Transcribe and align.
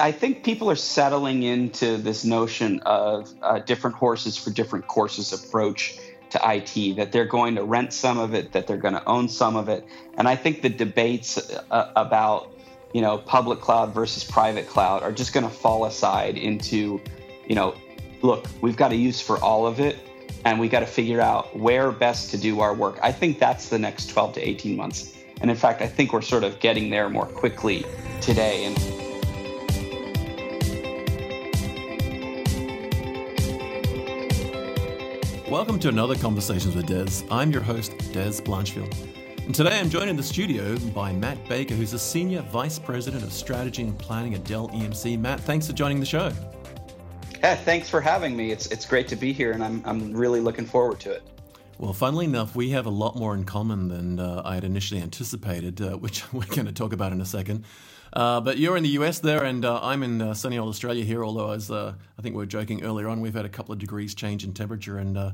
I 0.00 0.12
think 0.12 0.42
people 0.42 0.70
are 0.70 0.76
settling 0.76 1.42
into 1.42 1.96
this 1.98 2.24
notion 2.24 2.80
of 2.80 3.32
uh, 3.42 3.58
different 3.60 3.96
horses 3.96 4.36
for 4.36 4.50
different 4.50 4.86
courses 4.86 5.32
approach 5.32 5.98
to 6.30 6.40
IT, 6.44 6.96
that 6.96 7.12
they're 7.12 7.24
going 7.24 7.56
to 7.56 7.64
rent 7.64 7.92
some 7.92 8.18
of 8.18 8.34
it, 8.34 8.52
that 8.52 8.66
they're 8.66 8.76
going 8.76 8.94
to 8.94 9.04
own 9.06 9.28
some 9.28 9.56
of 9.56 9.68
it. 9.68 9.84
And 10.16 10.28
I 10.28 10.36
think 10.36 10.62
the 10.62 10.68
debates 10.68 11.38
uh, 11.70 11.92
about, 11.96 12.52
you 12.92 13.00
know, 13.00 13.18
public 13.18 13.60
cloud 13.60 13.92
versus 13.92 14.24
private 14.24 14.68
cloud 14.68 15.02
are 15.02 15.12
just 15.12 15.32
going 15.32 15.44
to 15.44 15.54
fall 15.54 15.84
aside 15.84 16.38
into, 16.38 17.00
you 17.46 17.54
know, 17.54 17.74
look, 18.22 18.46
we've 18.60 18.76
got 18.76 18.92
a 18.92 18.96
use 18.96 19.20
for 19.20 19.38
all 19.38 19.66
of 19.66 19.80
it 19.80 19.98
and 20.44 20.58
we 20.58 20.68
got 20.68 20.80
to 20.80 20.86
figure 20.86 21.20
out 21.20 21.56
where 21.56 21.90
best 21.90 22.30
to 22.30 22.38
do 22.38 22.60
our 22.60 22.74
work. 22.74 22.98
I 23.02 23.12
think 23.12 23.38
that's 23.38 23.68
the 23.68 23.78
next 23.78 24.10
12 24.10 24.34
to 24.34 24.48
18 24.48 24.76
months. 24.76 25.16
And 25.40 25.50
in 25.50 25.56
fact, 25.56 25.82
I 25.82 25.86
think 25.86 26.12
we're 26.12 26.22
sort 26.22 26.44
of 26.44 26.60
getting 26.60 26.90
there 26.90 27.08
more 27.08 27.26
quickly 27.26 27.84
today. 28.20 28.64
And 28.64 28.99
Welcome 35.60 35.78
to 35.80 35.90
another 35.90 36.16
Conversations 36.16 36.74
with 36.74 36.86
Dez. 36.86 37.22
I'm 37.30 37.50
your 37.50 37.60
host, 37.60 37.92
Dez 38.14 38.40
Blanchfield. 38.40 38.96
And 39.44 39.54
today 39.54 39.78
I'm 39.78 39.90
joined 39.90 40.08
in 40.08 40.16
the 40.16 40.22
studio 40.22 40.78
by 40.94 41.12
Matt 41.12 41.46
Baker, 41.50 41.74
who's 41.74 41.92
a 41.92 41.98
Senior 41.98 42.40
Vice 42.40 42.78
President 42.78 43.22
of 43.22 43.30
Strategy 43.30 43.82
and 43.82 43.98
Planning 43.98 44.32
at 44.32 44.42
Dell 44.44 44.70
EMC. 44.70 45.20
Matt, 45.20 45.38
thanks 45.38 45.66
for 45.66 45.74
joining 45.74 46.00
the 46.00 46.06
show. 46.06 46.32
Yeah, 47.40 47.56
thanks 47.56 47.90
for 47.90 48.00
having 48.00 48.34
me. 48.34 48.52
It's, 48.52 48.68
it's 48.68 48.86
great 48.86 49.06
to 49.08 49.16
be 49.16 49.34
here, 49.34 49.52
and 49.52 49.62
I'm, 49.62 49.82
I'm 49.84 50.14
really 50.14 50.40
looking 50.40 50.64
forward 50.64 50.98
to 51.00 51.10
it. 51.10 51.22
Well, 51.76 51.92
funnily 51.92 52.24
enough, 52.24 52.56
we 52.56 52.70
have 52.70 52.86
a 52.86 52.90
lot 52.90 53.16
more 53.16 53.34
in 53.34 53.44
common 53.44 53.88
than 53.88 54.18
uh, 54.18 54.40
I 54.42 54.54
had 54.54 54.64
initially 54.64 55.02
anticipated, 55.02 55.82
uh, 55.82 55.90
which 55.98 56.32
we're 56.32 56.46
going 56.46 56.68
to 56.68 56.72
talk 56.72 56.94
about 56.94 57.12
in 57.12 57.20
a 57.20 57.26
second. 57.26 57.66
Uh, 58.12 58.40
but 58.40 58.58
you're 58.58 58.76
in 58.76 58.82
the 58.82 58.90
US 58.90 59.20
there, 59.20 59.44
and 59.44 59.64
uh, 59.64 59.80
I'm 59.82 60.02
in 60.02 60.20
uh, 60.20 60.34
sunny 60.34 60.58
old 60.58 60.68
Australia 60.68 61.04
here. 61.04 61.24
Although, 61.24 61.52
as 61.52 61.70
uh, 61.70 61.94
I 62.18 62.22
think 62.22 62.34
we 62.34 62.38
were 62.38 62.46
joking 62.46 62.82
earlier 62.82 63.08
on, 63.08 63.20
we've 63.20 63.34
had 63.34 63.44
a 63.44 63.50
couple 63.50 63.72
of 63.72 63.78
degrees 63.78 64.14
change 64.14 64.44
in 64.44 64.52
temperature, 64.52 64.98
and 64.98 65.16
uh, 65.16 65.32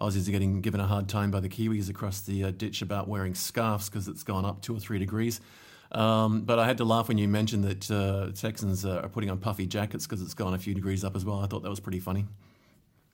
Aussies 0.00 0.28
are 0.28 0.32
getting 0.32 0.60
given 0.60 0.80
a 0.80 0.86
hard 0.86 1.08
time 1.08 1.30
by 1.30 1.40
the 1.40 1.48
Kiwis 1.48 1.88
across 1.88 2.20
the 2.20 2.44
uh, 2.44 2.50
ditch 2.50 2.82
about 2.82 3.08
wearing 3.08 3.34
scarves 3.34 3.88
because 3.88 4.08
it's 4.08 4.22
gone 4.22 4.44
up 4.44 4.60
two 4.60 4.76
or 4.76 4.80
three 4.80 4.98
degrees. 4.98 5.40
Um, 5.92 6.42
but 6.42 6.58
I 6.58 6.66
had 6.66 6.78
to 6.78 6.84
laugh 6.84 7.08
when 7.08 7.18
you 7.18 7.28
mentioned 7.28 7.64
that 7.64 8.34
Texans 8.36 8.84
are 8.84 9.08
putting 9.08 9.30
on 9.30 9.38
puffy 9.38 9.66
jackets 9.66 10.06
because 10.06 10.22
it's 10.22 10.34
gone 10.34 10.54
a 10.54 10.58
few 10.58 10.74
degrees 10.74 11.04
up 11.04 11.14
as 11.14 11.24
well. 11.24 11.38
I 11.40 11.46
thought 11.46 11.62
that 11.62 11.70
was 11.70 11.80
pretty 11.80 12.00
funny. 12.00 12.26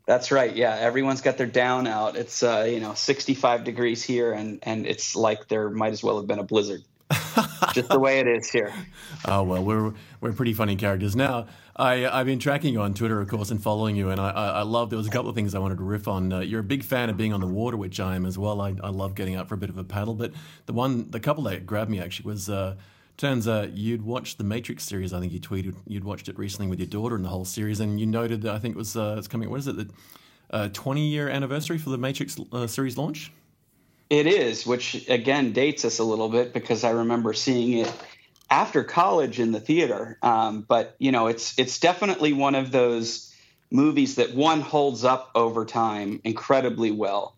That's 0.06 0.32
right. 0.32 0.54
Yeah, 0.54 0.74
everyone's 0.74 1.20
got 1.20 1.36
their 1.36 1.46
down 1.46 1.86
out. 1.86 2.16
It's 2.16 2.42
you 2.42 2.80
know 2.80 2.94
65 2.94 3.64
degrees 3.64 4.02
here, 4.02 4.32
and 4.32 4.58
and 4.62 4.86
it's 4.86 5.14
like 5.14 5.48
there 5.48 5.68
might 5.68 5.92
as 5.92 6.02
well 6.02 6.16
have 6.16 6.26
been 6.26 6.38
a 6.38 6.44
blizzard. 6.44 6.82
just 7.74 7.88
the 7.88 7.98
way 7.98 8.20
it 8.20 8.26
is 8.26 8.50
here. 8.50 8.72
Oh 9.26 9.42
well, 9.42 9.62
we're 9.62 9.92
we're 10.22 10.32
pretty 10.32 10.54
funny 10.54 10.76
characters. 10.76 11.14
Now, 11.14 11.46
I 11.76 12.06
I've 12.06 12.24
been 12.24 12.38
tracking 12.38 12.72
you 12.72 12.80
on 12.80 12.94
Twitter, 12.94 13.20
of 13.20 13.28
course, 13.28 13.50
and 13.50 13.62
following 13.62 13.94
you, 13.94 14.08
and 14.08 14.18
I 14.18 14.30
I, 14.30 14.62
love. 14.62 14.88
There 14.88 14.96
was 14.96 15.06
a 15.06 15.10
couple 15.10 15.28
of 15.28 15.34
things 15.36 15.54
I 15.54 15.58
wanted 15.58 15.76
to 15.76 15.84
riff 15.84 16.08
on. 16.08 16.32
Uh, 16.32 16.40
you're 16.40 16.60
a 16.60 16.64
big 16.64 16.82
fan 16.82 17.10
of 17.10 17.18
being 17.18 17.34
on 17.34 17.40
the 17.40 17.46
water, 17.46 17.76
which 17.76 18.00
I 18.00 18.16
am 18.16 18.24
as 18.24 18.38
well. 18.38 18.62
I 18.62 18.74
I 18.82 18.88
love 18.88 19.14
getting 19.14 19.34
out 19.36 19.46
for 19.46 19.56
a 19.56 19.58
bit 19.58 19.68
of 19.68 19.76
a 19.76 19.84
paddle. 19.84 20.14
But 20.14 20.32
the 20.64 20.72
one, 20.72 21.10
the 21.10 21.20
couple 21.20 21.44
that 21.44 21.66
grabbed 21.66 21.90
me 21.90 22.00
actually 22.00 22.30
was. 22.30 22.48
Uh, 22.48 22.76
Turns 23.18 23.46
out 23.46 23.76
you'd 23.76 24.00
watched 24.00 24.38
the 24.38 24.44
Matrix 24.44 24.82
series. 24.84 25.12
I 25.12 25.20
think 25.20 25.34
you 25.34 25.40
tweeted 25.40 25.74
you'd 25.86 26.04
watched 26.04 26.30
it 26.30 26.38
recently 26.38 26.70
with 26.70 26.78
your 26.78 26.86
daughter 26.86 27.16
and 27.16 27.22
the 27.22 27.28
whole 27.28 27.44
series, 27.44 27.78
and 27.78 28.00
you 28.00 28.06
noted 28.06 28.40
that 28.40 28.54
I 28.54 28.58
think 28.58 28.76
it 28.76 28.78
was 28.78 28.96
uh, 28.96 29.16
it's 29.18 29.28
coming. 29.28 29.50
What 29.50 29.58
is 29.58 29.66
it? 29.66 29.76
The 29.76 29.90
uh, 30.50 30.68
20 30.72 31.06
year 31.06 31.28
anniversary 31.28 31.76
for 31.76 31.90
the 31.90 31.98
Matrix 31.98 32.38
uh, 32.50 32.66
series 32.66 32.96
launch. 32.96 33.30
It 34.10 34.26
is, 34.26 34.66
which 34.66 35.08
again 35.08 35.52
dates 35.52 35.84
us 35.84 36.00
a 36.00 36.04
little 36.04 36.28
bit 36.28 36.52
because 36.52 36.82
I 36.82 36.90
remember 36.90 37.32
seeing 37.32 37.78
it 37.78 37.92
after 38.50 38.82
college 38.82 39.38
in 39.38 39.52
the 39.52 39.60
theater. 39.60 40.18
Um, 40.20 40.62
but 40.62 40.96
you 40.98 41.12
know, 41.12 41.28
it's 41.28 41.56
it's 41.58 41.78
definitely 41.78 42.32
one 42.32 42.56
of 42.56 42.72
those 42.72 43.32
movies 43.70 44.16
that 44.16 44.34
one 44.34 44.60
holds 44.60 45.04
up 45.04 45.30
over 45.36 45.64
time 45.64 46.20
incredibly 46.24 46.90
well. 46.90 47.36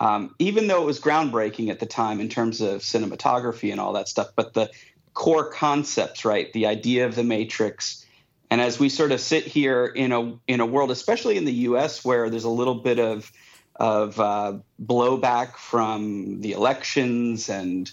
Um, 0.00 0.34
even 0.40 0.66
though 0.66 0.82
it 0.82 0.86
was 0.86 1.00
groundbreaking 1.00 1.70
at 1.70 1.78
the 1.78 1.86
time 1.86 2.20
in 2.20 2.28
terms 2.28 2.60
of 2.60 2.80
cinematography 2.80 3.70
and 3.70 3.80
all 3.80 3.92
that 3.92 4.08
stuff, 4.08 4.30
but 4.34 4.54
the 4.54 4.70
core 5.14 5.50
concepts, 5.50 6.24
right? 6.24 6.52
The 6.52 6.66
idea 6.66 7.06
of 7.06 7.14
the 7.14 7.24
Matrix, 7.24 8.04
and 8.50 8.60
as 8.60 8.78
we 8.78 8.88
sort 8.88 9.12
of 9.12 9.20
sit 9.20 9.44
here 9.44 9.86
in 9.86 10.10
a 10.10 10.36
in 10.48 10.58
a 10.58 10.66
world, 10.66 10.90
especially 10.90 11.36
in 11.36 11.44
the 11.44 11.52
U.S., 11.52 12.04
where 12.04 12.28
there's 12.28 12.42
a 12.42 12.50
little 12.50 12.76
bit 12.76 12.98
of 12.98 13.30
of 13.78 14.18
uh, 14.18 14.58
blowback 14.84 15.56
from 15.56 16.40
the 16.40 16.52
elections 16.52 17.48
and 17.48 17.90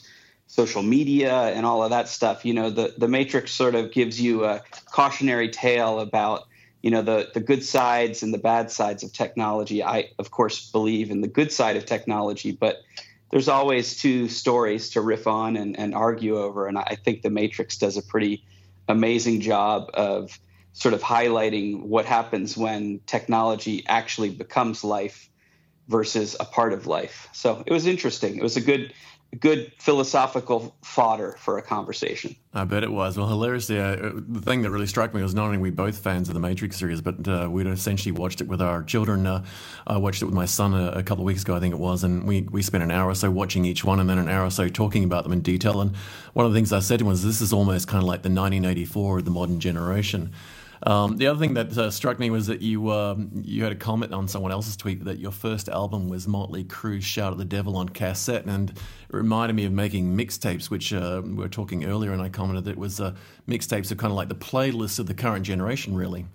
social 0.48 0.82
media 0.82 1.48
and 1.50 1.66
all 1.66 1.84
of 1.84 1.92
that 1.92 2.08
stuff. 2.08 2.46
You 2.46 2.54
know, 2.54 2.70
the 2.70 2.94
the 2.98 3.08
Matrix 3.08 3.52
sort 3.52 3.76
of 3.76 3.92
gives 3.92 4.20
you 4.20 4.46
a 4.46 4.62
cautionary 4.92 5.50
tale 5.50 6.00
about 6.00 6.48
you 6.82 6.92
know 6.92 7.02
the 7.02 7.30
the 7.34 7.40
good 7.40 7.64
sides 7.64 8.24
and 8.24 8.34
the 8.34 8.38
bad 8.38 8.72
sides 8.72 9.04
of 9.04 9.14
technology. 9.14 9.84
I 9.84 10.10
of 10.18 10.32
course 10.32 10.72
believe 10.72 11.12
in 11.12 11.22
the 11.22 11.28
good 11.28 11.52
side 11.52 11.78
of 11.78 11.86
technology, 11.86 12.52
but 12.52 12.78
there's 13.32 13.50
always 13.50 13.98
two 13.98 14.30
stories 14.30 14.92
to 14.92 15.02
riff 15.02 15.28
on 15.28 15.58
and, 15.58 15.78
and 15.78 15.94
argue 15.94 16.38
over, 16.38 16.68
and 16.68 16.78
I 16.78 16.98
think 17.04 17.22
the 17.22 17.30
Matrix 17.30 17.78
does 17.78 17.98
a 17.98 18.02
pretty 18.02 18.44
amazing 18.88 19.42
job 19.42 19.90
of 19.94 20.40
sort 20.74 20.94
of 20.94 21.02
highlighting 21.02 21.84
what 21.84 22.06
happens 22.06 22.56
when 22.56 23.00
technology 23.08 23.84
actually 23.88 24.30
becomes 24.30 24.84
life 24.84 25.30
versus 25.88 26.36
a 26.40 26.46
part 26.46 26.74
of 26.74 26.88
life. 26.88 27.30
So 27.34 27.64
it 27.66 27.72
was 27.72 27.86
interesting. 27.86 28.38
It 28.38 28.44
was 28.44 28.58
a 28.58 28.62
good 28.62 28.94
good 29.40 29.72
philosophical 29.80 30.76
fodder 30.82 31.36
for 31.40 31.58
a 31.58 31.62
conversation. 31.62 32.36
I 32.54 32.64
bet 32.64 32.84
it 32.84 32.92
was. 32.92 33.18
Well, 33.18 33.28
hilariously, 33.28 33.80
uh, 33.80 34.12
the 34.14 34.42
thing 34.42 34.62
that 34.62 34.72
really 34.72 34.88
struck 34.88 35.14
me 35.14 35.22
was 35.22 35.36
not 35.36 35.46
only 35.46 35.58
we 35.58 35.72
both 35.72 35.98
fans 35.98 36.30
of 36.30 36.34
the 36.34 36.40
Matrix 36.40 36.78
series, 36.78 37.02
but 37.02 37.28
uh, 37.28 37.48
we'd 37.52 37.68
essentially 37.68 38.14
watched 38.14 38.40
it 38.40 38.48
with 38.48 38.62
our 38.62 38.84
children. 38.84 39.28
Uh, 39.28 39.44
I 39.86 39.98
watched 39.98 40.22
it 40.22 40.26
with 40.26 40.34
my 40.34 40.46
son 40.46 40.74
a, 40.74 40.92
a, 40.92 41.04
couple 41.04 41.24
of 41.24 41.26
weeks 41.26 41.42
ago, 41.42 41.56
I 41.56 41.60
think 41.60 41.74
it 41.74 41.80
was, 41.80 42.04
and 42.04 42.26
we, 42.26 42.44
we 42.44 42.62
spent 42.62 42.84
an 42.84 42.92
hour 42.92 43.10
or 43.10 43.16
so 43.16 43.30
watching 43.30 43.66
each 43.66 43.84
one 43.84 44.00
and 44.00 44.10
then 44.10 44.18
an 44.18 44.30
hour 44.30 44.46
or 44.46 44.52
so 44.52 44.70
talking 44.70 45.04
about 45.04 45.24
them 45.24 45.34
in 45.34 45.42
detail. 45.42 45.82
And 45.82 45.96
one 46.34 46.46
of 46.46 46.54
the 46.54 46.58
things 46.58 46.72
I 46.72 46.80
said 46.80 47.00
to 47.00 47.04
him 47.04 47.10
was, 47.10 47.24
this 47.24 47.42
is 47.42 47.52
almost 47.52 47.88
kind 47.88 48.02
of 48.02 48.08
like 48.08 48.22
the 48.22 48.30
1984 48.30 49.20
of 49.20 49.26
the 49.26 49.32
modern 49.32 49.60
generation. 49.60 50.32
Um, 50.86 51.18
the 51.18 51.26
other 51.26 51.40
thing 51.40 51.56
that 51.56 51.76
uh, 51.76 51.90
struck 51.90 52.20
me 52.20 52.30
was 52.30 52.46
that 52.46 52.62
you 52.62 52.92
um, 52.92 53.32
you 53.44 53.64
had 53.64 53.72
a 53.72 53.76
comment 53.76 54.14
on 54.14 54.28
someone 54.28 54.52
else's 54.52 54.78
tweet 54.78 55.04
that 55.06 55.18
your 55.18 55.32
first 55.32 55.68
album 55.68 56.10
was 56.10 56.28
Motley 56.28 56.64
Crue's 56.64 57.04
"Shout 57.04 57.32
at 57.32 57.40
the 57.40 57.46
Devil" 57.46 57.76
on 57.76 57.90
cassette, 57.90 58.46
and 58.46 58.70
it 58.70 58.78
reminded 59.10 59.56
me 59.56 59.66
of 59.66 59.72
making 59.72 60.16
mixtapes, 60.16 60.70
which 60.70 60.94
uh, 60.94 61.22
we 61.24 61.34
were 61.34 61.50
talking 61.50 61.86
earlier, 61.86 62.14
and 62.14 62.22
I 62.22 62.30
commented 62.30 62.66
that 62.66 62.72
it 62.72 62.78
was 62.78 63.02
uh, 63.02 63.16
mixtapes 63.48 63.92
are 63.92 63.96
kind 63.96 64.12
of 64.12 64.18
like 64.18 64.30
the 64.30 64.36
playlists 64.36 65.00
of 65.00 65.08
the 65.08 65.16
current 65.16 65.44
generation, 65.44 65.96
really. 65.96 66.28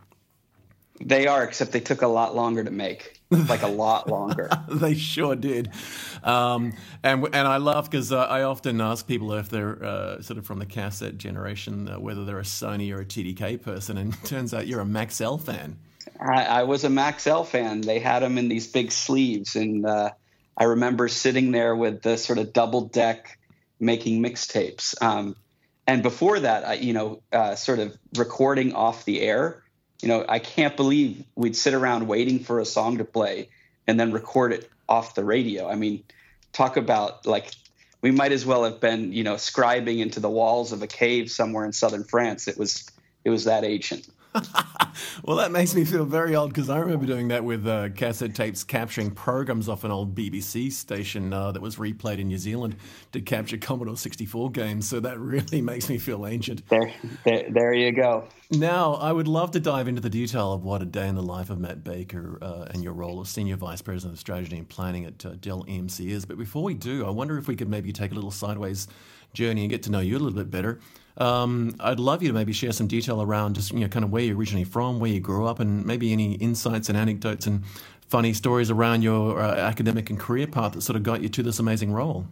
They 1.00 1.26
are, 1.26 1.42
except 1.42 1.72
they 1.72 1.80
took 1.80 2.02
a 2.02 2.06
lot 2.06 2.36
longer 2.36 2.62
to 2.62 2.70
make 2.70 3.20
like 3.30 3.62
a 3.62 3.68
lot 3.68 4.08
longer. 4.08 4.50
they 4.68 4.94
sure 4.94 5.34
did, 5.34 5.70
um, 6.22 6.72
and 7.02 7.24
and 7.32 7.48
I 7.48 7.56
laugh 7.58 7.90
because 7.90 8.12
uh, 8.12 8.18
I 8.18 8.42
often 8.42 8.80
ask 8.80 9.06
people 9.06 9.32
if 9.34 9.48
they're 9.48 9.82
uh, 9.82 10.22
sort 10.22 10.38
of 10.38 10.46
from 10.46 10.58
the 10.58 10.66
cassette 10.66 11.16
generation 11.16 11.88
uh, 11.88 11.98
whether 11.98 12.24
they're 12.24 12.40
a 12.40 12.42
Sony 12.42 12.94
or 12.94 13.00
a 13.00 13.04
TDK 13.04 13.62
person, 13.62 13.96
and 13.96 14.12
it 14.22 14.24
turns 14.24 14.52
out 14.52 14.66
you're 14.66 14.80
a 14.80 14.84
Maxell 14.84 15.40
fan. 15.40 15.78
I, 16.20 16.44
I 16.44 16.62
was 16.64 16.84
a 16.84 16.88
Maxell 16.88 17.46
fan. 17.46 17.80
They 17.80 17.98
had 17.98 18.22
them 18.22 18.36
in 18.36 18.48
these 18.48 18.66
big 18.66 18.92
sleeves, 18.92 19.56
and 19.56 19.86
uh, 19.86 20.10
I 20.56 20.64
remember 20.64 21.08
sitting 21.08 21.50
there 21.52 21.74
with 21.74 22.02
the 22.02 22.18
sort 22.18 22.38
of 22.38 22.52
double 22.52 22.82
deck 22.82 23.38
making 23.78 24.22
mixtapes. 24.22 25.00
Um, 25.02 25.36
and 25.86 26.02
before 26.02 26.40
that, 26.40 26.66
I, 26.66 26.74
you 26.74 26.92
know, 26.92 27.22
uh, 27.32 27.54
sort 27.54 27.78
of 27.78 27.96
recording 28.16 28.74
off 28.74 29.04
the 29.06 29.22
air 29.22 29.62
you 30.02 30.08
know, 30.08 30.24
I 30.28 30.38
can't 30.38 30.76
believe 30.76 31.24
we'd 31.34 31.56
sit 31.56 31.74
around 31.74 32.06
waiting 32.06 32.40
for 32.40 32.60
a 32.60 32.64
song 32.64 32.98
to 32.98 33.04
play 33.04 33.48
and 33.86 33.98
then 33.98 34.12
record 34.12 34.52
it 34.52 34.70
off 34.88 35.14
the 35.14 35.24
radio. 35.24 35.68
I 35.68 35.76
mean, 35.76 36.02
talk 36.52 36.76
about 36.76 37.26
like 37.26 37.50
we 38.02 38.10
might 38.10 38.32
as 38.32 38.46
well 38.46 38.64
have 38.64 38.80
been, 38.80 39.12
you 39.12 39.24
know, 39.24 39.34
scribing 39.34 40.00
into 40.00 40.20
the 40.20 40.30
walls 40.30 40.72
of 40.72 40.82
a 40.82 40.86
cave 40.86 41.30
somewhere 41.30 41.64
in 41.64 41.72
southern 41.72 42.04
France. 42.04 42.48
It 42.48 42.58
was 42.58 42.88
it 43.24 43.30
was 43.30 43.44
that 43.44 43.64
ancient. 43.64 44.08
Well, 45.24 45.36
that 45.38 45.50
makes 45.50 45.74
me 45.74 45.84
feel 45.84 46.04
very 46.04 46.36
old 46.36 46.50
because 46.50 46.71
I 46.71 46.78
remember 46.78 47.06
doing 47.06 47.28
that 47.28 47.44
with 47.44 47.66
uh, 47.66 47.88
cassette 47.91 48.34
tapes 48.34 48.62
capturing 48.62 49.10
programs 49.10 49.68
off 49.68 49.82
an 49.84 49.91
old 49.91 50.15
BBC 50.15 50.71
station 50.71 51.32
uh, 51.32 51.53
that 51.53 51.60
was 51.60 51.77
replayed 51.77 52.18
in 52.18 52.28
New 52.28 52.38
Zealand 52.38 52.77
to 53.12 53.21
capture 53.21 53.56
Commodore 53.56 53.97
64 53.97 54.50
games. 54.50 54.88
So 54.88 55.00
that 55.00 55.18
really 55.18 55.60
makes 55.62 55.88
me 55.88 55.98
feel 55.98 56.27
ancient. 56.27 56.68
There, 56.68 56.92
there, 57.24 57.50
there 57.50 57.74
you 57.74 57.92
go. 57.92 58.28
Now, 58.50 58.94
I 58.94 59.12
would 59.12 59.28
love 59.28 59.50
to 59.53 59.60
dive 59.60 59.88
into 59.88 60.00
the 60.00 60.10
detail 60.10 60.53
of 60.53 60.65
what 60.65 60.82
a 60.82 60.86
day 60.86 61.09
in 61.09 61.15
the 61.15 61.22
life 61.22 61.50
of 61.50 61.59
Matt 61.59 61.82
Baker 61.82 62.38
uh, 62.42 62.66
and 62.71 62.82
your 62.82 62.92
role 62.92 63.21
as 63.21 63.28
Senior 63.28 63.56
Vice 63.56 63.82
President 63.82 64.15
of 64.15 64.21
Strategy 64.21 64.59
and 64.59 64.68
Planning 64.68 65.06
at 65.06 65.24
uh, 65.24 65.30
Dell 65.41 65.65
EMC 65.65 66.09
is. 66.09 66.24
But 66.24 66.38
before 66.38 66.62
we 66.62 66.74
do, 66.74 67.06
I 67.06 67.10
wonder 67.10 67.38
if 67.38 67.48
we 67.48 67.56
could 67.56 67.68
maybe 67.68 67.92
take 67.92 68.12
a 68.12 68.15
little 68.15 68.30
sideways 68.30 68.88
journey 69.32 69.62
and 69.62 69.71
get 69.71 69.82
to 69.84 69.91
know 69.91 70.00
you 70.00 70.16
a 70.16 70.18
little 70.18 70.38
bit 70.38 70.50
better. 70.50 70.80
Um, 71.20 71.76
I'd 71.80 72.00
love 72.00 72.22
you 72.22 72.28
to 72.28 72.34
maybe 72.34 72.52
share 72.52 72.72
some 72.72 72.86
detail 72.86 73.20
around 73.20 73.54
just 73.54 73.72
you 73.72 73.80
know 73.80 73.88
kind 73.88 74.04
of 74.04 74.10
where 74.10 74.22
you're 74.22 74.36
originally 74.36 74.64
from, 74.64 74.98
where 74.98 75.10
you 75.10 75.20
grew 75.20 75.46
up, 75.46 75.60
and 75.60 75.84
maybe 75.84 76.12
any 76.12 76.34
insights 76.34 76.88
and 76.88 76.96
anecdotes 76.96 77.46
and 77.46 77.64
funny 78.08 78.32
stories 78.32 78.70
around 78.70 79.02
your 79.02 79.40
uh, 79.40 79.54
academic 79.54 80.10
and 80.10 80.18
career 80.18 80.46
path 80.46 80.72
that 80.72 80.80
sort 80.80 80.96
of 80.96 81.02
got 81.02 81.22
you 81.22 81.28
to 81.28 81.42
this 81.42 81.58
amazing 81.58 81.92
role. 81.92 82.26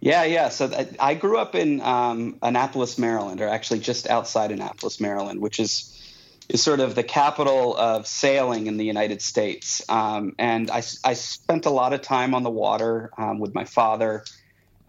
Yeah, 0.00 0.24
yeah. 0.24 0.50
So 0.50 0.70
I 1.00 1.14
grew 1.14 1.38
up 1.38 1.54
in 1.54 1.80
um, 1.80 2.38
Annapolis, 2.42 2.98
Maryland, 2.98 3.40
or 3.40 3.48
actually 3.48 3.80
just 3.80 4.06
outside 4.06 4.52
Annapolis, 4.52 5.00
Maryland, 5.00 5.40
which 5.40 5.58
is 5.58 5.90
is 6.48 6.62
sort 6.62 6.80
of 6.80 6.94
the 6.94 7.02
capital 7.02 7.74
of 7.76 8.06
sailing 8.06 8.66
in 8.66 8.76
the 8.76 8.84
United 8.84 9.22
States. 9.22 9.82
Um, 9.88 10.34
and 10.38 10.70
I, 10.70 10.82
I 11.02 11.14
spent 11.14 11.64
a 11.64 11.70
lot 11.70 11.94
of 11.94 12.02
time 12.02 12.34
on 12.34 12.42
the 12.42 12.50
water 12.50 13.10
um, 13.16 13.38
with 13.38 13.54
my 13.54 13.64
father. 13.64 14.24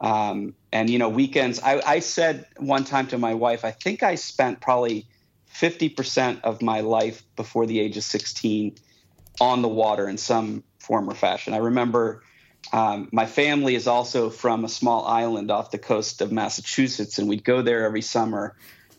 Um, 0.06 0.54
and 0.72 0.88
you 0.90 1.00
know, 1.00 1.10
weekends. 1.10 1.60
I, 1.60 1.82
I 1.84 2.00
said 2.00 2.46
one 2.58 2.84
time 2.84 3.08
to 3.08 3.18
my 3.18 3.34
wife, 3.34 3.66
I 3.66 3.72
think 3.72 4.04
I 4.04 4.16
spent 4.16 4.62
probably 4.62 5.08
fifty 5.48 5.90
percent 5.90 6.42
of 6.44 6.62
my 6.62 6.82
life 6.82 7.24
before 7.36 7.66
the 7.66 7.80
age 7.80 7.98
of 7.98 8.04
sixteen 8.04 8.76
on 9.42 9.64
the 9.64 9.68
water 9.68 10.08
in 10.08 10.18
some 10.18 10.64
form 10.78 11.10
or 11.10 11.16
fashion. 11.16 11.56
I 11.56 11.58
remember 11.58 12.22
um, 12.72 13.10
my 13.12 13.26
family 13.26 13.74
is 13.74 13.88
also 13.88 14.30
from 14.30 14.64
a 14.64 14.70
small 14.70 15.06
island 15.08 15.50
off 15.50 15.72
the 15.72 15.80
coast 15.80 16.22
of 16.22 16.32
Massachusetts, 16.32 17.18
and 17.18 17.28
we'd 17.28 17.44
go 17.44 17.64
there 17.64 17.84
every 17.84 18.04
summer. 18.04 18.56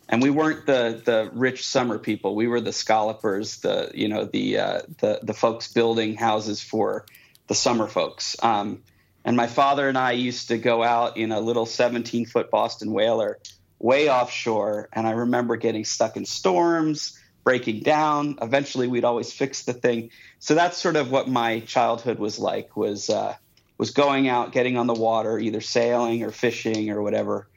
And 0.09 0.21
we 0.21 0.31
weren't 0.31 0.67
the 0.67 1.01
the 1.05 1.31
rich 1.33 1.65
summer 1.65 1.99
people. 1.99 2.35
We 2.35 2.49
were 2.49 2.61
the 2.61 2.73
scallopers, 2.73 3.59
the 3.59 3.93
you 3.95 4.09
know 4.09 4.25
the 4.25 4.59
uh, 4.59 4.81
the 4.99 5.21
the 5.23 5.35
folks 5.35 5.73
building 5.73 6.17
houses 6.17 6.61
for 6.61 7.07
the 7.47 7.55
summer 7.55 7.87
folks. 7.87 8.37
Um, 8.43 8.83
and 9.27 9.37
my 9.37 9.49
father 9.49 9.89
and 9.89 9.99
I 9.99 10.13
used 10.13 10.49
to 10.49 10.57
go 10.57 10.85
out 10.85 11.17
in 11.17 11.33
a 11.33 11.41
little 11.41 11.67
17 11.67 12.27
foot 12.27 12.49
Boston 12.49 12.93
whaler 12.93 13.39
way 13.81 14.09
offshore. 14.09 14.89
And 14.93 15.05
I 15.05 15.11
remember 15.11 15.57
getting 15.57 15.85
stuck 15.85 16.17
in 16.17 16.25
storms, 16.25 17.19
breaking 17.43 17.81
down. 17.81 18.39
Eventually, 18.41 18.87
we'd 18.87 19.05
always 19.05 19.33
fix 19.33 19.65
the 19.65 19.73
thing. 19.73 20.11
So 20.39 20.55
that's 20.55 20.79
sort 20.79 20.95
of 20.95 21.11
what 21.11 21.29
my 21.29 21.59
childhood 21.61 22.21
was 22.21 22.39
like. 22.39 22.77
Was 22.77 23.11
uh, 23.11 23.35
was 23.79 23.91
going 23.91 24.29
out, 24.29 24.53
getting 24.53 24.79
on 24.79 24.87
the 24.87 24.95
water, 24.95 25.41
either 25.41 25.61
sailing 25.61 26.23
or 26.23 26.31
fishing 26.31 26.91
or 26.91 27.03
whatever. 27.03 27.49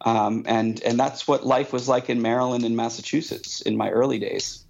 Um, 0.00 0.44
and 0.46 0.82
and 0.82 0.98
that's 0.98 1.28
what 1.28 1.44
life 1.46 1.70
was 1.70 1.86
like 1.86 2.08
in 2.08 2.22
Maryland 2.22 2.64
and 2.64 2.78
Massachusetts 2.78 3.60
in 3.60 3.76
my 3.76 3.90
early 3.90 4.18
days. 4.18 4.64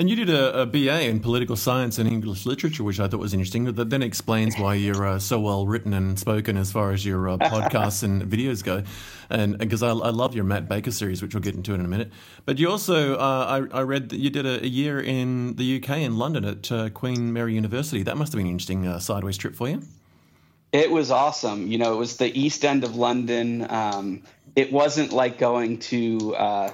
And 0.00 0.08
you 0.08 0.16
did 0.16 0.30
a, 0.30 0.62
a, 0.62 0.64
BA 0.64 1.02
in 1.02 1.20
political 1.20 1.56
science 1.56 1.98
and 1.98 2.10
English 2.10 2.46
literature, 2.46 2.82
which 2.82 2.98
I 2.98 3.06
thought 3.06 3.20
was 3.20 3.34
interesting. 3.34 3.64
That 3.64 3.90
then 3.90 4.02
explains 4.02 4.58
why 4.58 4.72
you're 4.76 5.06
uh, 5.06 5.18
so 5.18 5.38
well 5.38 5.66
written 5.66 5.92
and 5.92 6.18
spoken 6.18 6.56
as 6.56 6.72
far 6.72 6.92
as 6.92 7.04
your 7.04 7.28
uh, 7.28 7.36
podcasts 7.36 8.02
and 8.02 8.22
videos 8.32 8.64
go. 8.64 8.82
And 9.28 9.58
because 9.58 9.82
I, 9.82 9.90
I, 9.90 10.08
love 10.08 10.34
your 10.34 10.44
Matt 10.44 10.70
Baker 10.70 10.90
series, 10.90 11.20
which 11.20 11.34
we'll 11.34 11.42
get 11.42 11.54
into 11.54 11.74
in 11.74 11.82
a 11.82 11.86
minute. 11.86 12.10
But 12.46 12.58
you 12.58 12.70
also, 12.70 13.16
uh, 13.16 13.66
I, 13.72 13.80
I, 13.80 13.82
read 13.82 14.08
that 14.08 14.16
you 14.16 14.30
did 14.30 14.46
a, 14.46 14.64
a, 14.64 14.66
year 14.66 15.02
in 15.02 15.56
the 15.56 15.76
UK 15.76 15.98
in 15.98 16.16
London 16.16 16.46
at 16.46 16.72
uh, 16.72 16.88
Queen 16.88 17.34
Mary 17.34 17.52
University. 17.52 18.02
That 18.02 18.16
must 18.16 18.32
have 18.32 18.38
been 18.38 18.46
an 18.46 18.52
interesting 18.52 18.86
uh, 18.86 19.00
sideways 19.00 19.36
trip 19.36 19.54
for 19.54 19.68
you. 19.68 19.82
It 20.72 20.90
was 20.90 21.10
awesome. 21.10 21.66
You 21.66 21.76
know, 21.76 21.92
it 21.92 21.98
was 21.98 22.16
the 22.16 22.40
East 22.40 22.64
End 22.64 22.84
of 22.84 22.96
London. 22.96 23.66
Um, 23.68 24.22
it 24.56 24.72
wasn't 24.72 25.12
like 25.12 25.36
going 25.36 25.78
to 25.80 26.34
uh, 26.36 26.70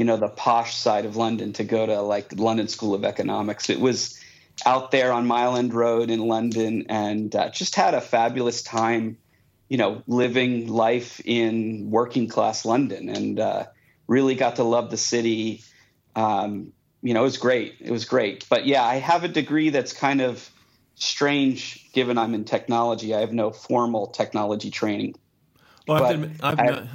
you 0.00 0.06
know 0.06 0.16
the 0.16 0.30
posh 0.30 0.76
side 0.76 1.04
of 1.04 1.16
London 1.16 1.52
to 1.52 1.62
go 1.62 1.84
to 1.84 2.00
like 2.00 2.32
London 2.32 2.68
School 2.68 2.94
of 2.94 3.04
Economics. 3.04 3.68
It 3.68 3.78
was 3.78 4.18
out 4.64 4.92
there 4.92 5.12
on 5.12 5.26
Mile 5.26 5.58
End 5.58 5.74
Road 5.74 6.08
in 6.08 6.20
London, 6.20 6.86
and 6.88 7.36
uh, 7.36 7.50
just 7.50 7.74
had 7.74 7.92
a 7.92 8.00
fabulous 8.00 8.62
time. 8.62 9.18
You 9.68 9.76
know, 9.76 10.02
living 10.06 10.68
life 10.68 11.20
in 11.22 11.90
working 11.90 12.28
class 12.28 12.64
London, 12.64 13.10
and 13.10 13.38
uh, 13.38 13.66
really 14.06 14.36
got 14.36 14.56
to 14.56 14.64
love 14.64 14.90
the 14.90 14.96
city. 14.96 15.62
Um, 16.16 16.72
you 17.02 17.12
know, 17.12 17.20
it 17.20 17.24
was 17.24 17.36
great. 17.36 17.74
It 17.80 17.90
was 17.90 18.06
great. 18.06 18.46
But 18.48 18.64
yeah, 18.64 18.82
I 18.82 18.94
have 18.94 19.22
a 19.24 19.28
degree 19.28 19.68
that's 19.68 19.92
kind 19.92 20.22
of 20.22 20.48
strange 20.94 21.92
given 21.92 22.16
I'm 22.16 22.32
in 22.32 22.46
technology. 22.46 23.14
I 23.14 23.20
have 23.20 23.34
no 23.34 23.50
formal 23.50 24.06
technology 24.06 24.70
training. 24.70 25.16
Well, 25.90 26.04
I 26.04 26.12
have, 26.12 26.22
admit, 26.22 26.40
I, 26.40 26.50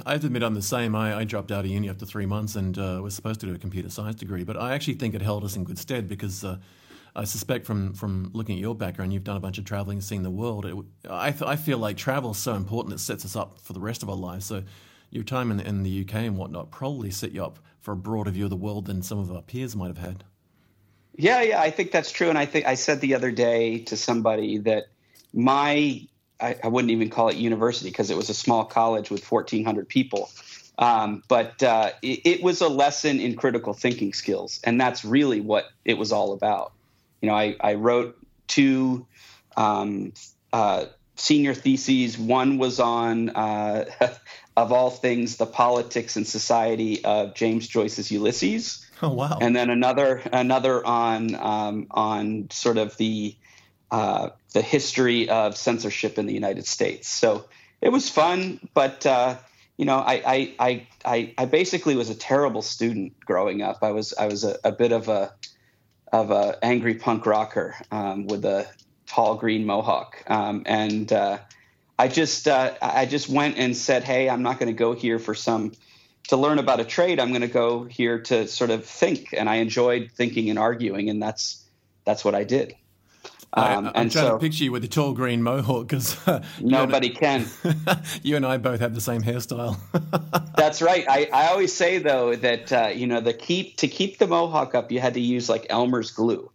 I 0.06 0.12
have, 0.12 0.20
to 0.22 0.26
admit, 0.26 0.42
I'm 0.42 0.54
the 0.54 0.62
same. 0.62 0.94
I, 0.94 1.18
I, 1.18 1.24
dropped 1.24 1.52
out 1.52 1.66
of 1.66 1.70
uni 1.70 1.90
after 1.90 2.06
three 2.06 2.24
months 2.24 2.56
and 2.56 2.78
uh, 2.78 3.00
was 3.02 3.14
supposed 3.14 3.40
to 3.40 3.46
do 3.46 3.54
a 3.54 3.58
computer 3.58 3.90
science 3.90 4.16
degree, 4.16 4.42
but 4.42 4.56
I 4.56 4.74
actually 4.74 4.94
think 4.94 5.14
it 5.14 5.20
held 5.20 5.44
us 5.44 5.54
in 5.54 5.64
good 5.64 5.78
stead 5.78 6.08
because 6.08 6.42
uh, 6.42 6.56
I 7.14 7.24
suspect 7.24 7.66
from, 7.66 7.92
from 7.92 8.30
looking 8.32 8.56
at 8.56 8.60
your 8.60 8.74
background, 8.74 9.12
you've 9.12 9.22
done 9.22 9.36
a 9.36 9.40
bunch 9.40 9.58
of 9.58 9.66
traveling, 9.66 9.98
and 9.98 10.04
seen 10.04 10.22
the 10.22 10.30
world. 10.30 10.64
It, 10.64 10.74
I, 11.10 11.34
I 11.44 11.56
feel 11.56 11.76
like 11.76 11.98
travel 11.98 12.30
is 12.30 12.38
so 12.38 12.54
important; 12.54 12.94
it 12.94 13.00
sets 13.00 13.26
us 13.26 13.36
up 13.36 13.60
for 13.60 13.74
the 13.74 13.80
rest 13.80 14.02
of 14.02 14.08
our 14.08 14.16
lives. 14.16 14.46
So 14.46 14.62
your 15.10 15.24
time 15.24 15.50
in, 15.50 15.60
in 15.60 15.82
the 15.82 16.00
UK 16.00 16.14
and 16.14 16.38
whatnot 16.38 16.70
probably 16.70 17.10
set 17.10 17.32
you 17.32 17.44
up 17.44 17.58
for 17.80 17.92
a 17.92 17.96
broader 17.96 18.30
view 18.30 18.44
of 18.44 18.50
the 18.50 18.56
world 18.56 18.86
than 18.86 19.02
some 19.02 19.18
of 19.18 19.30
our 19.30 19.42
peers 19.42 19.76
might 19.76 19.88
have 19.88 19.98
had. 19.98 20.24
Yeah, 21.16 21.42
yeah, 21.42 21.60
I 21.60 21.70
think 21.70 21.92
that's 21.92 22.12
true. 22.12 22.30
And 22.30 22.38
I 22.38 22.46
think 22.46 22.66
I 22.66 22.74
said 22.74 23.02
the 23.02 23.14
other 23.14 23.30
day 23.30 23.80
to 23.84 23.96
somebody 23.96 24.58
that 24.58 24.86
my 25.34 26.06
I, 26.40 26.56
I 26.62 26.68
wouldn't 26.68 26.90
even 26.90 27.10
call 27.10 27.28
it 27.28 27.36
university 27.36 27.90
because 27.90 28.10
it 28.10 28.16
was 28.16 28.28
a 28.28 28.34
small 28.34 28.64
college 28.64 29.10
with 29.10 29.30
1,400 29.30 29.88
people. 29.88 30.30
Um, 30.78 31.22
but 31.28 31.62
uh, 31.62 31.92
it, 32.02 32.20
it, 32.24 32.42
was 32.42 32.60
a 32.60 32.68
lesson 32.68 33.18
in 33.18 33.34
critical 33.34 33.72
thinking 33.72 34.12
skills, 34.12 34.60
and 34.62 34.78
that's 34.78 35.04
really 35.04 35.40
what 35.40 35.64
it 35.86 35.96
was 35.96 36.12
all 36.12 36.34
about. 36.34 36.72
You 37.22 37.30
know, 37.30 37.34
I, 37.34 37.56
I 37.60 37.74
wrote 37.74 38.18
two 38.46 39.06
um, 39.56 40.12
uh, 40.52 40.86
senior 41.14 41.54
theses. 41.54 42.18
One 42.18 42.58
was 42.58 42.78
on, 42.78 43.30
uh, 43.30 43.86
of 44.56 44.70
all 44.70 44.90
things, 44.90 45.38
the 45.38 45.46
politics 45.46 46.16
and 46.16 46.26
society 46.26 47.02
of 47.04 47.34
James 47.34 47.66
Joyce's 47.66 48.10
Ulysses. 48.10 48.86
Oh 49.02 49.10
wow! 49.10 49.38
And 49.40 49.54
then 49.54 49.68
another 49.68 50.22
another 50.32 50.84
on 50.86 51.34
um, 51.34 51.86
on 51.90 52.48
sort 52.50 52.78
of 52.78 52.96
the 52.96 53.36
uh, 53.90 54.30
the 54.52 54.62
history 54.62 55.28
of 55.28 55.56
censorship 55.56 56.18
in 56.18 56.26
the 56.26 56.34
United 56.34 56.66
States. 56.66 57.08
So 57.08 57.46
it 57.80 57.90
was 57.90 58.08
fun, 58.08 58.60
but 58.74 59.06
uh, 59.06 59.36
you 59.76 59.84
know, 59.84 59.98
I, 59.98 60.54
I, 60.58 60.86
I, 61.04 61.34
I, 61.36 61.44
basically 61.44 61.96
was 61.96 62.08
a 62.08 62.14
terrible 62.14 62.62
student 62.62 63.20
growing 63.20 63.62
up. 63.62 63.78
I 63.82 63.92
was 63.92 64.14
I 64.14 64.26
was 64.26 64.44
a, 64.44 64.58
a 64.64 64.72
bit 64.72 64.92
of 64.92 65.08
a 65.08 65.32
of 66.12 66.30
a 66.30 66.58
angry 66.62 66.94
punk 66.94 67.26
rocker 67.26 67.74
um, 67.90 68.26
with 68.26 68.44
a 68.44 68.66
tall 69.06 69.36
green 69.36 69.66
mohawk, 69.66 70.22
um, 70.28 70.62
and 70.66 71.12
uh, 71.12 71.38
I 71.98 72.08
just 72.08 72.48
uh, 72.48 72.74
I 72.80 73.06
just 73.06 73.28
went 73.28 73.58
and 73.58 73.76
said, 73.76 74.02
hey, 74.02 74.30
I'm 74.30 74.42
not 74.42 74.58
going 74.58 74.68
to 74.68 74.78
go 74.78 74.94
here 74.94 75.18
for 75.18 75.34
some 75.34 75.72
to 76.28 76.36
learn 76.36 76.58
about 76.58 76.80
a 76.80 76.84
trade. 76.84 77.20
I'm 77.20 77.28
going 77.28 77.42
to 77.42 77.48
go 77.48 77.84
here 77.84 78.20
to 78.22 78.48
sort 78.48 78.70
of 78.70 78.84
think, 78.84 79.32
and 79.32 79.48
I 79.48 79.56
enjoyed 79.56 80.10
thinking 80.12 80.48
and 80.50 80.58
arguing, 80.58 81.10
and 81.10 81.22
that's 81.22 81.62
that's 82.04 82.24
what 82.24 82.34
I 82.34 82.44
did. 82.44 82.74
Um, 83.58 83.86
I, 83.94 84.02
am 84.02 84.10
trying 84.10 84.10
so, 84.10 84.32
to 84.32 84.38
picture 84.38 84.64
you 84.64 84.72
with 84.72 84.82
the 84.82 84.88
tall 84.88 85.14
green 85.14 85.42
mohawk 85.42 85.88
because 85.88 86.28
uh, 86.28 86.44
nobody 86.60 87.08
can. 87.08 87.46
you 88.22 88.36
and 88.36 88.44
I 88.44 88.58
both 88.58 88.80
have 88.80 88.94
the 88.94 89.00
same 89.00 89.22
hairstyle. 89.22 89.78
That's 90.56 90.82
right. 90.82 91.06
I, 91.08 91.30
I 91.32 91.46
always 91.48 91.72
say 91.72 91.96
though 91.96 92.36
that 92.36 92.70
uh, 92.70 92.88
you 92.94 93.06
know 93.06 93.20
the 93.22 93.32
keep 93.32 93.78
to 93.78 93.88
keep 93.88 94.18
the 94.18 94.26
mohawk 94.26 94.74
up, 94.74 94.92
you 94.92 95.00
had 95.00 95.14
to 95.14 95.20
use 95.20 95.48
like 95.48 95.66
Elmer's 95.70 96.10
glue, 96.10 96.50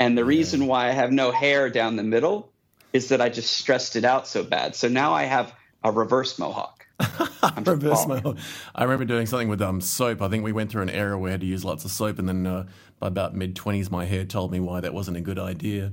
and 0.00 0.16
the 0.16 0.22
yeah. 0.22 0.28
reason 0.28 0.66
why 0.66 0.88
I 0.88 0.92
have 0.92 1.12
no 1.12 1.32
hair 1.32 1.68
down 1.68 1.96
the 1.96 2.02
middle 2.02 2.50
is 2.94 3.10
that 3.10 3.20
I 3.20 3.28
just 3.28 3.54
stressed 3.58 3.96
it 3.96 4.06
out 4.06 4.26
so 4.26 4.42
bad. 4.42 4.74
So 4.74 4.88
now 4.88 5.12
I 5.12 5.24
have 5.24 5.52
a 5.84 5.92
reverse 5.92 6.38
mohawk. 6.38 6.77
reverse 7.64 8.06
mohawk. 8.06 8.36
I 8.74 8.82
remember 8.82 9.04
doing 9.04 9.26
something 9.26 9.48
with 9.48 9.62
um, 9.62 9.80
soap. 9.80 10.20
I 10.20 10.28
think 10.28 10.44
we 10.44 10.52
went 10.52 10.70
through 10.70 10.82
an 10.82 10.90
era 10.90 11.10
where 11.18 11.24
we 11.24 11.30
had 11.30 11.40
to 11.40 11.46
use 11.46 11.64
lots 11.64 11.84
of 11.84 11.90
soap, 11.90 12.18
and 12.18 12.28
then 12.28 12.46
uh, 12.46 12.66
by 12.98 13.06
about 13.06 13.34
mid 13.34 13.54
twenties, 13.54 13.90
my 13.90 14.04
hair 14.04 14.24
told 14.24 14.50
me 14.50 14.60
why 14.60 14.80
that 14.80 14.92
wasn't 14.92 15.16
a 15.16 15.20
good 15.20 15.38
idea. 15.38 15.92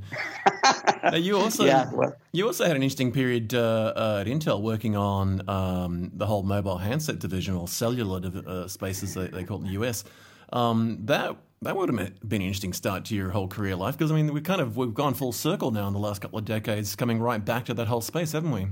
now, 1.04 1.16
you 1.16 1.38
also 1.38 1.66
yeah, 1.66 1.92
well, 1.94 2.16
you 2.32 2.48
also 2.48 2.66
had 2.66 2.76
an 2.76 2.82
interesting 2.82 3.12
period 3.12 3.54
uh, 3.54 3.94
uh, 3.96 4.18
at 4.22 4.28
Intel 4.28 4.62
working 4.62 4.96
on 4.96 5.48
um, 5.48 6.12
the 6.14 6.26
whole 6.26 6.44
mobile 6.44 6.78
handset 6.78 7.20
division 7.20 7.56
or 7.56 7.68
cellular 7.68 8.22
uh, 8.48 8.68
spaces 8.68 9.14
they, 9.14 9.28
they 9.28 9.44
call 9.44 9.58
it 9.58 9.62
in 9.62 9.68
the 9.68 9.84
US. 9.84 10.04
Um, 10.52 11.00
that 11.06 11.36
that 11.62 11.76
would 11.76 11.90
have 11.90 11.98
been 12.28 12.42
an 12.42 12.48
interesting 12.48 12.74
start 12.74 13.06
to 13.06 13.16
your 13.16 13.30
whole 13.30 13.48
career 13.48 13.76
life 13.76 13.98
because 13.98 14.12
I 14.12 14.16
mean 14.16 14.34
we've 14.34 14.44
kind 14.44 14.62
of 14.62 14.78
we've 14.78 14.94
gone 14.94 15.14
full 15.14 15.32
circle 15.32 15.72
now 15.72 15.88
in 15.88 15.94
the 15.94 16.00
last 16.00 16.22
couple 16.22 16.40
of 16.40 16.46
decades, 16.46 16.96
coming 16.96 17.20
right 17.20 17.44
back 17.44 17.66
to 17.66 17.74
that 17.76 17.88
whole 17.88 18.02
space, 18.02 18.32
haven't 18.32 18.52
we? 18.52 18.68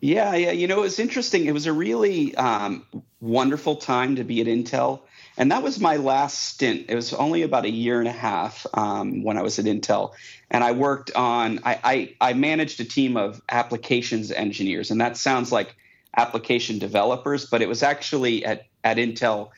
Yeah, 0.00 0.34
yeah. 0.34 0.52
You 0.52 0.66
know, 0.66 0.78
it 0.78 0.82
was 0.82 0.98
interesting. 0.98 1.46
It 1.46 1.52
was 1.52 1.66
a 1.66 1.72
really 1.72 2.34
um, 2.36 2.86
wonderful 3.20 3.76
time 3.76 4.16
to 4.16 4.24
be 4.24 4.40
at 4.40 4.46
Intel 4.46 5.00
and 5.40 5.50
that 5.52 5.62
was 5.62 5.80
my 5.80 5.96
last 5.96 6.38
stint. 6.38 6.86
It 6.90 6.94
was 6.94 7.14
only 7.14 7.42
about 7.42 7.64
a 7.64 7.70
year 7.70 7.98
and 7.98 8.06
a 8.06 8.12
half 8.12 8.66
um, 8.74 9.22
when 9.22 9.38
I 9.38 9.42
was 9.42 9.58
at 9.58 9.64
Intel, 9.64 10.12
and 10.50 10.62
I 10.62 10.72
worked 10.72 11.12
on. 11.16 11.60
I, 11.64 11.78
I, 11.82 12.30
I 12.30 12.32
managed 12.34 12.78
a 12.80 12.84
team 12.84 13.16
of 13.16 13.40
applications 13.48 14.30
engineers, 14.30 14.90
and 14.90 15.00
that 15.00 15.16
sounds 15.16 15.50
like 15.50 15.76
application 16.14 16.78
developers, 16.78 17.46
but 17.46 17.62
it 17.62 17.68
was 17.68 17.82
actually 17.82 18.44
at 18.44 18.66
at 18.84 18.98
Intel. 18.98 19.48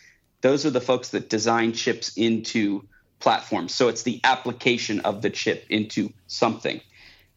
Those 0.40 0.64
are 0.66 0.70
the 0.70 0.80
folks 0.80 1.10
that 1.10 1.28
design 1.28 1.72
chips 1.72 2.16
into 2.16 2.84
platforms. 3.18 3.74
So 3.74 3.88
it's 3.88 4.04
the 4.04 4.20
application 4.22 5.00
of 5.00 5.20
the 5.20 5.30
chip 5.30 5.66
into 5.68 6.12
something. 6.28 6.80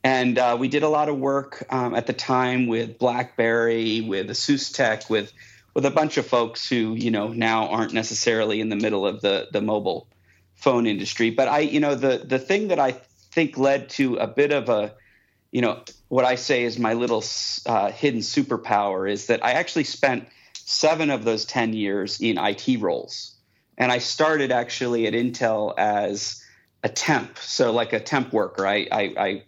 And 0.05 0.37
uh, 0.37 0.55
we 0.59 0.67
did 0.67 0.83
a 0.83 0.87
lot 0.87 1.09
of 1.09 1.17
work 1.17 1.65
um, 1.71 1.95
at 1.95 2.05
the 2.05 2.13
time 2.13 2.67
with 2.67 2.99
BlackBerry, 2.99 4.01
with 4.01 4.29
ASUSTeK, 4.29 5.09
with 5.09 5.33
with 5.73 5.83
a 5.83 5.89
bunch 5.89 6.17
of 6.17 6.27
folks 6.27 6.69
who 6.69 6.93
you 6.93 7.09
know 7.09 7.29
now 7.29 7.69
aren't 7.69 7.91
necessarily 7.91 8.61
in 8.61 8.69
the 8.69 8.75
middle 8.75 9.07
of 9.07 9.21
the 9.21 9.47
the 9.51 9.61
mobile 9.61 10.07
phone 10.53 10.85
industry. 10.85 11.31
But 11.31 11.47
I, 11.47 11.61
you 11.61 11.79
know, 11.79 11.95
the 11.95 12.19
the 12.23 12.37
thing 12.37 12.67
that 12.67 12.77
I 12.77 12.91
think 13.31 13.57
led 13.57 13.89
to 13.97 14.17
a 14.17 14.27
bit 14.27 14.51
of 14.51 14.69
a 14.69 14.93
you 15.51 15.61
know, 15.61 15.81
what 16.09 16.23
I 16.23 16.35
say 16.35 16.65
is 16.65 16.77
my 16.77 16.93
little 16.93 17.23
uh, 17.65 17.89
hidden 17.89 18.19
superpower 18.19 19.09
is 19.09 19.25
that 19.25 19.43
I 19.43 19.53
actually 19.53 19.85
spent 19.85 20.27
seven 20.53 21.09
of 21.09 21.23
those 21.23 21.45
10 21.45 21.73
years 21.73 22.21
in 22.21 22.37
IT 22.37 22.79
roles. 22.79 23.33
And 23.75 23.91
I 23.91 23.97
started 23.97 24.51
actually 24.51 25.07
at 25.07 25.13
Intel 25.13 25.73
as 25.79 26.43
a 26.83 26.89
temp, 26.89 27.39
so 27.39 27.71
like 27.71 27.93
a 27.93 27.99
temp 27.99 28.33
worker. 28.33 28.67
I, 28.67 28.87
I, 28.91 29.01
I 29.17 29.43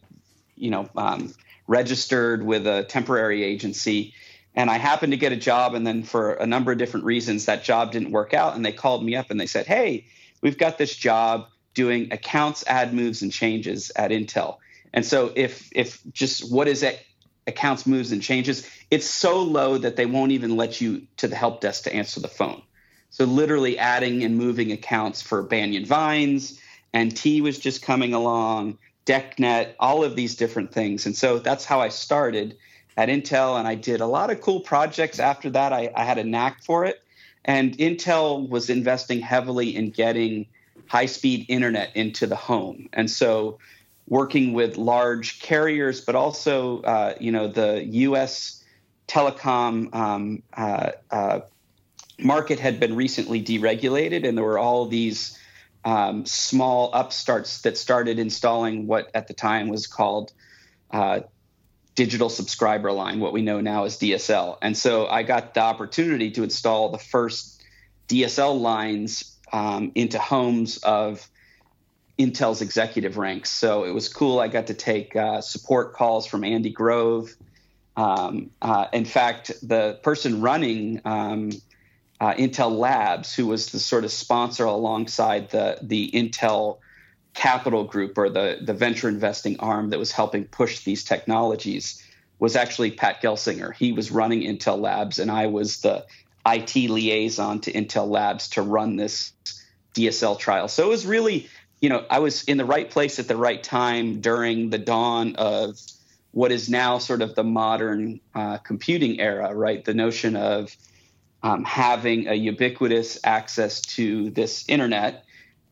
you 0.57 0.69
know, 0.69 0.89
um, 0.95 1.33
registered 1.67 2.43
with 2.43 2.65
a 2.67 2.83
temporary 2.83 3.43
agency 3.43 4.13
and 4.57 4.71
I 4.71 4.79
happened 4.79 5.13
to 5.13 5.17
get 5.17 5.31
a 5.31 5.37
job. 5.37 5.75
And 5.75 5.85
then 5.85 6.01
for 6.01 6.33
a 6.33 6.47
number 6.47 6.71
of 6.71 6.79
different 6.79 7.05
reasons, 7.05 7.45
that 7.45 7.63
job 7.63 7.91
didn't 7.91 8.11
work 8.11 8.33
out. 8.33 8.55
And 8.55 8.65
they 8.65 8.71
called 8.71 9.05
me 9.05 9.15
up 9.15 9.29
and 9.29 9.39
they 9.39 9.45
said, 9.45 9.67
Hey, 9.67 10.07
we've 10.41 10.57
got 10.57 10.79
this 10.79 10.95
job 10.95 11.47
doing 11.75 12.11
accounts, 12.11 12.63
add 12.65 12.91
moves, 12.91 13.21
and 13.21 13.31
changes 13.31 13.91
at 13.95 14.09
Intel. 14.09 14.57
And 14.91 15.05
so 15.05 15.31
if 15.35 15.69
if 15.73 16.01
just 16.11 16.51
what 16.51 16.67
is 16.67 16.81
it 16.81 16.99
accounts 17.45 17.85
moves 17.85 18.11
and 18.11 18.21
changes, 18.21 18.67
it's 18.89 19.05
so 19.05 19.43
low 19.43 19.77
that 19.77 19.95
they 19.95 20.07
won't 20.07 20.31
even 20.31 20.57
let 20.57 20.81
you 20.81 21.05
to 21.17 21.27
the 21.27 21.35
help 21.35 21.61
desk 21.61 21.83
to 21.83 21.93
answer 21.93 22.19
the 22.19 22.27
phone. 22.27 22.63
So 23.11 23.25
literally 23.25 23.77
adding 23.77 24.23
and 24.23 24.37
moving 24.37 24.71
accounts 24.71 25.21
for 25.21 25.43
Banyan 25.43 25.85
Vines, 25.85 26.59
NT 26.97 27.41
was 27.41 27.59
just 27.59 27.83
coming 27.83 28.15
along, 28.15 28.79
DECnet, 29.07 29.73
all 29.79 30.03
of 30.03 30.15
these 30.15 30.35
different 30.35 30.71
things. 30.71 31.05
And 31.05 31.15
so 31.15 31.39
that's 31.39 31.65
how 31.65 31.79
I 31.79 31.89
started 31.89 32.57
at 32.97 33.09
Intel, 33.09 33.57
and 33.57 33.67
I 33.67 33.75
did 33.75 34.01
a 34.01 34.05
lot 34.05 34.29
of 34.29 34.41
cool 34.41 34.59
projects 34.59 35.19
after 35.19 35.49
that. 35.51 35.71
I, 35.71 35.91
I 35.95 36.03
had 36.03 36.17
a 36.17 36.23
knack 36.23 36.63
for 36.63 36.85
it. 36.85 37.01
And 37.45 37.77
Intel 37.77 38.49
was 38.49 38.69
investing 38.69 39.21
heavily 39.21 39.75
in 39.75 39.91
getting 39.91 40.47
high 40.87 41.05
speed 41.05 41.45
internet 41.47 41.95
into 41.95 42.27
the 42.27 42.35
home. 42.35 42.89
And 42.93 43.09
so 43.09 43.59
working 44.07 44.53
with 44.53 44.77
large 44.77 45.39
carriers, 45.41 46.01
but 46.01 46.15
also, 46.15 46.81
uh, 46.81 47.13
you 47.19 47.31
know, 47.31 47.47
the 47.47 47.85
U.S. 47.85 48.63
telecom 49.07 49.93
um, 49.93 50.43
uh, 50.53 50.91
uh, 51.11 51.39
market 52.19 52.59
had 52.59 52.79
been 52.79 52.95
recently 52.95 53.43
deregulated, 53.43 54.27
and 54.27 54.37
there 54.37 54.45
were 54.45 54.59
all 54.59 54.85
these 54.85 55.37
um, 55.85 56.25
small 56.25 56.91
upstarts 56.93 57.61
that 57.61 57.77
started 57.77 58.19
installing 58.19 58.87
what 58.87 59.09
at 59.13 59.27
the 59.27 59.33
time 59.33 59.69
was 59.69 59.87
called 59.87 60.31
uh, 60.91 61.21
digital 61.95 62.29
subscriber 62.29 62.91
line, 62.91 63.19
what 63.19 63.33
we 63.33 63.41
know 63.41 63.59
now 63.59 63.85
as 63.85 63.97
DSL. 63.97 64.57
And 64.61 64.77
so 64.77 65.07
I 65.07 65.23
got 65.23 65.53
the 65.53 65.61
opportunity 65.61 66.31
to 66.31 66.43
install 66.43 66.89
the 66.89 66.99
first 66.99 67.63
DSL 68.07 68.59
lines 68.59 69.35
um, 69.51 69.91
into 69.95 70.19
homes 70.19 70.77
of 70.77 71.27
Intel's 72.19 72.61
executive 72.61 73.17
ranks. 73.17 73.49
So 73.49 73.83
it 73.83 73.91
was 73.91 74.09
cool. 74.09 74.39
I 74.39 74.47
got 74.47 74.67
to 74.67 74.73
take 74.73 75.15
uh, 75.15 75.41
support 75.41 75.93
calls 75.93 76.25
from 76.25 76.43
Andy 76.43 76.71
Grove. 76.71 77.35
Um, 77.95 78.51
uh, 78.61 78.87
in 78.93 79.05
fact, 79.05 79.51
the 79.67 79.99
person 80.03 80.41
running 80.41 81.01
um, 81.05 81.49
uh, 82.19 82.33
Intel 82.33 82.77
Labs, 82.77 83.35
who 83.35 83.47
was 83.47 83.71
the 83.71 83.79
sort 83.79 84.03
of 84.03 84.11
sponsor 84.11 84.65
alongside 84.65 85.49
the 85.51 85.77
the 85.81 86.11
Intel 86.11 86.79
capital 87.37 87.83
group 87.83 88.17
or 88.17 88.29
the, 88.29 88.57
the 88.61 88.73
venture 88.73 89.07
investing 89.07 89.59
arm 89.59 89.91
that 89.91 89.99
was 89.99 90.11
helping 90.11 90.43
push 90.45 90.83
these 90.83 91.03
technologies 91.03 92.03
was 92.39 92.55
actually 92.55 92.89
Pat 92.89 93.21
Gelsinger. 93.21 93.73
He 93.75 93.91
was 93.91 94.11
running 94.11 94.41
Intel 94.41 94.79
Labs, 94.79 95.19
and 95.19 95.29
I 95.29 95.45
was 95.47 95.81
the 95.81 96.05
IT 96.47 96.75
liaison 96.75 97.61
to 97.61 97.71
Intel 97.71 98.07
Labs 98.07 98.49
to 98.49 98.63
run 98.63 98.95
this 98.95 99.33
DSL 99.93 100.39
trial. 100.39 100.67
So 100.67 100.83
it 100.83 100.89
was 100.89 101.05
really, 101.05 101.47
you 101.79 101.89
know, 101.89 102.05
I 102.09 102.19
was 102.19 102.43
in 102.45 102.57
the 102.57 102.65
right 102.65 102.89
place 102.89 103.19
at 103.19 103.27
the 103.27 103.37
right 103.37 103.61
time 103.61 104.19
during 104.21 104.71
the 104.71 104.77
dawn 104.79 105.35
of 105.35 105.77
what 106.31 106.51
is 106.51 106.69
now 106.69 106.97
sort 106.97 107.21
of 107.21 107.35
the 107.35 107.43
modern 107.43 108.19
uh, 108.33 108.57
computing 108.57 109.19
era, 109.19 109.53
right? 109.53 109.83
The 109.83 109.93
notion 109.93 110.35
of 110.35 110.75
um, 111.43 111.63
having 111.63 112.27
a 112.27 112.33
ubiquitous 112.33 113.19
access 113.23 113.81
to 113.81 114.29
this 114.31 114.65
internet 114.67 115.23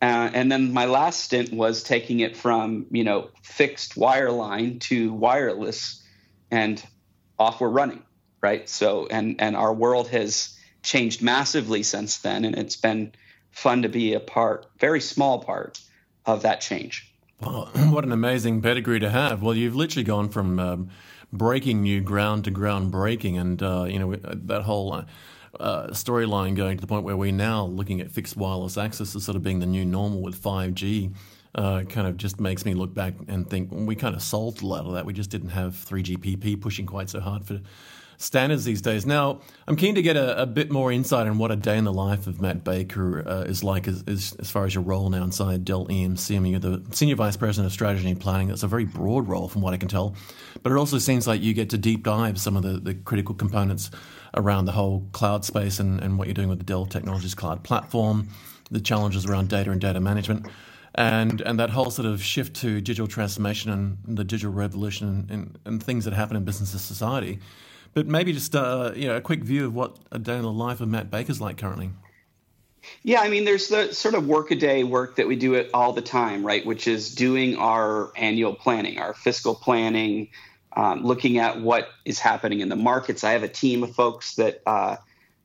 uh, 0.02 0.30
and 0.34 0.52
then 0.52 0.74
my 0.74 0.86
last 0.86 1.22
stint 1.22 1.54
was 1.54 1.82
taking 1.82 2.20
it 2.20 2.36
from 2.36 2.86
you 2.92 3.04
know 3.04 3.30
fixed 3.42 3.96
wireline 3.96 4.80
to 4.80 5.14
wireless, 5.14 6.04
and 6.52 6.86
off 7.40 7.62
we're 7.62 7.70
running, 7.70 8.04
right? 8.42 8.68
So 8.68 9.08
and 9.08 9.42
and 9.42 9.56
our 9.56 9.74
world 9.74 10.10
has 10.10 10.56
changed 10.84 11.22
massively 11.22 11.82
since 11.82 12.20
then, 12.20 12.46
and 12.46 12.56
it's 12.56 12.76
been 12.76 13.14
fun 13.52 13.84
to 13.84 13.90
be 13.90 14.14
a 14.14 14.20
part, 14.20 14.68
very 14.80 15.00
small 15.00 15.40
part 15.40 15.80
of 16.26 16.42
that 16.42 16.60
change. 16.60 17.12
Well, 17.40 17.70
what 17.90 18.04
an 18.04 18.12
amazing 18.12 18.62
pedigree 18.62 19.00
to 19.00 19.10
have. 19.10 19.42
Well, 19.42 19.56
you've 19.56 19.76
literally 19.76 20.04
gone 20.04 20.28
from 20.30 20.60
um, 20.60 20.90
breaking 21.32 21.82
new 21.82 22.02
ground 22.02 22.44
to 22.44 22.52
ground 22.52 22.92
breaking, 22.92 23.38
and 23.38 23.64
uh, 23.64 23.86
you 23.86 24.00
know 24.00 24.16
that 24.22 24.64
whole. 24.64 24.94
Uh, 24.94 25.06
uh, 25.60 25.88
storyline 25.90 26.56
going 26.56 26.78
to 26.78 26.82
the 26.82 26.88
point 26.88 27.04
where 27.04 27.18
we're 27.18 27.32
now 27.32 27.66
looking 27.66 28.02
at 28.02 28.12
fixed 28.12 28.38
wireless 28.38 28.78
access 28.78 29.16
as 29.16 29.24
sort 29.24 29.36
of 29.36 29.44
being 29.44 29.60
the 29.60 29.66
new 29.66 29.86
normal 29.86 30.22
with 30.22 30.42
5G. 30.42 31.14
Uh, 31.54 31.84
kind 31.84 32.06
of 32.06 32.18
just 32.18 32.42
makes 32.42 32.66
me 32.66 32.74
look 32.74 32.94
back 32.94 33.14
and 33.30 33.50
think 33.50 33.72
well, 33.72 33.86
we 33.86 33.96
kind 33.96 34.14
of 34.14 34.22
solved 34.22 34.62
a 34.62 34.66
lot 34.66 34.86
of 34.86 34.94
that. 34.94 35.06
We 35.06 35.14
just 35.14 35.30
didn't 35.30 35.50
have 35.50 35.74
3GPP 35.74 36.60
pushing 36.60 36.86
quite 36.86 37.10
so 37.10 37.22
hard 37.22 37.46
for 37.46 37.62
standards 38.18 38.66
these 38.66 38.82
days. 38.82 39.06
Now, 39.06 39.42
I'm 39.68 39.76
keen 39.76 39.96
to 39.96 40.02
get 40.02 40.16
a, 40.16 40.42
a, 40.42 40.46
bit 40.46 40.72
more 40.72 40.92
insight 40.92 41.28
on 41.28 41.38
what 41.38 41.52
a 41.52 41.56
day 41.56 41.78
in 41.78 41.84
the 41.84 41.94
life 41.94 42.28
of 42.28 42.42
Matt 42.42 42.64
Baker 42.64 43.28
uh, 43.28 43.42
is 43.42 43.64
like 43.64 43.88
as, 43.88 44.04
as, 44.08 44.36
as, 44.40 44.50
far 44.50 44.66
as 44.66 44.74
your 44.74 44.84
role 44.84 45.10
now 45.10 45.24
inside 45.24 45.66
Dell 45.66 45.86
EMC. 45.88 46.36
I 46.36 46.40
mean, 46.40 46.52
you're 46.54 46.60
the 46.60 46.84
Senior 46.92 47.16
Vice 47.16 47.38
President 47.38 47.68
of 47.68 47.74
Strategy 47.74 48.10
and 48.10 48.20
Planning. 48.20 48.50
That's 48.50 48.64
a 48.64 48.68
very 48.68 48.86
broad 48.86 49.28
role 49.28 49.48
from 49.48 49.62
what 49.62 49.74
I 49.74 49.78
can 49.78 49.90
tell. 49.90 50.16
But 50.64 50.72
it 50.72 50.78
also 50.78 50.98
seems 50.98 51.28
like 51.28 51.42
you 51.42 51.54
get 51.54 51.70
to 51.72 51.78
deep 51.78 52.04
dive 52.04 52.40
some 52.40 52.56
of 52.56 52.64
the, 52.64 52.80
the 52.80 52.94
critical 52.94 53.36
components 53.36 53.92
around 54.36 54.66
the 54.66 54.72
whole 54.72 55.08
cloud 55.12 55.46
space 55.46 55.80
and, 55.80 56.02
and 56.02 56.18
what 56.18 56.28
you're 56.28 56.34
doing 56.34 56.50
with 56.50 56.60
the 56.60 56.66
Dell 56.66 56.86
Technologies 56.86 57.36
Cloud 57.36 57.64
platform, 57.64 58.30
the 58.70 58.80
challenges 58.80 59.26
around 59.26 59.50
data 59.50 59.72
and 59.72 59.82
data 59.82 60.00
management, 60.00 60.48
and 60.96 61.42
and 61.42 61.60
that 61.60 61.70
whole 61.70 61.90
sort 61.90 62.06
of 62.08 62.24
shift 62.24 62.56
to 62.58 62.82
digital 62.82 63.08
transformation 63.08 63.72
and 63.72 64.18
the 64.18 64.24
digital 64.24 64.54
revolution 64.54 65.28
and, 65.30 65.60
and, 65.66 65.84
things 65.84 66.06
that 66.06 66.14
happen 66.14 66.38
in 66.38 66.46
business 66.46 66.72
and 66.74 66.82
society. 66.82 67.40
But 67.94 68.08
maybe 68.08 68.34
just 68.34 68.56
uh, 68.56 68.94
you 68.96 69.08
know 69.08 69.18
a 69.18 69.22
quick 69.22 69.44
view 69.44 69.66
of 69.66 69.74
what 69.74 69.98
a 70.12 70.20
day 70.20 70.36
in 70.36 70.44
the 70.44 70.52
life 70.52 70.82
of 70.82 70.88
Matt 70.88 71.12
Baker's 71.12 71.42
like 71.42 71.58
currently. 71.58 71.92
Yeah, 73.04 73.22
I 73.22 73.30
mean, 73.30 73.46
there's 73.46 73.68
the 73.68 73.94
sort 73.94 74.16
of 74.16 74.28
workaday 74.28 74.84
work 74.84 75.16
that 75.16 75.28
we 75.28 75.36
do 75.36 75.56
it 75.56 75.70
all 75.74 75.94
the 75.94 76.02
time, 76.02 76.46
right? 76.46 76.66
Which 76.66 76.88
is 76.88 77.14
doing 77.14 77.56
our 77.58 78.12
annual 78.16 78.54
planning, 78.54 79.00
our 79.00 79.14
fiscal 79.14 79.56
planning, 79.56 80.30
um, 80.76 81.04
looking 81.04 81.38
at 81.38 81.62
what 81.62 81.90
is 82.04 82.20
happening 82.20 82.60
in 82.60 82.70
the 82.70 82.76
markets. 82.76 83.24
I 83.24 83.32
have 83.32 83.44
a 83.44 83.48
team 83.48 83.84
of 83.84 83.96
folks 83.96 84.36
that 84.36 84.62
uh, 84.66 84.98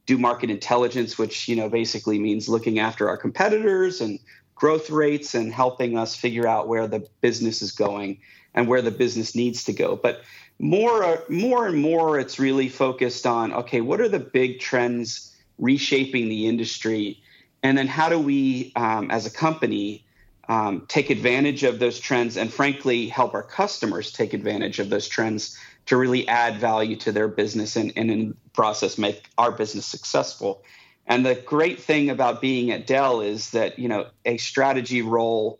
do 0.07 0.19
market 0.19 0.51
intelligence, 0.51 1.19
which 1.19 1.49
you 1.49 1.57
know 1.57 1.69
basically 1.69 2.19
means 2.19 2.49
looking 2.49 2.79
after 2.79 3.09
our 3.09 3.17
competitors 3.17 4.01
and 4.01 4.19
growth 4.55 4.91
rates 4.91 5.35
and 5.35 5.53
helping 5.53 5.97
us 5.97 6.15
figure 6.15 6.47
out 6.47 6.69
where 6.69 6.87
the 6.87 7.07
business 7.21 7.63
is 7.63 7.73
going 7.73 8.19
and 8.55 8.69
where 8.69 8.83
the 8.83 8.91
business 8.91 9.35
needs 9.35 9.65
to 9.65 9.73
go. 9.73 9.97
But 9.97 10.23
more, 10.59 11.25
more 11.29 11.67
and 11.67 11.81
more, 11.81 12.19
it's 12.19 12.39
really 12.39 12.69
focused 12.69 13.27
on 13.27 13.53
okay, 13.53 13.81
what 13.81 14.01
are 14.01 14.09
the 14.09 14.21
big 14.21 14.61
trends 14.61 15.35
reshaping 15.59 16.29
the 16.29 16.47
industry, 16.47 17.23
and 17.63 17.79
then 17.79 17.87
how 17.87 18.09
do 18.09 18.19
we, 18.19 18.73
um, 18.77 19.11
as 19.11 19.27
a 19.27 19.31
company, 19.31 20.05
um, 20.51 20.85
take 20.89 21.11
advantage 21.11 21.63
of 21.63 21.79
those 21.79 22.01
trends 22.01 22.37
and 22.37 22.53
frankly 22.53 23.09
help 23.09 23.35
our 23.35 23.43
customers 23.43 24.13
take 24.13 24.35
advantage 24.35 24.81
of 24.81 24.91
those 24.91 25.07
trends 25.07 25.57
to 25.87 25.97
really 25.97 26.27
add 26.27 26.59
value 26.59 26.97
to 26.97 27.13
their 27.13 27.29
business 27.29 27.77
and, 27.77 27.93
and 27.97 28.11
in 28.11 28.37
process 28.53 28.99
make 28.99 29.29
our 29.39 29.53
business 29.53 29.87
successful. 29.87 30.63
And 31.07 31.25
the 31.25 31.37
great 31.37 31.81
thing 31.81 32.11
about 32.11 32.41
being 32.41 32.73
at 32.73 32.87
dell 32.87 33.21
is 33.21 33.51
that 33.51 33.79
you 33.79 33.89
know 33.89 34.09
a 34.25 34.37
strategy 34.37 35.03
role 35.03 35.59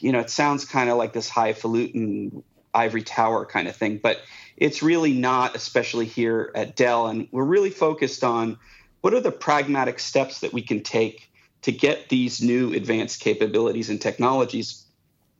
you 0.00 0.12
know 0.12 0.20
it 0.20 0.30
sounds 0.30 0.64
kind 0.64 0.90
of 0.90 0.96
like 0.96 1.12
this 1.12 1.28
highfalutin 1.28 2.42
ivory 2.74 3.02
tower 3.02 3.46
kind 3.46 3.68
of 3.68 3.76
thing 3.76 3.98
but 4.02 4.20
it's 4.56 4.82
really 4.82 5.12
not 5.12 5.56
especially 5.56 6.06
here 6.06 6.50
at 6.54 6.76
dell. 6.76 7.06
And 7.06 7.28
we're 7.32 7.44
really 7.44 7.70
focused 7.70 8.22
on 8.22 8.58
what 9.00 9.14
are 9.14 9.20
the 9.20 9.32
pragmatic 9.32 9.98
steps 9.98 10.40
that 10.40 10.52
we 10.52 10.62
can 10.62 10.82
take 10.82 11.30
to 11.64 11.72
get 11.72 12.10
these 12.10 12.42
new 12.42 12.74
advanced 12.74 13.20
capabilities 13.20 13.88
and 13.88 13.98
technologies 13.98 14.84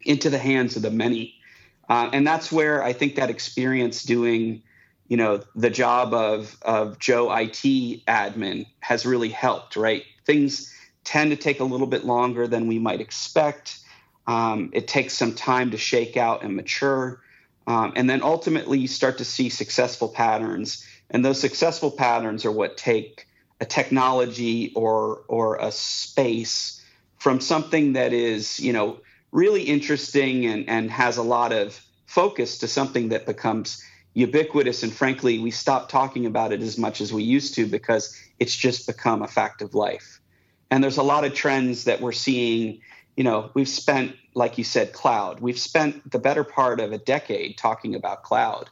into 0.06 0.30
the 0.30 0.38
hands 0.38 0.74
of 0.74 0.80
the 0.80 0.90
many. 0.90 1.34
Uh, 1.86 2.08
and 2.14 2.26
that's 2.26 2.50
where 2.50 2.82
I 2.82 2.94
think 2.94 3.16
that 3.16 3.28
experience 3.28 4.02
doing, 4.02 4.62
you 5.06 5.18
know, 5.18 5.42
the 5.54 5.68
job 5.68 6.14
of, 6.14 6.56
of 6.62 6.98
Joe 6.98 7.30
IT 7.30 8.06
admin 8.06 8.66
has 8.80 9.04
really 9.04 9.28
helped, 9.28 9.76
right? 9.76 10.02
Things 10.24 10.72
tend 11.04 11.30
to 11.30 11.36
take 11.36 11.60
a 11.60 11.64
little 11.64 11.86
bit 11.86 12.06
longer 12.06 12.46
than 12.46 12.68
we 12.68 12.78
might 12.78 13.02
expect. 13.02 13.80
Um, 14.26 14.70
it 14.72 14.88
takes 14.88 15.12
some 15.12 15.34
time 15.34 15.72
to 15.72 15.76
shake 15.76 16.16
out 16.16 16.42
and 16.42 16.56
mature. 16.56 17.20
Um, 17.66 17.92
and 17.96 18.08
then 18.08 18.22
ultimately, 18.22 18.78
you 18.78 18.88
start 18.88 19.18
to 19.18 19.26
see 19.26 19.50
successful 19.50 20.08
patterns. 20.08 20.86
And 21.10 21.22
those 21.22 21.38
successful 21.38 21.90
patterns 21.90 22.46
are 22.46 22.52
what 22.52 22.78
take 22.78 23.26
a 23.64 23.66
technology 23.66 24.72
or 24.74 25.22
or 25.26 25.56
a 25.56 25.72
space 25.72 26.84
from 27.16 27.40
something 27.40 27.94
that 27.94 28.12
is 28.12 28.60
you 28.60 28.74
know 28.74 29.00
really 29.32 29.62
interesting 29.62 30.44
and, 30.44 30.68
and 30.68 30.90
has 30.90 31.16
a 31.16 31.22
lot 31.22 31.50
of 31.50 31.80
focus 32.04 32.58
to 32.58 32.68
something 32.68 33.08
that 33.08 33.24
becomes 33.24 33.82
ubiquitous. 34.12 34.82
And 34.82 34.92
frankly 34.92 35.38
we 35.38 35.50
stop 35.50 35.88
talking 35.88 36.26
about 36.26 36.52
it 36.52 36.60
as 36.60 36.76
much 36.76 37.00
as 37.00 37.10
we 37.10 37.22
used 37.22 37.54
to 37.54 37.66
because 37.66 38.14
it's 38.38 38.54
just 38.54 38.86
become 38.86 39.22
a 39.22 39.28
fact 39.28 39.62
of 39.62 39.74
life. 39.74 40.20
And 40.70 40.84
there's 40.84 40.98
a 40.98 41.02
lot 41.14 41.24
of 41.24 41.32
trends 41.32 41.84
that 41.84 42.02
we're 42.02 42.20
seeing. 42.26 42.82
You 43.16 43.24
know 43.24 43.50
we've 43.54 43.74
spent 43.84 44.14
like 44.34 44.58
you 44.58 44.64
said 44.64 44.92
cloud. 44.92 45.40
We've 45.40 45.58
spent 45.58 46.10
the 46.10 46.18
better 46.18 46.44
part 46.44 46.80
of 46.80 46.92
a 46.92 46.98
decade 46.98 47.56
talking 47.56 47.94
about 47.94 48.24
cloud. 48.24 48.68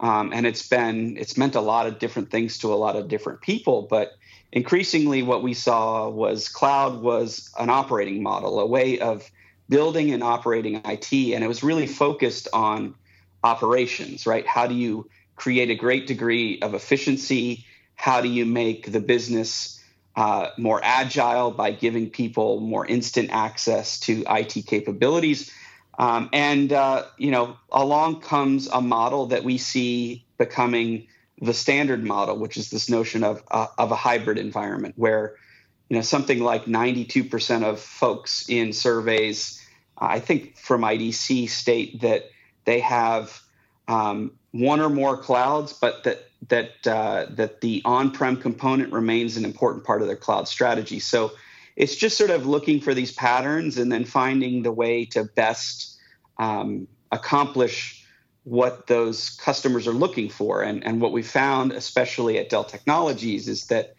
Um, 0.00 0.32
and 0.34 0.44
it's 0.44 0.66
been 0.68 1.16
it's 1.16 1.36
meant 1.36 1.54
a 1.54 1.60
lot 1.60 1.86
of 1.86 2.00
different 2.00 2.32
things 2.32 2.58
to 2.58 2.74
a 2.74 2.80
lot 2.84 2.96
of 2.96 3.06
different 3.06 3.40
people 3.40 3.86
but 3.88 4.08
increasingly 4.54 5.22
what 5.22 5.42
we 5.42 5.52
saw 5.52 6.08
was 6.08 6.48
cloud 6.48 7.02
was 7.02 7.50
an 7.58 7.68
operating 7.68 8.22
model 8.22 8.60
a 8.60 8.66
way 8.66 9.00
of 9.00 9.28
building 9.68 10.12
and 10.12 10.22
operating 10.22 10.76
it 10.76 11.34
and 11.34 11.44
it 11.44 11.48
was 11.48 11.62
really 11.62 11.86
focused 11.86 12.48
on 12.52 12.94
operations, 13.42 14.26
right? 14.26 14.46
How 14.46 14.66
do 14.66 14.74
you 14.74 15.08
create 15.36 15.70
a 15.70 15.74
great 15.74 16.06
degree 16.06 16.60
of 16.60 16.74
efficiency? 16.74 17.64
How 17.96 18.20
do 18.20 18.28
you 18.28 18.46
make 18.46 18.90
the 18.90 19.00
business 19.00 19.82
uh, 20.16 20.48
more 20.56 20.80
agile 20.82 21.50
by 21.50 21.72
giving 21.72 22.08
people 22.08 22.60
more 22.60 22.86
instant 22.86 23.30
access 23.32 24.00
to 24.00 24.24
IT 24.28 24.66
capabilities? 24.66 25.52
Um, 25.98 26.30
and 26.32 26.72
uh, 26.72 27.04
you 27.18 27.30
know, 27.30 27.56
along 27.70 28.20
comes 28.20 28.68
a 28.68 28.80
model 28.80 29.26
that 29.26 29.44
we 29.44 29.58
see 29.58 30.24
becoming 30.38 31.08
the 31.40 31.54
standard 31.54 32.04
model, 32.04 32.38
which 32.38 32.56
is 32.56 32.70
this 32.70 32.88
notion 32.88 33.24
of 33.24 33.42
uh, 33.50 33.66
of 33.78 33.90
a 33.90 33.96
hybrid 33.96 34.38
environment, 34.38 34.94
where 34.96 35.36
you 35.88 35.96
know 35.96 36.02
something 36.02 36.40
like 36.40 36.64
92% 36.64 37.64
of 37.64 37.80
folks 37.80 38.48
in 38.48 38.72
surveys, 38.72 39.60
I 39.98 40.20
think 40.20 40.56
from 40.56 40.82
IDC, 40.82 41.48
state 41.48 42.00
that 42.02 42.30
they 42.64 42.80
have 42.80 43.40
um, 43.88 44.32
one 44.52 44.80
or 44.80 44.88
more 44.88 45.16
clouds, 45.16 45.72
but 45.72 46.04
that 46.04 46.28
that 46.48 46.86
uh, 46.86 47.26
that 47.30 47.60
the 47.60 47.82
on-prem 47.84 48.36
component 48.36 48.92
remains 48.92 49.36
an 49.36 49.44
important 49.44 49.84
part 49.84 50.02
of 50.02 50.08
their 50.08 50.16
cloud 50.16 50.48
strategy. 50.48 51.00
So 51.00 51.32
it's 51.76 51.96
just 51.96 52.16
sort 52.16 52.30
of 52.30 52.46
looking 52.46 52.80
for 52.80 52.94
these 52.94 53.12
patterns 53.12 53.78
and 53.78 53.90
then 53.90 54.04
finding 54.04 54.62
the 54.62 54.72
way 54.72 55.06
to 55.06 55.24
best 55.24 55.98
um, 56.38 56.86
accomplish 57.10 58.03
what 58.44 58.86
those 58.86 59.30
customers 59.30 59.86
are 59.86 59.92
looking 59.92 60.28
for. 60.28 60.62
And, 60.62 60.84
and 60.84 61.00
what 61.00 61.12
we 61.12 61.22
found, 61.22 61.72
especially 61.72 62.38
at 62.38 62.50
Dell 62.50 62.64
Technologies, 62.64 63.48
is 63.48 63.66
that 63.66 63.94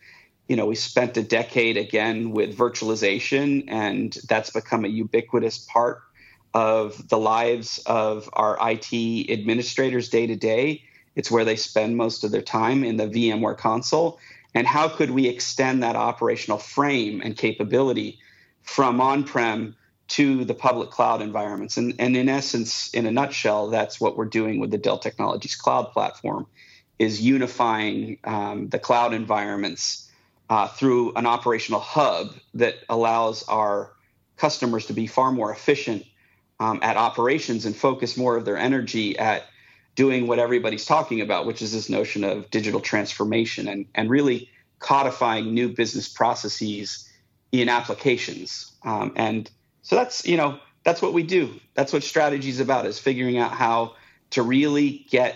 you 0.48 0.56
know 0.56 0.68
we 0.68 0.76
spent 0.76 1.18
a 1.18 1.24
decade 1.24 1.78
again 1.78 2.32
with 2.32 2.58
virtualization, 2.58 3.66
and 3.68 4.16
that's 4.28 4.52
become 4.52 4.86
a 4.86 4.90
ubiquitous 4.90 5.58
part 5.58 6.02
of 6.54 7.10
the 7.10 7.18
lives 7.18 7.80
of 7.86 8.30
our 8.34 8.58
IT 8.62 9.30
administrators 9.30 10.10
day 10.10 10.28
to 10.28 10.36
day. 10.36 10.84
It's 11.16 11.32
where 11.32 11.46
they 11.46 11.56
spend 11.56 11.98
most 11.98 12.24
of 12.24 12.32
their 12.32 12.42
time 12.42 12.84
in 12.84 12.98
the 12.98 13.08
VMware 13.08 13.58
console. 13.58 14.20
And 14.54 14.66
how 14.66 14.88
could 14.88 15.12
we 15.12 15.28
extend 15.28 15.84
that 15.84 15.98
operational 15.98 16.58
frame 16.58 17.22
and 17.22 17.36
capability 17.36 18.20
from 18.62 19.02
on 19.02 19.26
prem 19.26 19.76
to 20.08 20.46
the 20.46 20.54
public 20.54 20.92
cloud 20.92 21.22
environments? 21.22 21.78
And, 21.78 21.96
and 22.00 22.16
in 22.16 22.30
essence, 22.30 22.94
in 22.94 23.06
a 23.06 23.12
nutshell, 23.12 23.70
that's 23.70 24.00
what 24.00 24.18
we're 24.18 24.26
doing 24.26 24.60
with 24.60 24.72
the 24.72 24.78
Dell 24.78 25.00
Technologies 25.00 25.56
Cloud 25.56 25.92
Platform 25.92 26.48
is 26.98 27.22
unifying 27.22 28.18
um, 28.24 28.70
the 28.70 28.80
cloud 28.80 29.14
environments 29.14 30.10
uh, 30.50 30.68
through 30.68 31.14
an 31.16 31.26
operational 31.26 31.80
hub 31.80 32.34
that 32.54 32.76
allows 32.88 33.44
our 33.48 33.92
customers 34.38 34.86
to 34.88 34.94
be 34.94 35.08
far 35.08 35.32
more 35.32 35.52
efficient 35.52 36.06
um, 36.60 36.80
at 36.82 36.98
operations 36.98 37.66
and 37.66 37.76
focus 37.76 38.16
more 38.16 38.38
of 38.38 38.46
their 38.46 38.58
energy 38.58 39.18
at 39.18 39.44
doing 39.96 40.28
what 40.28 40.40
everybody's 40.40 40.86
talking 40.86 41.22
about, 41.22 41.46
which 41.46 41.62
is 41.62 41.72
this 41.72 41.90
notion 41.90 42.24
of 42.24 42.50
digital 42.52 42.80
transformation 42.80 43.68
and, 43.68 43.86
and 43.96 44.10
really 44.10 44.50
codifying 44.80 45.54
new 45.54 45.70
business 45.70 46.08
processes 46.08 47.10
in 47.52 47.70
applications. 47.70 48.74
Um, 48.84 49.14
and 49.16 49.50
so 49.86 49.96
that's, 49.96 50.26
you 50.26 50.36
know, 50.36 50.58
that's 50.84 51.00
what 51.00 51.14
we 51.14 51.22
do. 51.22 51.60
That's 51.76 51.94
what 51.94 52.04
strategy 52.04 52.50
is 52.50 52.60
about 52.60 52.88
is 52.88 52.98
figuring 52.98 53.38
out 53.38 53.52
how 53.52 53.94
to 54.32 54.42
really 54.42 55.06
get 55.12 55.36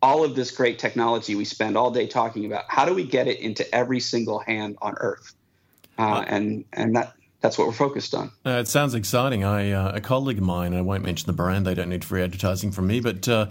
all 0.00 0.24
of 0.24 0.34
this 0.34 0.50
great 0.50 0.78
technology 0.78 1.34
we 1.34 1.44
spend 1.44 1.76
all 1.76 1.90
day 1.90 2.06
talking 2.06 2.46
about. 2.46 2.64
How 2.68 2.86
do 2.86 2.94
we 2.94 3.04
get 3.04 3.28
it 3.28 3.38
into 3.40 3.72
every 3.74 4.00
single 4.00 4.38
hand 4.38 4.78
on 4.80 4.94
earth? 4.96 5.34
Uh, 5.98 6.24
and, 6.26 6.64
and 6.72 6.96
that, 6.96 7.12
that's 7.42 7.58
what 7.58 7.66
we're 7.66 7.74
focused 7.74 8.14
on. 8.14 8.32
Uh, 8.46 8.52
it 8.52 8.66
sounds 8.66 8.94
exciting. 8.94 9.44
I 9.44 9.72
uh, 9.72 9.92
a 9.94 10.00
colleague 10.00 10.38
of 10.38 10.44
mine, 10.44 10.72
I 10.72 10.80
won't 10.80 11.04
mention 11.04 11.26
the 11.26 11.34
brand. 11.34 11.66
They 11.66 11.74
don't 11.74 11.90
need 11.90 12.02
free 12.02 12.22
advertising 12.22 12.72
from 12.72 12.86
me, 12.86 13.00
but. 13.00 13.28
Uh, 13.28 13.46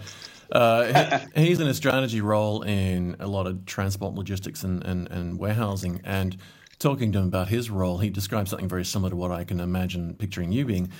uh 0.50 1.20
he, 1.36 1.44
he's 1.46 1.60
in 1.60 1.68
a 1.68 1.72
strategy 1.72 2.20
role 2.20 2.62
in 2.62 3.16
a 3.20 3.28
lot 3.28 3.46
of 3.46 3.64
transport 3.64 4.14
logistics 4.14 4.64
and, 4.64 4.84
and, 4.84 5.08
and 5.08 5.38
warehousing. 5.38 6.00
And 6.04 6.36
talking 6.82 7.12
to 7.12 7.18
him 7.18 7.26
about 7.26 7.48
his 7.48 7.70
role, 7.70 7.98
he 7.98 8.10
describes 8.10 8.50
something 8.50 8.68
very 8.68 8.84
similar 8.84 9.10
to 9.10 9.16
what 9.16 9.30
I 9.30 9.44
can 9.44 9.60
imagine 9.60 10.14
picturing 10.14 10.52
you 10.52 10.64
being. 10.64 10.90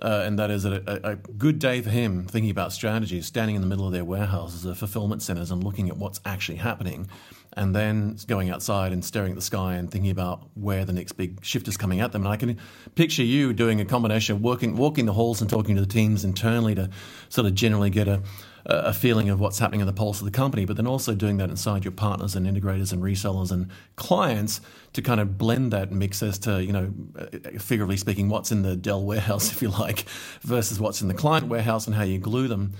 Uh, 0.00 0.22
and 0.24 0.38
that 0.38 0.50
is 0.50 0.64
a, 0.64 0.82
a, 1.04 1.14
good 1.14 1.60
day 1.60 1.80
for 1.80 1.90
him 1.90 2.24
thinking 2.26 2.50
about 2.50 2.72
strategies, 2.72 3.26
standing 3.26 3.54
in 3.54 3.62
the 3.62 3.68
middle 3.68 3.86
of 3.86 3.92
their 3.92 4.04
warehouses, 4.04 4.66
or 4.66 4.74
fulfillment 4.74 5.22
centers, 5.22 5.52
and 5.52 5.62
looking 5.62 5.88
at 5.88 5.96
what's 5.96 6.18
actually 6.24 6.56
happening 6.56 7.08
and 7.52 7.74
then 7.74 8.16
going 8.26 8.50
outside 8.50 8.92
and 8.92 9.04
staring 9.04 9.32
at 9.32 9.36
the 9.36 9.42
sky 9.42 9.74
and 9.74 9.90
thinking 9.90 10.10
about 10.10 10.48
where 10.54 10.84
the 10.84 10.92
next 10.92 11.12
big 11.12 11.44
shift 11.44 11.68
is 11.68 11.76
coming 11.76 12.00
at 12.00 12.10
them. 12.10 12.22
And 12.22 12.32
I 12.32 12.36
can 12.36 12.58
picture 12.94 13.22
you 13.22 13.52
doing 13.52 13.80
a 13.80 13.84
combination 13.84 14.36
of 14.36 14.42
working, 14.42 14.76
walking 14.76 15.06
the 15.06 15.12
halls 15.12 15.40
and 15.40 15.50
talking 15.50 15.74
to 15.76 15.80
the 15.80 15.86
teams 15.86 16.24
internally 16.24 16.74
to 16.74 16.88
sort 17.28 17.46
of 17.46 17.54
generally 17.54 17.90
get 17.90 18.08
a, 18.08 18.22
a 18.64 18.92
feeling 18.92 19.28
of 19.28 19.40
what's 19.40 19.58
happening 19.58 19.80
in 19.80 19.86
the 19.86 19.92
pulse 19.92 20.20
of 20.20 20.24
the 20.24 20.30
company, 20.30 20.64
but 20.64 20.76
then 20.76 20.86
also 20.86 21.14
doing 21.14 21.36
that 21.38 21.50
inside 21.50 21.84
your 21.84 21.92
partners 21.92 22.36
and 22.36 22.46
integrators 22.46 22.92
and 22.92 23.02
resellers 23.02 23.50
and 23.50 23.68
clients 23.96 24.60
to 24.92 25.02
kind 25.02 25.20
of 25.20 25.36
blend 25.36 25.72
that 25.72 25.90
mix 25.90 26.22
as 26.22 26.38
to, 26.38 26.62
you 26.62 26.72
know, 26.72 26.92
uh, 27.18 27.26
figuratively 27.58 27.96
speaking, 27.96 28.28
what's 28.28 28.52
in 28.52 28.62
the 28.62 28.76
Dell 28.76 29.02
warehouse, 29.02 29.50
if 29.52 29.62
you 29.62 29.68
like, 29.68 30.04
versus 30.42 30.78
what's 30.78 31.02
in 31.02 31.08
the 31.08 31.14
client 31.14 31.48
warehouse 31.48 31.86
and 31.86 31.96
how 31.96 32.02
you 32.02 32.18
glue 32.18 32.48
them. 32.48 32.74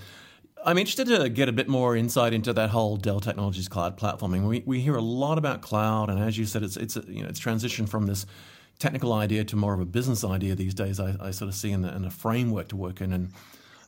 I'm 0.64 0.78
interested 0.78 1.08
to 1.08 1.28
get 1.28 1.48
a 1.48 1.52
bit 1.52 1.68
more 1.68 1.96
insight 1.96 2.32
into 2.32 2.52
that 2.52 2.70
whole 2.70 2.96
Dell 2.96 3.18
Technologies 3.18 3.66
cloud 3.66 3.98
platforming. 3.98 4.46
We, 4.46 4.62
we 4.64 4.80
hear 4.80 4.94
a 4.94 5.02
lot 5.02 5.36
about 5.36 5.60
cloud, 5.60 6.08
and 6.08 6.20
as 6.20 6.38
you 6.38 6.46
said, 6.46 6.62
it's 6.62 6.76
it's 6.76 6.96
you 7.08 7.24
know 7.24 7.28
it's 7.28 7.40
transitioned 7.40 7.88
from 7.88 8.06
this 8.06 8.26
technical 8.78 9.12
idea 9.12 9.44
to 9.44 9.56
more 9.56 9.74
of 9.74 9.80
a 9.80 9.84
business 9.84 10.24
idea 10.24 10.54
these 10.54 10.74
days. 10.74 11.00
I, 11.00 11.16
I 11.20 11.30
sort 11.32 11.48
of 11.48 11.54
see 11.56 11.72
in, 11.72 11.82
the, 11.82 11.94
in 11.94 12.04
a 12.04 12.10
framework 12.10 12.68
to 12.68 12.76
work 12.76 13.00
in, 13.00 13.12
and 13.12 13.32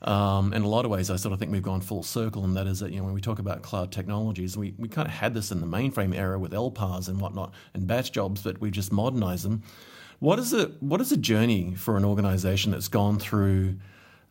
um, 0.05 0.53
in 0.53 0.63
a 0.63 0.69
lot 0.69 0.85
of 0.85 0.91
ways, 0.91 1.11
I 1.11 1.17
sort 1.17 1.33
of 1.33 1.39
think 1.39 1.51
we've 1.51 1.63
gone 1.63 1.81
full 1.81 2.03
circle, 2.03 2.45
and 2.45 2.57
that 2.57 2.67
is 2.67 2.81
that 2.81 2.93
you 2.93 2.99
know 2.99 3.05
when 3.05 3.15
we 3.15 3.23
talk 3.23 3.39
about 3.39 3.63
cloud 3.63 3.91
technologies, 3.91 4.57
we, 4.57 4.75
we 4.79 4.87
kind 4.87 5.09
of 5.09 5.15
had 5.15 5.33
this 5.33 5.51
in 5.51 5.61
the 5.61 5.67
mainframe 5.67 6.15
era 6.15 6.39
with 6.39 6.53
LPARs 6.53 7.09
and 7.09 7.21
whatnot 7.21 7.55
and 7.73 7.87
batch 7.87 8.13
jobs, 8.13 8.43
but 8.43 8.61
we 8.61 8.71
just 8.71 8.93
modernized 8.93 9.45
them. 9.45 9.63
What 10.21 10.39
is 10.39 10.53
it? 10.53 10.83
What 10.83 11.01
is 11.01 11.11
a 11.11 11.17
journey 11.17 11.75
for 11.75 11.97
an 11.97 12.05
organization 12.05 12.73
that's 12.73 12.89
gone 12.89 13.19
through 13.19 13.77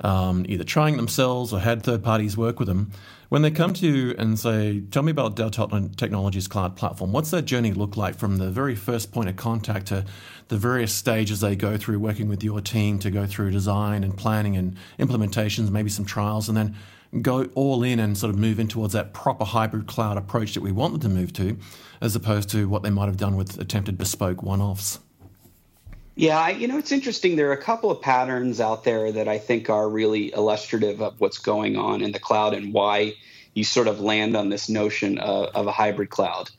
um, 0.01 0.45
either 0.47 0.63
trying 0.63 0.97
themselves 0.97 1.53
or 1.53 1.60
had 1.60 1.84
third 1.84 2.03
parties 2.03 2.38
work 2.38 2.60
with 2.60 2.67
them, 2.67 2.91
when 3.29 3.41
they 3.41 3.49
come 3.49 3.73
to 3.73 3.88
you 3.88 4.15
and 4.19 4.38
say, 4.38 4.82
Tell 4.91 5.01
me 5.01 5.10
about 5.10 5.36
Dell 5.36 5.49
Technologies 5.49 6.47
Cloud 6.47 6.75
Platform, 6.75 7.12
what's 7.12 7.32
that 7.32 7.45
journey 7.45 7.71
look 7.73 7.97
like 7.97 8.15
from 8.15 8.38
the 8.38 8.51
very 8.51 8.75
first 8.75 9.12
point 9.12 9.27
of 9.27 9.36
contact 9.36 9.88
to 9.88 10.06
the 10.49 10.58
various 10.58 10.93
stages 10.93 11.39
they 11.39 11.56
go 11.56 11.75
through 11.75 11.97
working 11.97 12.27
with 12.27 12.43
your 12.43 12.62
team 12.62 12.99
to 12.99 13.10
go 13.10 13.25
through 13.25 13.49
design 13.49 14.03
and 14.03 14.15
planning 14.15 14.56
and 14.56 14.75
implementations, 14.99 15.71
maybe 15.71 15.89
some 15.89 16.06
trials, 16.06 16.47
and 16.47 16.56
then 16.56 16.75
go 17.21 17.45
all 17.56 17.84
in 17.84 17.99
and 17.99 18.17
sort 18.17 18.29
of 18.32 18.38
move 18.38 18.60
in 18.60 18.67
towards 18.67 18.93
that 18.93 19.13
proper 19.13 19.45
hybrid 19.45 19.88
cloud 19.88 20.17
approach 20.17 20.53
that 20.53 20.62
we 20.62 20.71
want 20.71 20.93
them 20.93 21.01
to 21.01 21.10
move 21.10 21.34
to, 21.34 21.58
as 22.01 22.15
opposed 22.15 22.49
to 22.49 22.69
what 22.69 22.84
they 22.84 22.89
might 22.89 23.06
have 23.06 23.17
done 23.17 23.36
with 23.36 23.60
attempted 23.60 23.97
bespoke 23.97 24.43
one 24.43 24.62
offs? 24.62 24.99
Yeah, 26.15 26.38
I, 26.38 26.52
you 26.52 26.67
know, 26.67 26.78
it's 26.78 26.91
interesting. 26.91 27.36
There 27.36 27.49
are 27.49 27.54
a 27.54 27.62
couple 27.62 27.89
of 27.89 28.02
patterns 28.02 28.62
out 28.62 28.84
there 28.84 29.12
that 29.12 29.28
I 29.28 29.39
think 29.39 29.69
are 29.69 29.89
really 29.89 30.32
illustrative 30.32 31.02
of 31.02 31.19
what's 31.19 31.39
going 31.39 31.76
on 31.76 32.02
in 32.02 32.12
the 32.12 32.19
cloud 32.19 32.54
and 32.54 32.71
why 32.71 33.13
you 33.56 33.63
sort 33.63 33.88
of 33.88 33.99
land 33.99 34.38
on 34.38 34.49
this 34.49 34.69
notion 34.69 35.17
of, 35.17 35.49
of 35.56 35.67
a 35.67 35.71
hybrid 35.71 36.12
cloud. 36.12 36.52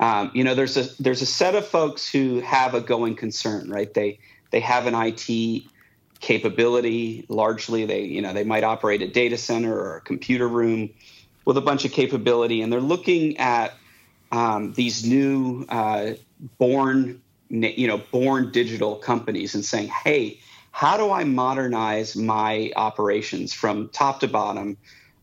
Um, 0.00 0.30
you 0.34 0.42
know, 0.44 0.54
there's 0.54 0.76
a 0.76 1.02
there's 1.02 1.22
a 1.22 1.26
set 1.26 1.54
of 1.54 1.66
folks 1.66 2.08
who 2.08 2.40
have 2.40 2.74
a 2.74 2.80
going 2.80 3.14
concern, 3.14 3.70
right? 3.70 3.92
They 3.92 4.18
they 4.50 4.60
have 4.60 4.86
an 4.86 4.94
IT 4.94 5.62
capability. 6.20 7.24
Largely, 7.28 7.86
they 7.86 8.02
you 8.02 8.22
know 8.22 8.32
they 8.32 8.44
might 8.44 8.64
operate 8.64 9.02
a 9.02 9.08
data 9.08 9.38
center 9.38 9.72
or 9.72 9.96
a 9.98 10.00
computer 10.00 10.48
room 10.48 10.90
with 11.44 11.56
a 11.56 11.62
bunch 11.62 11.84
of 11.84 11.92
capability, 11.92 12.60
and 12.60 12.72
they're 12.72 12.80
looking 12.80 13.38
at 13.38 13.72
um, 14.32 14.72
these 14.74 15.06
new 15.06 15.64
uh, 15.68 16.12
born 16.58 17.22
you 17.50 17.86
know 17.86 17.98
born 18.12 18.50
digital 18.52 18.96
companies 18.96 19.54
and 19.54 19.64
saying 19.64 19.88
hey 20.04 20.38
how 20.72 20.96
do 20.96 21.12
i 21.12 21.24
modernize 21.24 22.16
my 22.16 22.72
operations 22.76 23.52
from 23.52 23.88
top 23.90 24.20
to 24.20 24.28
bottom 24.28 24.76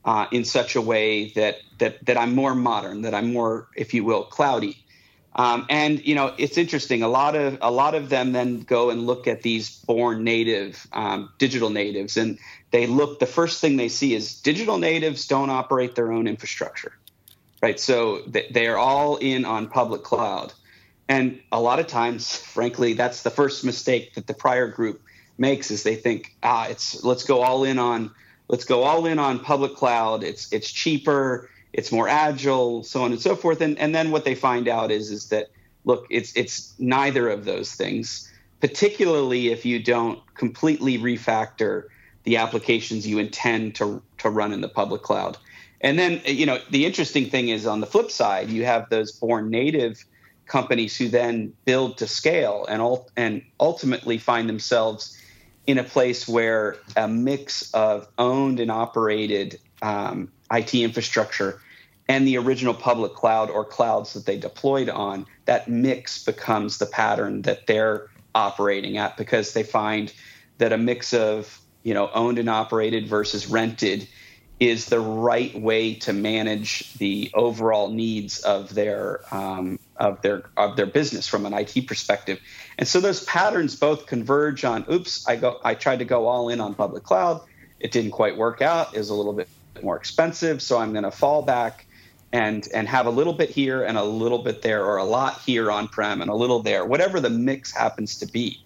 uh, 0.05 0.25
in 0.31 0.45
such 0.45 0.75
a 0.75 0.81
way 0.81 1.31
that 1.31 1.57
that 1.79 2.03
that 2.05 2.17
i'm 2.17 2.35
more 2.35 2.55
modern 2.55 3.01
that 3.01 3.13
i'm 3.13 3.33
more 3.33 3.67
if 3.75 3.93
you 3.93 4.03
will 4.03 4.23
cloudy 4.25 4.77
Um, 5.35 5.65
and 5.69 6.05
you 6.05 6.15
know, 6.15 6.33
it's 6.37 6.57
interesting. 6.57 7.01
A 7.03 7.07
lot 7.07 7.35
of 7.35 7.57
a 7.61 7.71
lot 7.71 7.95
of 7.95 8.09
them 8.09 8.33
then 8.33 8.61
go 8.61 8.91
and 8.91 9.07
look 9.07 9.27
at 9.27 9.41
these 9.41 9.79
born 9.87 10.23
native 10.23 10.85
um, 10.93 11.29
digital 11.39 11.71
natives, 11.71 12.17
and 12.17 12.37
they 12.71 12.85
look. 12.87 13.19
The 13.19 13.25
first 13.25 13.59
thing 13.61 13.77
they 13.77 13.89
see 13.89 14.13
is 14.13 14.41
digital 14.41 14.77
natives 14.77 15.27
don't 15.27 15.49
operate 15.49 15.95
their 15.95 16.11
own 16.11 16.27
infrastructure, 16.27 16.91
right? 17.63 17.79
So 17.79 18.21
they 18.27 18.67
are 18.67 18.77
all 18.77 19.17
in 19.17 19.45
on 19.45 19.69
public 19.69 20.03
cloud, 20.03 20.53
and 21.07 21.39
a 21.51 21.59
lot 21.59 21.79
of 21.79 21.87
times, 21.87 22.37
frankly, 22.37 22.93
that's 22.93 23.23
the 23.23 23.29
first 23.29 23.65
mistake 23.65 24.13
that 24.15 24.27
the 24.27 24.33
prior 24.33 24.67
group 24.67 25.01
makes. 25.37 25.71
Is 25.71 25.83
they 25.83 25.95
think, 25.95 26.35
ah, 26.43 26.67
it's 26.69 27.03
let's 27.03 27.23
go 27.23 27.41
all 27.41 27.63
in 27.63 27.79
on 27.79 28.11
let's 28.47 28.65
go 28.65 28.83
all 28.83 29.05
in 29.05 29.19
on 29.19 29.39
public 29.39 29.75
cloud. 29.75 30.23
It's 30.23 30.51
it's 30.53 30.71
cheaper 30.71 31.49
it's 31.73 31.91
more 31.91 32.07
agile, 32.07 32.83
so 32.83 33.03
on 33.03 33.11
and 33.11 33.19
so 33.19 33.35
forth. 33.35 33.59
And 33.59 33.77
and 33.79 33.93
then 33.93 34.11
what 34.11 34.23
they 34.23 34.35
find 34.35 34.67
out 34.67 34.91
is 34.91 35.09
is 35.09 35.29
that 35.29 35.49
look, 35.85 36.05
it's 36.09 36.31
it's 36.35 36.73
neither 36.79 37.27
of 37.29 37.45
those 37.45 37.73
things. 37.73 38.31
Particularly 38.61 39.51
if 39.51 39.65
you 39.65 39.81
don't 39.81 40.19
completely 40.35 40.97
refactor 40.97 41.85
the 42.23 42.37
applications 42.37 43.05
you 43.05 43.17
intend 43.17 43.75
to 43.75 44.01
to 44.19 44.29
run 44.29 44.53
in 44.53 44.61
the 44.61 44.69
public 44.69 45.01
cloud. 45.01 45.37
And 45.81 45.97
then 45.99 46.21
you 46.25 46.45
know 46.45 46.59
the 46.69 46.85
interesting 46.85 47.29
thing 47.29 47.49
is 47.49 47.65
on 47.65 47.81
the 47.81 47.87
flip 47.87 48.11
side, 48.11 48.49
you 48.49 48.63
have 48.65 48.89
those 48.89 49.11
born 49.11 49.49
native 49.49 50.05
companies 50.45 50.97
who 50.97 51.07
then 51.07 51.53
build 51.65 51.97
to 51.97 52.07
scale 52.07 52.65
and 52.67 52.81
and 53.15 53.43
ultimately 53.59 54.17
find 54.17 54.49
themselves 54.49 55.17
in 55.65 55.77
a 55.77 55.83
place 55.83 56.27
where 56.27 56.77
a 56.97 57.07
mix 57.07 57.73
of 57.73 58.07
owned 58.17 58.59
and 58.59 58.69
operated 58.69 59.59
um, 59.81 60.29
IT 60.51 60.73
infrastructure 60.75 61.61
and 62.09 62.27
the 62.27 62.37
original 62.37 62.73
public 62.73 63.13
cloud 63.13 63.49
or 63.49 63.63
clouds 63.63 64.13
that 64.13 64.25
they 64.25 64.37
deployed 64.37 64.89
on, 64.89 65.25
that 65.45 65.69
mix 65.69 66.23
becomes 66.23 66.77
the 66.77 66.85
pattern 66.85 67.43
that 67.43 67.65
they're 67.65 68.07
operating 68.35 68.97
at 68.97 69.15
because 69.15 69.53
they 69.53 69.63
find 69.63 70.13
that 70.57 70.73
a 70.73 70.77
mix 70.77 71.13
of 71.13 71.59
you 71.83 71.93
know 71.93 72.09
owned 72.13 72.39
and 72.39 72.49
operated 72.49 73.07
versus 73.07 73.47
rented 73.47 74.07
is 74.59 74.85
the 74.85 74.99
right 74.99 75.59
way 75.59 75.93
to 75.93 76.13
manage 76.13 76.93
the 76.95 77.29
overall 77.33 77.89
needs 77.89 78.39
of 78.39 78.73
their 78.73 79.21
um, 79.31 79.79
of 80.03 80.21
their 80.21 80.43
of 80.57 80.75
their 80.75 80.85
business 80.85 81.27
from 81.27 81.45
an 81.45 81.53
IT 81.53 81.87
perspective. 81.87 82.39
And 82.77 82.87
so 82.87 82.99
those 82.99 83.23
patterns 83.23 83.75
both 83.75 84.05
converge 84.05 84.65
on 84.65 84.85
oops, 84.91 85.27
I 85.27 85.37
go 85.37 85.59
I 85.63 85.75
tried 85.75 85.99
to 85.99 86.05
go 86.05 86.27
all 86.27 86.49
in 86.49 86.59
on 86.59 86.75
public 86.75 87.03
cloud. 87.03 87.41
It 87.79 87.91
didn't 87.91 88.11
quite 88.11 88.37
work 88.37 88.61
out. 88.61 88.95
Was 88.95 89.09
a 89.09 89.13
little 89.13 89.33
bit 89.33 89.47
more 89.81 89.95
expensive, 89.95 90.61
so 90.61 90.77
I'm 90.77 90.91
going 90.91 91.05
to 91.05 91.11
fall 91.11 91.41
back 91.41 91.85
and 92.33 92.67
and 92.73 92.87
have 92.87 93.05
a 93.05 93.09
little 93.09 93.33
bit 93.33 93.49
here 93.49 93.83
and 93.83 93.97
a 93.97 94.03
little 94.03 94.39
bit 94.39 94.61
there, 94.61 94.85
or 94.85 94.97
a 94.97 95.05
lot 95.05 95.39
here 95.41 95.71
on 95.71 95.87
prem 95.87 96.21
and 96.21 96.29
a 96.29 96.35
little 96.35 96.61
there, 96.61 96.85
whatever 96.85 97.21
the 97.21 97.29
mix 97.29 97.71
happens 97.71 98.17
to 98.19 98.25
be. 98.25 98.59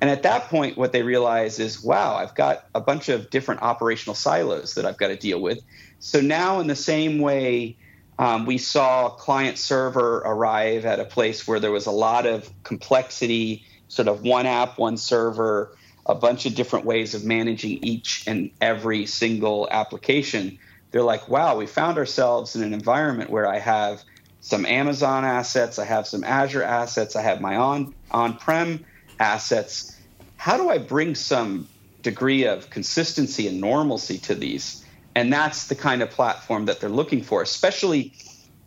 And 0.00 0.10
at 0.10 0.22
that 0.22 0.48
point, 0.48 0.76
what 0.76 0.92
they 0.92 1.02
realize 1.02 1.58
is, 1.58 1.82
wow, 1.82 2.16
I've 2.16 2.34
got 2.34 2.66
a 2.74 2.80
bunch 2.80 3.08
of 3.08 3.30
different 3.30 3.62
operational 3.62 4.14
silos 4.14 4.74
that 4.74 4.84
I've 4.84 4.98
got 4.98 5.08
to 5.08 5.16
deal 5.16 5.40
with. 5.40 5.60
So 5.98 6.20
now, 6.20 6.60
in 6.60 6.66
the 6.66 6.76
same 6.76 7.20
way, 7.20 7.78
um, 8.18 8.46
we 8.46 8.58
saw 8.58 9.10
client 9.10 9.58
server 9.58 10.18
arrive 10.18 10.84
at 10.84 11.00
a 11.00 11.04
place 11.04 11.46
where 11.46 11.58
there 11.58 11.72
was 11.72 11.86
a 11.86 11.90
lot 11.90 12.26
of 12.26 12.48
complexity, 12.62 13.64
sort 13.88 14.08
of 14.08 14.22
one 14.22 14.46
app, 14.46 14.78
one 14.78 14.96
server, 14.96 15.76
a 16.06 16.14
bunch 16.14 16.46
of 16.46 16.54
different 16.54 16.84
ways 16.84 17.14
of 17.14 17.24
managing 17.24 17.82
each 17.82 18.24
and 18.26 18.50
every 18.60 19.06
single 19.06 19.68
application. 19.70 20.58
They're 20.90 21.02
like, 21.02 21.28
wow, 21.28 21.56
we 21.56 21.66
found 21.66 21.98
ourselves 21.98 22.54
in 22.54 22.62
an 22.62 22.72
environment 22.72 23.30
where 23.30 23.48
I 23.48 23.58
have 23.58 24.04
some 24.40 24.66
Amazon 24.66 25.24
assets, 25.24 25.78
I 25.78 25.86
have 25.86 26.06
some 26.06 26.22
Azure 26.22 26.62
assets, 26.62 27.16
I 27.16 27.22
have 27.22 27.40
my 27.40 27.56
on 27.56 27.94
on-prem 28.10 28.84
assets. 29.18 29.98
How 30.36 30.56
do 30.56 30.68
I 30.68 30.78
bring 30.78 31.14
some 31.14 31.66
degree 32.02 32.44
of 32.44 32.68
consistency 32.70 33.48
and 33.48 33.60
normalcy 33.60 34.18
to 34.18 34.34
these? 34.34 34.83
And 35.14 35.32
that's 35.32 35.68
the 35.68 35.74
kind 35.74 36.02
of 36.02 36.10
platform 36.10 36.66
that 36.66 36.80
they're 36.80 36.88
looking 36.88 37.22
for. 37.22 37.42
Especially, 37.42 38.12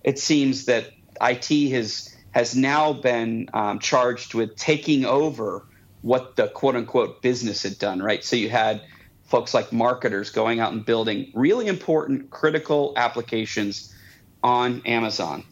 it 0.03 0.19
seems 0.19 0.65
that 0.65 0.91
IT 1.21 1.71
has 1.71 2.15
has 2.31 2.55
now 2.55 2.93
been 2.93 3.49
um, 3.53 3.79
charged 3.79 4.33
with 4.33 4.55
taking 4.55 5.05
over 5.05 5.65
what 6.01 6.35
the 6.35 6.47
quote 6.49 6.75
unquote 6.75 7.21
business 7.21 7.63
had 7.63 7.77
done, 7.79 7.99
right? 8.01 8.23
So 8.23 8.35
you 8.35 8.49
had 8.49 8.81
folks 9.25 9.53
like 9.53 9.73
marketers 9.73 10.29
going 10.29 10.59
out 10.59 10.71
and 10.71 10.85
building 10.85 11.31
really 11.33 11.67
important, 11.67 12.29
critical 12.29 12.93
applications 12.95 13.93
on 14.43 14.81
Amazon. 14.85 15.43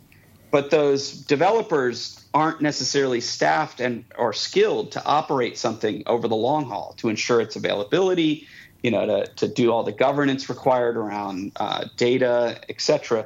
But 0.51 0.69
those 0.69 1.11
developers 1.11 2.23
aren't 2.33 2.61
necessarily 2.61 3.19
staffed 3.19 3.81
and 3.81 4.05
or 4.17 4.31
skilled 4.31 4.91
to 4.93 5.03
operate 5.05 5.57
something 5.57 6.03
over 6.05 6.27
the 6.27 6.35
long 6.35 6.65
haul 6.65 6.93
to 6.97 7.09
ensure 7.09 7.41
its 7.41 7.55
availability, 7.55 8.47
you 8.85 8.91
know, 8.91 9.07
to, 9.07 9.25
to 9.37 9.47
do 9.47 9.71
all 9.71 9.81
the 9.81 9.91
governance 9.91 10.47
required 10.47 10.95
around 10.95 11.53
uh, 11.55 11.85
data, 11.97 12.61
et 12.69 12.79
cetera. 12.79 13.25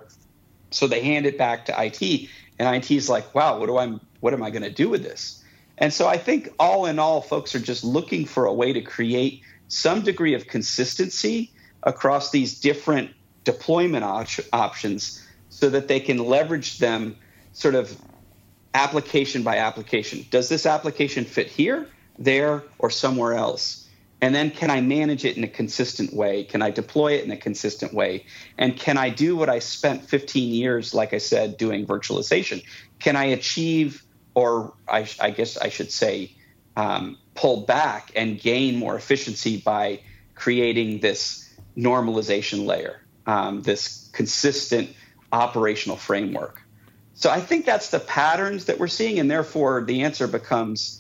So 0.72 0.88
they 0.88 1.04
hand 1.04 1.26
it 1.26 1.38
back 1.38 1.65
to 1.65 1.74
IT, 1.78 2.30
and 2.58 2.76
IT 2.78 2.89
is 2.89 3.10
like, 3.10 3.36
"Wow, 3.36 3.60
what 3.60 3.65
do 3.65 3.78
I 3.78 3.93
what 4.22 4.34
am 4.34 4.41
I 4.41 4.52
going 4.52 4.63
to 4.63 4.72
do 4.72 4.88
with 4.88 5.04
this?" 5.04 5.43
And 5.78 5.91
so 5.91 6.08
I 6.08 6.17
think 6.17 6.54
all 6.60 6.86
in 6.86 6.98
all, 6.98 7.19
folks 7.19 7.56
are 7.56 7.60
just 7.60 7.84
looking 7.84 8.24
for 8.24 8.45
a 8.45 8.54
way 8.54 8.72
to 8.72 8.80
create 8.80 9.41
some 9.67 10.02
degree 10.02 10.34
of 10.34 10.48
consistency 10.48 11.52
across 11.84 12.32
these 12.32 12.58
different 12.62 13.12
deployment 13.43 14.06
op- 14.06 14.48
options 14.54 15.22
so 15.50 15.69
that 15.69 15.89
they 15.89 16.00
can 16.00 16.19
leverage 16.19 16.78
them 16.78 17.17
sort 17.52 17.76
of 17.76 17.98
application 18.74 19.43
by 19.43 19.58
application. 19.58 20.26
Does 20.32 20.48
this 20.48 20.65
application 20.65 21.26
fit 21.26 21.48
here, 21.48 21.86
there, 22.17 22.63
or 22.78 22.89
somewhere 22.89 23.34
else? 23.34 23.79
And 24.22 24.36
then 24.36 24.52
can 24.52 24.70
I 24.70 24.82
manage 24.82 25.24
it 25.24 25.38
in 25.38 25.44
a 25.44 25.48
consistent 25.48 26.14
way? 26.14 26.44
Can 26.44 26.62
I 26.62 26.72
deploy 26.72 27.14
it 27.14 27.24
in 27.24 27.32
a 27.32 27.38
consistent 27.38 27.94
way? 27.94 28.26
And 28.58 28.76
can 28.76 28.98
I 28.98 29.10
do 29.10 29.36
what 29.36 29.50
I 29.50 29.60
spent 29.60 30.04
15 30.04 30.54
years, 30.54 30.94
like 30.94 31.14
I 31.14 31.20
said, 31.20 31.58
doing 31.58 31.86
virtualization? 31.86 32.64
Can 33.00 33.16
I 33.16 33.26
achieve 33.26 34.04
or 34.34 34.74
I, 34.88 35.08
I 35.20 35.32
guess 35.32 35.58
I 35.58 35.70
should 35.70 35.92
say, 35.92 36.32
um, 36.76 37.18
pull 37.36 37.62
back 37.62 38.12
and 38.16 38.40
gain 38.40 38.78
more 38.78 38.96
efficiency 38.96 39.58
by 39.58 40.00
creating 40.36 41.00
this 41.00 41.54
normalization 41.78 42.66
layer, 42.66 43.02
um, 43.26 43.62
this 43.62 44.10
consistent 44.14 44.90
operational 45.32 45.98
framework. 45.98 46.62
So 47.14 47.30
I 47.30 47.42
think 47.42 47.66
that's 47.66 47.90
the 47.90 48.00
patterns 48.00 48.66
that 48.66 48.80
we're 48.80 48.88
seeing, 48.88 49.20
and 49.20 49.30
therefore 49.30 49.84
the 49.84 50.04
answer 50.04 50.28
becomes 50.28 50.99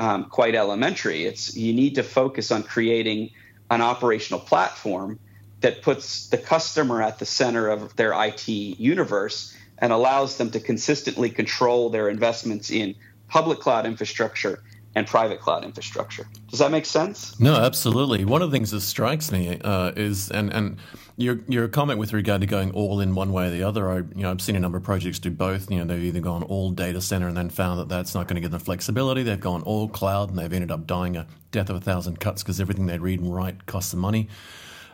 um, 0.00 0.24
quite 0.24 0.54
elementary. 0.54 1.26
It's 1.26 1.54
you 1.54 1.74
need 1.74 1.94
to 1.96 2.02
focus 2.02 2.50
on 2.50 2.62
creating 2.62 3.30
an 3.70 3.82
operational 3.82 4.40
platform 4.40 5.20
that 5.60 5.82
puts 5.82 6.28
the 6.28 6.38
customer 6.38 7.02
at 7.02 7.18
the 7.18 7.26
center 7.26 7.68
of 7.68 7.94
their 7.96 8.12
IT 8.24 8.48
universe 8.48 9.54
and 9.76 9.92
allows 9.92 10.38
them 10.38 10.50
to 10.52 10.58
consistently 10.58 11.28
control 11.28 11.90
their 11.90 12.08
investments 12.08 12.70
in 12.70 12.94
public 13.28 13.60
cloud 13.60 13.84
infrastructure 13.84 14.62
and 14.94 15.06
private 15.06 15.38
cloud 15.38 15.64
infrastructure. 15.64 16.26
Does 16.48 16.58
that 16.60 16.70
make 16.70 16.86
sense? 16.86 17.38
No, 17.38 17.54
absolutely. 17.54 18.24
One 18.24 18.40
of 18.40 18.50
the 18.50 18.56
things 18.56 18.70
that 18.70 18.80
strikes 18.80 19.30
me 19.30 19.60
uh, 19.62 19.92
is, 19.96 20.30
and 20.30 20.50
and 20.50 20.78
your 21.16 21.40
your 21.48 21.68
comment 21.68 21.98
with 21.98 22.12
regard 22.12 22.40
to 22.40 22.46
going 22.46 22.70
all 22.72 23.00
in 23.00 23.14
one 23.14 23.32
way 23.32 23.48
or 23.48 23.50
the 23.50 23.62
other. 23.62 23.90
I 23.90 23.96
you 23.96 24.22
know 24.22 24.30
I've 24.30 24.40
seen 24.40 24.56
a 24.56 24.60
number 24.60 24.78
of 24.78 24.84
projects 24.84 25.18
do 25.18 25.30
both. 25.30 25.70
You 25.70 25.78
know 25.78 25.84
they've 25.84 26.04
either 26.04 26.20
gone 26.20 26.42
all 26.42 26.70
data 26.70 27.00
center 27.00 27.28
and 27.28 27.36
then 27.36 27.50
found 27.50 27.80
that 27.80 27.88
that's 27.88 28.14
not 28.14 28.28
going 28.28 28.36
to 28.36 28.40
give 28.40 28.50
them 28.50 28.60
flexibility. 28.60 29.22
They've 29.22 29.40
gone 29.40 29.62
all 29.62 29.88
cloud 29.88 30.30
and 30.30 30.38
they've 30.38 30.52
ended 30.52 30.70
up 30.70 30.86
dying 30.86 31.16
a 31.16 31.26
death 31.50 31.70
of 31.70 31.76
a 31.76 31.80
thousand 31.80 32.20
cuts 32.20 32.42
because 32.42 32.60
everything 32.60 32.86
they 32.86 32.98
read 32.98 33.20
and 33.20 33.34
write 33.34 33.66
costs 33.66 33.90
them 33.90 34.00
money 34.00 34.28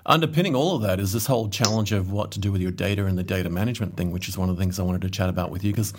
underpinning 0.07 0.55
all 0.55 0.76
of 0.76 0.83
that 0.83 1.00
is 1.00 1.12
this 1.12 1.26
whole 1.26 1.48
challenge 1.48 1.90
of 1.92 2.12
what 2.12 2.31
to 2.31 2.38
do 2.38 2.52
with 2.52 2.61
your 2.61 2.70
data 2.70 3.07
and 3.07 3.18
the 3.18 3.24
data 3.24 3.50
management 3.50 3.96
thing, 3.96 4.12
which 4.12 4.29
is 4.29 4.38
one 4.38 4.48
of 4.48 4.57
the 4.57 4.62
things 4.62 4.79
I 4.79 4.85
wanted 4.85 5.02
to 5.02 5.11
chat 5.11 5.29
about 5.29 5.50
with 5.50 5.64
you 5.64 5.72
because. 5.72 5.92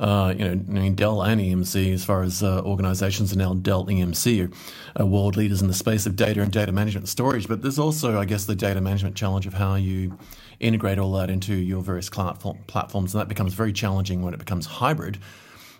Uh, 0.00 0.34
you 0.36 0.44
know, 0.44 0.52
I 0.52 0.54
mean, 0.54 0.94
Dell 0.94 1.22
and 1.22 1.40
EMC, 1.40 1.92
as 1.92 2.04
far 2.04 2.22
as 2.22 2.42
uh, 2.42 2.62
organizations, 2.62 3.32
are 3.32 3.36
now 3.36 3.54
Dell 3.54 3.86
EMC 3.86 4.52
are, 4.96 5.06
world 5.06 5.36
leaders 5.36 5.62
in 5.62 5.68
the 5.68 5.74
space 5.74 6.06
of 6.06 6.16
data 6.16 6.40
and 6.42 6.50
data 6.50 6.72
management 6.72 7.08
storage. 7.08 7.48
But 7.48 7.62
there's 7.62 7.78
also, 7.78 8.18
I 8.18 8.24
guess, 8.24 8.44
the 8.46 8.54
data 8.54 8.80
management 8.80 9.16
challenge 9.16 9.46
of 9.46 9.54
how 9.54 9.74
you 9.76 10.18
integrate 10.60 10.98
all 10.98 11.12
that 11.12 11.30
into 11.30 11.54
your 11.54 11.82
various 11.82 12.08
platforms, 12.08 13.14
and 13.14 13.20
that 13.20 13.28
becomes 13.28 13.54
very 13.54 13.72
challenging 13.72 14.22
when 14.22 14.34
it 14.34 14.38
becomes 14.38 14.66
hybrid. 14.66 15.18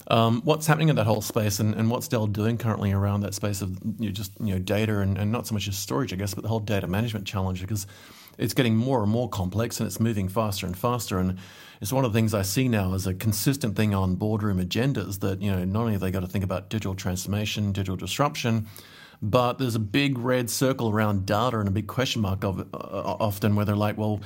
Um, 0.08 0.42
what's 0.42 0.66
happening 0.66 0.88
in 0.88 0.96
that 0.96 1.06
whole 1.06 1.22
space, 1.22 1.60
and, 1.60 1.74
and 1.74 1.90
what's 1.90 2.08
Dell 2.08 2.26
doing 2.26 2.58
currently 2.58 2.92
around 2.92 3.20
that 3.20 3.34
space 3.34 3.62
of 3.62 3.78
you 3.98 4.08
know, 4.08 4.12
just 4.12 4.32
you 4.40 4.52
know 4.54 4.58
data 4.58 4.98
and, 4.98 5.16
and 5.16 5.30
not 5.30 5.46
so 5.46 5.54
much 5.54 5.68
as 5.68 5.78
storage, 5.78 6.12
I 6.12 6.16
guess, 6.16 6.34
but 6.34 6.42
the 6.42 6.48
whole 6.48 6.60
data 6.60 6.86
management 6.88 7.26
challenge 7.26 7.60
because 7.60 7.86
it's 8.38 8.54
getting 8.54 8.76
more 8.76 9.02
and 9.02 9.10
more 9.10 9.28
complex 9.28 9.80
and 9.80 9.86
it's 9.86 10.00
moving 10.00 10.28
faster 10.28 10.66
and 10.66 10.76
faster. 10.76 11.18
And 11.18 11.38
it's 11.80 11.92
one 11.92 12.04
of 12.04 12.12
the 12.12 12.18
things 12.18 12.34
I 12.34 12.42
see 12.42 12.68
now 12.68 12.94
as 12.94 13.06
a 13.06 13.14
consistent 13.14 13.76
thing 13.76 13.94
on 13.94 14.14
boardroom 14.14 14.58
agendas 14.58 15.20
that 15.20 15.42
you 15.42 15.50
know 15.50 15.64
not 15.64 15.80
only 15.80 15.92
have 15.92 16.00
they 16.00 16.10
got 16.10 16.20
to 16.20 16.28
think 16.28 16.44
about 16.44 16.68
digital 16.68 16.94
transformation, 16.94 17.72
digital 17.72 17.96
disruption, 17.96 18.66
but 19.20 19.58
there's 19.58 19.74
a 19.74 19.80
big 19.80 20.18
red 20.18 20.50
circle 20.50 20.90
around 20.90 21.26
data 21.26 21.58
and 21.58 21.68
a 21.68 21.72
big 21.72 21.86
question 21.86 22.22
mark 22.22 22.44
of 22.44 22.60
uh, 22.60 22.64
often 22.74 23.54
where 23.54 23.64
they're 23.64 23.76
like, 23.76 23.96
well, 23.96 24.20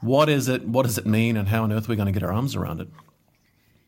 what 0.00 0.28
is 0.28 0.48
it? 0.48 0.66
What 0.66 0.84
does 0.84 0.98
it 0.98 1.06
mean? 1.06 1.36
And 1.36 1.48
how 1.48 1.62
on 1.62 1.72
earth 1.72 1.88
are 1.88 1.92
we 1.92 1.96
going 1.96 2.06
to 2.06 2.12
get 2.12 2.22
our 2.22 2.32
arms 2.32 2.56
around 2.56 2.80
it? 2.80 2.88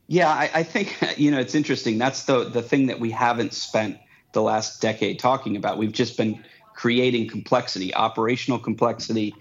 Yeah, 0.06 0.28
I, 0.28 0.50
I 0.54 0.62
think 0.62 0.96
you 1.18 1.30
know 1.30 1.38
it's 1.38 1.54
interesting. 1.54 1.98
That's 1.98 2.24
the 2.24 2.44
the 2.44 2.62
thing 2.62 2.86
that 2.86 3.00
we 3.00 3.10
haven't 3.10 3.52
spent 3.52 3.98
the 4.32 4.42
last 4.42 4.80
decade 4.80 5.18
talking 5.18 5.56
about. 5.56 5.78
We've 5.78 5.92
just 5.92 6.16
been 6.16 6.42
creating 6.74 7.28
complexity, 7.28 7.94
operational 7.94 8.58
complexity. 8.58 9.34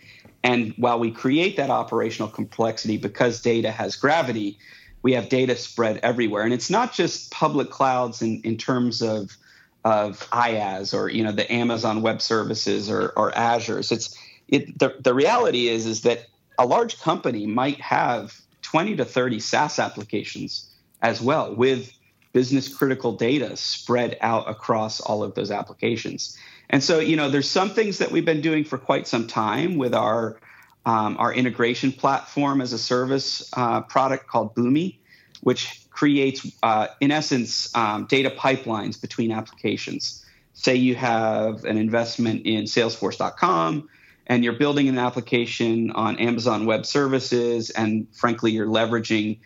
And 0.44 0.74
while 0.78 1.00
we 1.00 1.12
create 1.12 1.56
that 1.58 1.70
operational 1.70 2.28
complexity 2.28 2.98
because 2.98 3.42
data 3.42 3.72
has 3.72 3.96
gravity, 3.96 4.58
we 5.02 5.14
have 5.14 5.30
data 5.30 5.56
spread 5.56 6.00
everywhere. 6.04 6.44
And 6.44 6.54
it's 6.54 6.70
not 6.70 6.94
just 6.94 7.32
public 7.32 7.70
clouds 7.70 8.22
in, 8.22 8.42
in 8.44 8.58
terms 8.58 9.02
of, 9.02 9.38
of 9.86 10.20
IaaS 10.32 10.98
or 10.98 11.10
you 11.10 11.24
know 11.24 11.32
the 11.32 11.52
Amazon 11.52 12.02
Web 12.02 12.22
Services 12.22 12.90
or, 12.90 13.10
or 13.18 13.38
Azure. 13.38 13.80
It's 13.80 14.18
it, 14.48 14.78
the, 14.80 14.96
the 15.00 15.14
reality 15.14 15.68
is 15.68 15.86
is 15.86 16.02
that 16.02 16.28
a 16.58 16.66
large 16.66 17.00
company 17.00 17.46
might 17.46 17.82
have 17.82 18.40
20 18.62 18.96
to 18.98 19.06
30 19.06 19.40
SaaS 19.40 19.80
applications 19.80 20.70
as 21.02 21.22
well 21.22 21.54
with 21.54 21.92
business 22.32 22.74
critical 22.74 23.14
data 23.14 23.56
spread 23.56 24.18
out 24.22 24.50
across 24.50 25.00
all 25.00 25.24
of 25.24 25.36
those 25.36 25.52
applications. 25.52 26.38
And 26.74 26.84
so, 26.84 27.00
you 27.00 27.16
know, 27.16 27.30
there's 27.30 27.48
some 27.48 27.70
things 27.70 28.00
that 28.00 28.10
we've 28.10 28.26
been 28.26 28.42
doing 28.42 28.64
for 28.64 28.80
quite 28.80 29.06
some 29.06 29.28
time 29.28 29.78
with 29.78 29.94
our 29.94 30.40
um, 30.88 31.18
our 31.20 31.32
integration 31.32 31.92
platform 31.92 32.62
as 32.62 32.74
a 32.74 32.80
service 32.80 33.48
uh, 33.54 33.82
product 33.82 34.26
called 34.26 34.56
Boomi, 34.56 34.96
which 35.42 35.88
creates, 35.92 36.52
uh, 36.64 36.88
in 37.00 37.12
essence, 37.12 37.74
um, 37.76 38.06
data 38.06 38.32
pipelines 38.32 39.00
between 39.00 39.32
applications. 39.32 40.26
Say 40.54 40.76
you 40.76 40.96
have 40.96 41.64
an 41.64 41.78
investment 41.78 42.48
in 42.48 42.64
Salesforce.com 42.64 43.88
and 44.26 44.44
you're 44.44 44.54
building 44.54 44.90
an 44.90 44.98
application 44.98 45.92
on 45.92 46.18
Amazon 46.18 46.66
Web 46.66 46.88
Services, 46.88 47.70
and 47.70 48.08
frankly, 48.16 48.52
you're 48.52 48.66
leveraging 48.66 49.38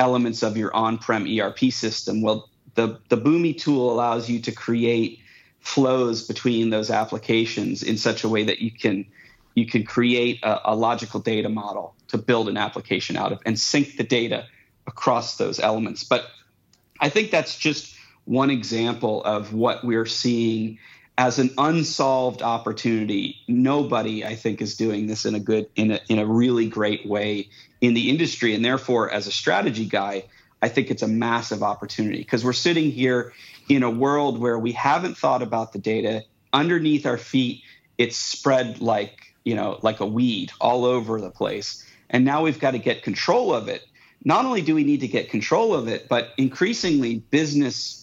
elements 0.00 0.42
of 0.42 0.56
your 0.56 0.74
on-prem 0.74 1.28
ERP 1.28 1.60
system. 1.70 2.22
Well, 2.22 2.50
the 2.74 2.98
the 3.08 3.16
Boomi 3.16 3.56
tool 3.56 3.92
allows 3.92 4.28
you 4.28 4.40
to 4.40 4.50
create 4.50 5.20
flows 5.62 6.26
between 6.26 6.70
those 6.70 6.90
applications 6.90 7.82
in 7.82 7.96
such 7.96 8.24
a 8.24 8.28
way 8.28 8.44
that 8.44 8.60
you 8.60 8.70
can 8.70 9.06
you 9.54 9.66
can 9.66 9.84
create 9.84 10.42
a, 10.42 10.72
a, 10.72 10.74
logical 10.74 11.20
data 11.20 11.48
model 11.48 11.94
to 12.08 12.16
build 12.16 12.48
an 12.48 12.56
application 12.56 13.16
out 13.16 13.32
of 13.32 13.40
and 13.44 13.58
sync 13.58 13.96
the 13.96 14.02
data 14.02 14.46
across 14.86 15.36
those 15.36 15.60
elements. 15.60 16.04
But 16.04 16.26
I 17.00 17.10
think 17.10 17.30
that's 17.30 17.58
just 17.58 17.94
one 18.24 18.50
example 18.50 19.22
of 19.24 19.52
what 19.52 19.84
we're 19.84 20.06
seeing 20.06 20.78
as 21.18 21.38
an 21.38 21.50
unsolved 21.58 22.42
opportunity. 22.42 23.36
Nobody, 23.46 24.24
I 24.24 24.34
think, 24.34 24.62
is 24.62 24.76
doing 24.76 25.06
this 25.06 25.26
in 25.26 25.34
a 25.34 25.40
good, 25.40 25.68
in 25.76 25.92
a, 25.92 26.00
in 26.08 26.18
a 26.18 26.26
really 26.26 26.66
great 26.66 27.06
way 27.06 27.50
in 27.80 27.94
the 27.94 28.08
industry. 28.08 28.54
And 28.54 28.64
therefore, 28.64 29.10
as 29.10 29.26
a 29.26 29.32
strategy 29.32 29.84
guy, 29.84 30.24
I 30.62 30.68
think 30.68 30.90
it's 30.90 31.02
a 31.02 31.08
massive 31.08 31.62
opportunity 31.62 32.18
because 32.18 32.44
we're 32.44 32.52
sitting 32.52 32.90
here 32.90 33.34
in 33.68 33.82
a 33.82 33.90
world 33.90 34.38
where 34.38 34.58
we 34.58 34.72
haven't 34.72 35.16
thought 35.16 35.42
about 35.42 35.72
the 35.72 35.78
data 35.78 36.22
underneath 36.52 37.06
our 37.06 37.18
feet. 37.18 37.62
It's 37.98 38.16
spread 38.16 38.80
like, 38.80 39.34
you 39.44 39.54
know, 39.54 39.78
like 39.82 40.00
a 40.00 40.06
weed 40.06 40.52
all 40.60 40.84
over 40.84 41.20
the 41.20 41.30
place. 41.30 41.86
And 42.10 42.24
now 42.24 42.42
we've 42.42 42.58
got 42.58 42.72
to 42.72 42.78
get 42.78 43.02
control 43.02 43.54
of 43.54 43.68
it. 43.68 43.82
Not 44.24 44.44
only 44.44 44.62
do 44.62 44.74
we 44.74 44.84
need 44.84 45.00
to 45.00 45.08
get 45.08 45.30
control 45.30 45.74
of 45.74 45.88
it, 45.88 46.08
but 46.08 46.30
increasingly 46.36 47.18
business 47.18 48.02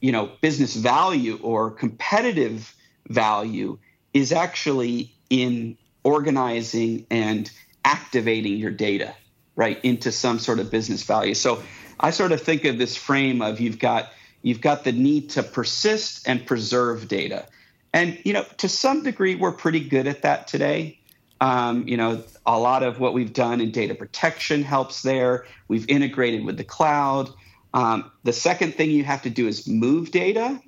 you 0.00 0.12
know 0.12 0.30
business 0.40 0.74
value 0.74 1.38
or 1.42 1.70
competitive 1.70 2.74
value 3.08 3.78
is 4.12 4.32
actually 4.32 5.12
in 5.30 5.76
organizing 6.04 7.06
and 7.10 7.50
activating 7.84 8.56
your 8.56 8.70
data 8.70 9.14
right 9.54 9.82
into 9.84 10.12
some 10.12 10.38
sort 10.38 10.58
of 10.58 10.70
business 10.70 11.02
value 11.02 11.34
so 11.34 11.62
i 12.00 12.10
sort 12.10 12.32
of 12.32 12.40
think 12.40 12.64
of 12.64 12.78
this 12.78 12.96
frame 12.96 13.42
of 13.42 13.60
you've 13.60 13.78
got 13.78 14.12
you've 14.42 14.60
got 14.60 14.84
the 14.84 14.92
need 14.92 15.30
to 15.30 15.42
persist 15.42 16.26
and 16.28 16.46
preserve 16.46 17.08
data 17.08 17.46
and 17.92 18.18
you 18.24 18.32
know 18.32 18.44
to 18.58 18.68
some 18.68 19.02
degree 19.02 19.34
we're 19.34 19.52
pretty 19.52 19.80
good 19.80 20.06
at 20.06 20.22
that 20.22 20.46
today 20.46 20.98
um, 21.40 21.86
you 21.86 21.96
know 21.96 22.22
a 22.46 22.58
lot 22.58 22.82
of 22.82 23.00
what 23.00 23.12
we've 23.12 23.32
done 23.32 23.60
in 23.60 23.70
data 23.70 23.94
protection 23.94 24.62
helps 24.62 25.02
there 25.02 25.46
we've 25.68 25.88
integrated 25.88 26.44
with 26.44 26.56
the 26.56 26.64
cloud 26.64 27.30
um, 27.76 28.10
the 28.24 28.32
second 28.32 28.74
thing 28.74 28.90
you 28.90 29.04
have 29.04 29.22
to 29.22 29.30
do 29.30 29.46
is 29.46 29.68
move 29.68 30.10
data. 30.10 30.58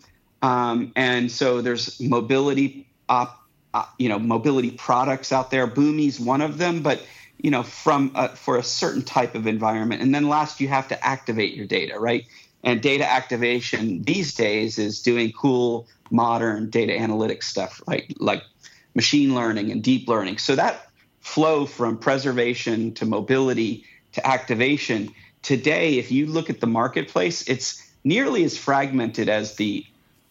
Um, 0.43 0.93
and 0.95 1.33
so 1.33 1.63
there's 1.63 1.99
mobility, 1.99 2.87
op, 3.09 3.43
uh, 3.73 3.87
you 3.99 4.11
know, 4.11 4.19
mobility 4.19 4.73
products 4.73 5.33
out 5.33 5.51
there. 5.51 5.67
Boomi's 5.67 6.21
one 6.21 6.43
of 6.43 6.59
them, 6.59 6.83
but 6.83 7.03
you 7.39 7.51
know, 7.51 7.63
from 7.63 8.11
uh, 8.15 8.29
for 8.29 8.59
a 8.59 8.63
certain 8.63 9.03
type 9.03 9.35
of 9.35 9.47
environment. 9.47 10.03
And 10.03 10.15
then 10.15 10.29
last, 10.29 10.61
you 10.61 10.69
have 10.69 10.89
to 10.89 11.03
activate 11.03 11.55
your 11.55 11.67
data, 11.67 11.99
right? 11.99 12.27
And 12.65 12.81
data 12.81 13.09
activation 13.09 14.03
these 14.03 14.35
days 14.35 14.79
is 14.79 15.03
doing 15.03 15.33
cool, 15.33 15.87
modern 16.11 16.71
data 16.71 16.93
analytics 16.93 17.45
stuff, 17.45 17.81
like 17.87 18.13
like 18.19 18.43
machine 18.95 19.35
learning 19.35 19.71
and 19.71 19.83
deep 19.83 20.09
learning. 20.09 20.39
So 20.39 20.57
that 20.57 20.89
flow 21.21 21.67
from 21.67 21.99
preservation 21.99 22.95
to 22.95 23.07
mobility 23.07 23.85
to 24.13 24.27
activation 24.27 25.15
today, 25.43 25.99
if 25.99 26.11
you 26.11 26.27
look 26.27 26.51
at 26.51 26.61
the 26.61 26.67
marketplace, 26.67 27.49
it's 27.49 27.83
nearly 28.05 28.45
as 28.45 28.57
fragmented 28.57 29.29
as 29.29 29.57
the 29.57 29.85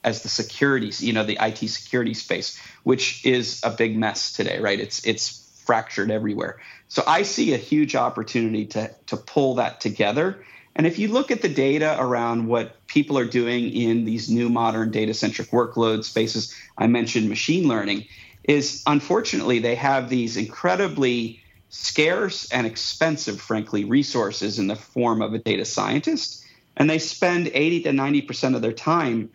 as 0.03 0.23
the 0.23 0.29
security, 0.29 0.91
you 0.99 1.11
know, 1.11 1.23
the 1.23 1.37
IT 1.41 1.57
security 1.67 2.13
space, 2.13 2.59
which 2.83 3.25
is 3.25 3.59
a 3.63 3.69
big 3.69 3.97
mess 3.97 4.31
today, 4.33 4.59
right? 4.59 4.79
It's 4.79 5.05
it's 5.05 5.61
fractured 5.65 6.11
everywhere. 6.11 6.59
So 6.87 7.03
I 7.05 7.23
see 7.23 7.53
a 7.53 7.57
huge 7.57 7.95
opportunity 7.95 8.65
to 8.67 8.91
to 9.07 9.17
pull 9.17 9.55
that 9.55 9.81
together. 9.81 10.43
And 10.77 10.85
if 10.85 10.99
you 10.99 11.07
look 11.07 11.31
at 11.31 11.41
the 11.41 11.49
data 11.49 11.97
around 11.99 12.47
what 12.47 12.85
people 12.85 13.17
are 13.17 13.25
doing 13.25 13.71
in 13.71 14.05
these 14.05 14.29
new 14.29 14.47
modern 14.47 14.91
data 14.91 15.13
centric 15.15 15.49
workload 15.49 16.03
spaces, 16.03 16.55
I 16.77 16.85
mentioned 16.85 17.27
machine 17.27 17.67
learning, 17.67 18.05
is 18.43 18.83
unfortunately 18.85 19.57
they 19.57 19.73
have 19.73 20.07
these 20.07 20.37
incredibly 20.37 21.41
scarce 21.69 22.49
and 22.51 22.67
expensive, 22.67 23.41
frankly, 23.41 23.85
resources 23.85 24.59
in 24.59 24.67
the 24.67 24.75
form 24.75 25.23
of 25.23 25.33
a 25.33 25.39
data 25.39 25.65
scientist. 25.65 26.45
And 26.77 26.87
they 26.87 26.99
spend 26.99 27.49
80 27.51 27.83
to 27.83 27.89
90% 27.89 28.55
of 28.55 28.61
their 28.61 28.71
time, 28.71 29.31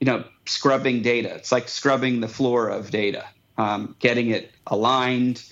you 0.00 0.06
know, 0.06 0.24
scrubbing 0.44 1.02
data. 1.02 1.32
It's 1.36 1.52
like 1.52 1.68
scrubbing 1.68 2.20
the 2.20 2.28
floor 2.28 2.68
of 2.68 2.90
data, 2.90 3.24
um, 3.56 3.94
getting 4.00 4.30
it 4.30 4.50
aligned, 4.66 5.44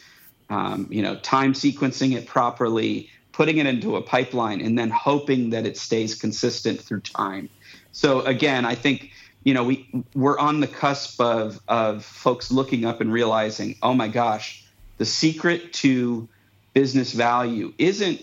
um, 0.51 0.89
you 0.91 1.01
know, 1.01 1.15
time 1.15 1.53
sequencing 1.53 2.17
it 2.17 2.27
properly, 2.27 3.09
putting 3.39 3.59
it 3.59 3.67
into 3.67 3.95
a 3.95 4.03
pipeline, 4.03 4.61
and 4.61 4.77
then 4.77 4.91
hoping 4.91 5.51
that 5.51 5.65
it 5.65 5.77
stays 5.77 6.17
consistent 6.17 6.81
through 6.81 7.01
time. 7.01 7.49
So 7.93 8.23
again, 8.23 8.65
I 8.65 8.75
think 8.75 9.13
you 9.45 9.55
know 9.55 9.63
we 9.63 9.89
we're 10.13 10.41
on 10.41 10.59
the 10.59 10.67
cusp 10.67 11.21
of 11.21 11.61
of 11.69 12.05
folks 12.05 12.51
looking 12.51 12.85
up 12.85 13.01
and 13.01 13.13
realizing, 13.13 13.77
oh 13.81 13.95
my 13.95 14.09
gosh, 14.09 14.65
the 14.97 15.07
secret 15.07 15.73
to 15.85 16.29
business 16.75 17.13
value 17.13 17.73
isn't 17.79 18.21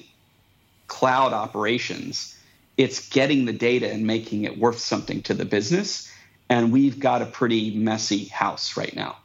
cloud 0.87 1.31
operations, 1.31 2.37
it's 2.75 3.07
getting 3.07 3.45
the 3.45 3.53
data 3.53 3.89
and 3.89 4.05
making 4.05 4.43
it 4.43 4.59
worth 4.59 4.79
something 4.79 5.21
to 5.23 5.33
the 5.33 5.45
business. 5.45 6.11
And 6.49 6.73
we've 6.73 6.99
got 6.99 7.21
a 7.21 7.25
pretty 7.25 7.73
messy 7.73 8.25
house 8.25 8.75
right 8.75 8.93
now 8.93 9.15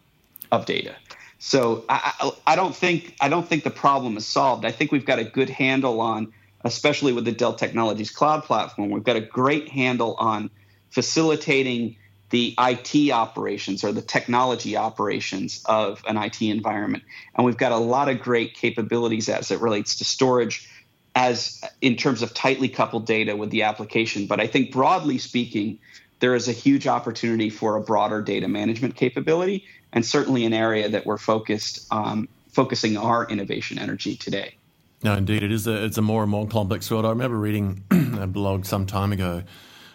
of 0.53 0.67
data. 0.67 0.95
So 1.43 1.87
I, 1.89 2.33
I, 2.47 2.55
don't 2.55 2.77
think 2.77 3.17
I 3.19 3.31
don't 3.31 3.49
think 3.49 3.65
the 3.65 3.71
problem 3.71 4.19
is 4.19 4.27
solved. 4.27 4.67
I 4.67 4.73
think 4.73 4.93
we've 4.93 5.07
got 5.07 5.19
a 5.19 5.25
good 5.25 5.49
handle 5.49 6.03
on, 6.03 6.35
especially 6.65 7.15
with 7.15 7.25
the 7.25 7.33
Dell 7.33 7.55
Technologies 7.55 8.11
Cloud 8.11 8.45
platform, 8.45 8.91
we've 8.91 9.03
got 9.03 9.17
a 9.17 9.23
great 9.23 9.71
handle 9.71 10.17
on 10.19 10.51
facilitating 10.91 11.97
the 12.29 12.55
IT 12.59 13.11
operations 13.11 13.83
or 13.83 13.91
the 13.91 14.03
technology 14.03 14.77
operations 14.77 15.63
of 15.65 16.05
an 16.07 16.19
IT 16.19 16.43
environment. 16.43 17.05
And 17.35 17.47
we've 17.47 17.57
got 17.57 17.73
a 17.73 17.79
lot 17.79 18.11
of 18.11 18.21
great 18.21 18.55
capabilities 18.55 19.31
as 19.31 19.51
it 19.51 19.61
relates 19.63 19.97
to 19.97 20.05
storage 20.05 20.69
as 21.15 21.65
in 21.81 21.97
terms 21.97 22.21
of 22.21 22.35
tightly 22.35 22.69
coupled 22.69 23.07
data 23.07 23.35
with 23.35 23.49
the 23.49 23.63
application. 23.63 24.27
But 24.27 24.41
I 24.41 24.47
think 24.47 24.73
broadly 24.73 25.17
speaking, 25.17 25.79
there 26.21 26.35
is 26.35 26.49
a 26.49 26.53
huge 26.53 26.87
opportunity 26.87 27.49
for 27.49 27.77
a 27.77 27.81
broader 27.81 28.21
data 28.21 28.47
management 28.47 28.95
capability 28.95 29.65
and 29.93 30.05
certainly 30.05 30.45
an 30.45 30.53
area 30.53 30.89
that 30.89 31.07
we're 31.07 31.19
focused 31.19 31.87
um, 31.93 32.29
focusing 32.51 32.97
our 32.97 33.29
innovation 33.29 33.79
energy 33.79 34.17
today. 34.17 34.55
No, 35.03 35.15
indeed, 35.15 35.43
it 35.43 35.53
is 35.53 35.67
a, 35.67 35.85
it's 35.85 35.99
a 35.99 36.03
more 36.03 36.23
and 36.23 36.31
more 36.31 36.47
complex 36.47 36.91
world. 36.91 37.07
I 37.07 37.11
remember 37.11 37.39
reading 37.39 37.85
a 37.91 38.27
blog 38.27 38.67
some 38.67 38.87
time 38.87 39.13
ago 39.13 39.45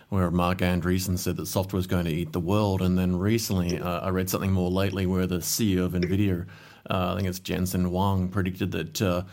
where 0.09 0.31
Marc 0.31 0.59
Andreessen 0.59 1.17
said 1.17 1.37
that 1.37 1.45
software 1.47 1.79
is 1.79 1.87
going 1.87 2.05
to 2.05 2.11
eat 2.11 2.31
the 2.31 2.39
world. 2.39 2.81
And 2.81 2.97
then 2.97 3.15
recently, 3.17 3.79
uh, 3.79 3.99
I 3.99 4.09
read 4.09 4.29
something 4.29 4.51
more 4.51 4.71
lately 4.71 5.05
where 5.05 5.27
the 5.27 5.37
CEO 5.37 5.85
of 5.85 5.93
NVIDIA, 5.93 6.47
uh, 6.89 7.13
I 7.13 7.15
think 7.15 7.27
it's 7.27 7.39
Jensen 7.39 7.85
Huang, 7.85 8.29
predicted 8.29 8.71
that. 8.71 9.01
Uh, 9.01 9.23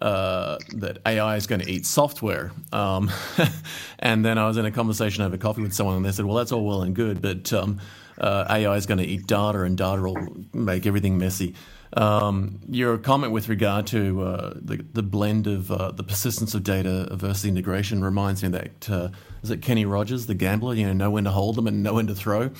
uh, 0.00 0.56
that 0.76 0.96
AI 1.04 1.36
is 1.36 1.46
going 1.46 1.60
to 1.60 1.70
eat 1.70 1.84
software. 1.84 2.52
Um, 2.72 3.10
and 3.98 4.24
then 4.24 4.38
I 4.38 4.46
was 4.46 4.56
in 4.56 4.64
a 4.64 4.70
conversation 4.70 5.22
over 5.22 5.36
coffee 5.36 5.60
with 5.60 5.74
someone, 5.74 5.96
and 5.96 6.04
they 6.06 6.12
said, 6.12 6.24
"Well, 6.24 6.36
that's 6.36 6.52
all 6.52 6.64
well 6.64 6.80
and 6.80 6.96
good, 6.96 7.20
but 7.20 7.52
um, 7.52 7.82
uh, 8.20 8.46
AI 8.48 8.76
is 8.76 8.86
going 8.86 8.98
to 8.98 9.06
eat 9.06 9.26
data, 9.26 9.62
and 9.62 9.76
data 9.76 10.02
will 10.02 10.36
make 10.52 10.86
everything 10.86 11.18
messy. 11.18 11.54
Um, 11.96 12.60
your 12.68 12.98
comment 12.98 13.32
with 13.32 13.48
regard 13.48 13.88
to 13.88 14.22
uh, 14.22 14.54
the, 14.54 14.84
the 14.92 15.02
blend 15.02 15.48
of 15.48 15.72
uh, 15.72 15.90
the 15.90 16.04
persistence 16.04 16.54
of 16.54 16.62
data 16.62 17.08
versus 17.16 17.46
integration 17.46 18.04
reminds 18.04 18.42
me 18.42 18.46
of 18.46 18.52
that 18.52 18.90
uh, 18.90 19.08
is 19.42 19.50
it 19.50 19.62
Kenny 19.62 19.86
Rogers, 19.86 20.26
the 20.26 20.34
gambler? 20.34 20.74
You 20.74 20.86
know, 20.86 20.92
know 20.92 21.10
when 21.10 21.24
to 21.24 21.30
hold 21.30 21.56
them 21.56 21.66
and 21.66 21.82
know 21.82 21.94
when 21.94 22.06
to 22.08 22.14
throw. 22.14 22.50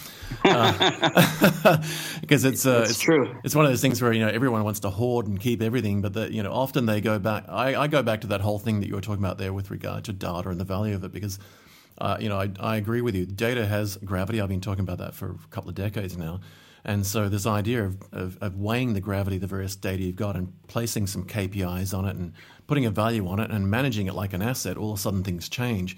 Uh, 0.45 1.77
because 2.21 2.45
it's 2.45 2.65
uh, 2.65 2.87
it's, 2.89 2.99
true. 2.99 3.37
It's 3.45 3.55
one 3.55 3.67
of 3.67 3.71
those 3.71 3.83
things 3.83 4.01
where 4.01 4.13
you 4.13 4.21
know 4.21 4.29
everyone 4.29 4.65
wants 4.65 4.81
to 4.81 4.91
hoard 4.91 5.27
and 5.27 5.39
keep 5.39 5.63
everything, 5.63 6.01
but 6.01 6.15
that 6.15 6.33
you 6.33 6.43
know 6.43 6.53
often 6.53 6.87
they 6.87 7.01
go 7.01 7.19
back. 7.19 7.45
I, 7.49 7.77
I, 7.77 7.87
go 7.87 8.03
back 8.03 8.23
to 8.23 8.29
that 8.29 8.41
whole 8.41 8.59
thing 8.59 8.81
that 8.81 8.89
you 8.89 8.95
were 8.95 9.01
talking 9.01 9.23
about 9.23 9.37
there 9.39 9.53
with 9.53 9.71
regard 9.71 10.05
to 10.05 10.13
data 10.13 10.49
and 10.49 10.59
the 10.59 10.65
value 10.65 10.95
of 10.95 11.05
it 11.05 11.13
because. 11.13 11.39
Uh, 12.01 12.17
you 12.19 12.29
know, 12.29 12.41
I, 12.41 12.51
I 12.59 12.77
agree 12.77 13.03
with 13.03 13.15
you. 13.15 13.27
Data 13.27 13.67
has 13.67 13.97
gravity. 13.99 14.41
I've 14.41 14.49
been 14.49 14.61
talking 14.61 14.83
about 14.83 14.99
that 14.99 15.15
for 15.15 15.33
a 15.33 15.49
couple 15.51 15.69
of 15.69 15.75
decades 15.75 16.17
now. 16.17 16.41
And 16.85 17.07
so 17.07 17.29
this 17.29 17.47
idea 17.47 17.85
of, 17.85 17.99
of, 18.13 18.39
of, 18.41 18.57
weighing 18.57 18.95
the 18.95 19.03
gravity 19.03 19.37
of 19.37 19.43
the 19.43 19.47
various 19.47 19.77
data 19.77 20.03
you've 20.03 20.17
got 20.17 20.35
and 20.35 20.51
placing 20.67 21.07
some 21.09 21.25
KPIs 21.27 21.97
on 21.97 22.07
it 22.07 22.17
and 22.17 22.33
putting 22.67 22.87
a 22.87 22.91
value 22.91 23.29
on 23.29 23.39
it 23.39 23.51
and 23.51 23.71
managing 23.71 24.07
it 24.07 24.15
like 24.15 24.33
an 24.33 24.41
asset, 24.41 24.79
all 24.79 24.93
of 24.93 24.99
a 24.99 25.03
sudden 25.03 25.23
things 25.23 25.49
change. 25.51 25.97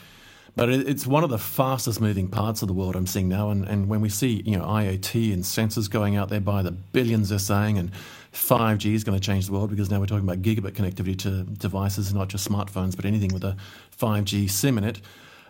But 0.57 0.69
it, 0.71 0.89
it's 0.89 1.07
one 1.07 1.23
of 1.23 1.31
the 1.31 1.39
fastest 1.39 2.01
moving 2.01 2.29
parts 2.29 2.63
of 2.63 2.69
the 2.69 2.75
world 2.75 2.97
I'm 2.97 3.07
seeing 3.07 3.29
now. 3.29 3.51
And, 3.51 3.65
and 3.65 3.89
when 3.89 4.01
we 4.01 4.09
see 4.09 4.43
you 4.45 4.59
know 4.59 4.65
IoT 4.65 5.33
and 5.33 5.45
sensors 5.45 5.89
going 5.89 6.17
out 6.17 6.29
there 6.29 6.41
by 6.41 6.63
the 6.63 6.73
billions 6.73 7.29
they're 7.29 7.39
saying, 7.39 7.79
and 7.79 7.91
5G 8.33 8.95
is 8.95 9.05
going 9.05 9.19
to 9.19 9.25
change 9.25 9.47
the 9.47 9.53
world 9.53 9.71
because 9.71 9.91
now 9.91 10.01
we're 10.01 10.07
talking 10.07 10.29
about 10.29 10.43
gigabit 10.43 10.73
connectivity 10.73 11.19
to 11.21 11.45
devices, 11.45 12.13
not 12.13 12.29
just 12.29 12.49
smartphones, 12.49 12.97
but 12.97 13.05
anything 13.05 13.33
with 13.33 13.45
a 13.45 13.57
5G 13.99 14.51
SIM 14.51 14.79
in 14.79 14.85
it. 14.85 15.01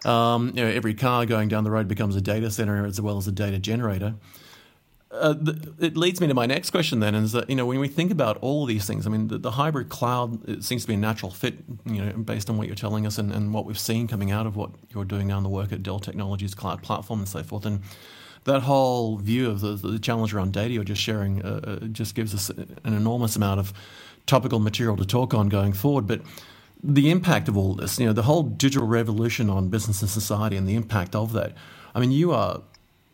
Um, 0.04 0.48
you 0.48 0.64
know, 0.64 0.66
every 0.66 0.94
car 0.94 1.26
going 1.26 1.48
down 1.48 1.64
the 1.64 1.70
road 1.70 1.88
becomes 1.88 2.16
a 2.16 2.20
data 2.20 2.50
center 2.50 2.84
as 2.84 3.00
well 3.00 3.18
as 3.18 3.28
a 3.28 3.32
data 3.32 3.58
generator. 3.58 4.14
Uh, 5.12 5.34
the, 5.34 5.74
it 5.78 5.94
leads 5.94 6.22
me 6.22 6.26
to 6.26 6.32
my 6.32 6.46
next 6.46 6.70
question 6.70 7.00
then 7.00 7.14
is 7.14 7.32
that 7.32 7.50
you 7.50 7.54
know 7.54 7.66
when 7.66 7.78
we 7.78 7.86
think 7.86 8.10
about 8.10 8.38
all 8.38 8.62
of 8.62 8.68
these 8.68 8.86
things 8.86 9.06
i 9.06 9.10
mean 9.10 9.28
the, 9.28 9.36
the, 9.36 9.50
hybrid 9.50 9.90
cloud 9.90 10.64
seems 10.64 10.80
to 10.80 10.88
be 10.88 10.94
a 10.94 10.96
natural 10.96 11.30
fit 11.30 11.56
you 11.84 12.02
know 12.02 12.10
based 12.14 12.48
on 12.48 12.56
what 12.56 12.66
you're 12.66 12.74
telling 12.74 13.04
us 13.04 13.18
and, 13.18 13.30
and 13.30 13.52
what 13.52 13.66
we've 13.66 13.78
seen 13.78 14.08
coming 14.08 14.30
out 14.30 14.46
of 14.46 14.56
what 14.56 14.70
you're 14.94 15.04
doing 15.04 15.26
now 15.26 15.36
in 15.36 15.42
the 15.42 15.50
work 15.50 15.70
at 15.70 15.82
dell 15.82 15.98
technologies 15.98 16.54
cloud 16.54 16.82
platform 16.82 17.18
and 17.18 17.28
so 17.28 17.42
forth 17.42 17.66
and 17.66 17.82
that 18.44 18.62
whole 18.62 19.18
view 19.18 19.50
of 19.50 19.60
the, 19.60 19.74
the 19.74 19.98
challenge 19.98 20.32
around 20.32 20.54
data 20.54 20.72
you're 20.72 20.82
just 20.82 21.02
sharing 21.02 21.42
uh, 21.42 21.60
uh, 21.62 21.86
just 21.88 22.14
gives 22.14 22.34
us 22.34 22.48
an 22.48 22.94
enormous 22.94 23.36
amount 23.36 23.60
of 23.60 23.74
topical 24.24 24.60
material 24.60 24.96
to 24.96 25.04
talk 25.04 25.34
on 25.34 25.50
going 25.50 25.74
forward 25.74 26.06
but 26.06 26.22
the 26.82 27.10
impact 27.10 27.48
of 27.48 27.56
all 27.56 27.74
this 27.74 27.98
you 27.98 28.06
know 28.06 28.12
the 28.12 28.22
whole 28.22 28.42
digital 28.42 28.86
revolution 28.86 29.48
on 29.48 29.68
business 29.68 30.02
and 30.02 30.10
society 30.10 30.56
and 30.56 30.68
the 30.68 30.74
impact 30.74 31.14
of 31.14 31.32
that 31.32 31.52
i 31.94 32.00
mean 32.00 32.10
you 32.10 32.32
are 32.32 32.62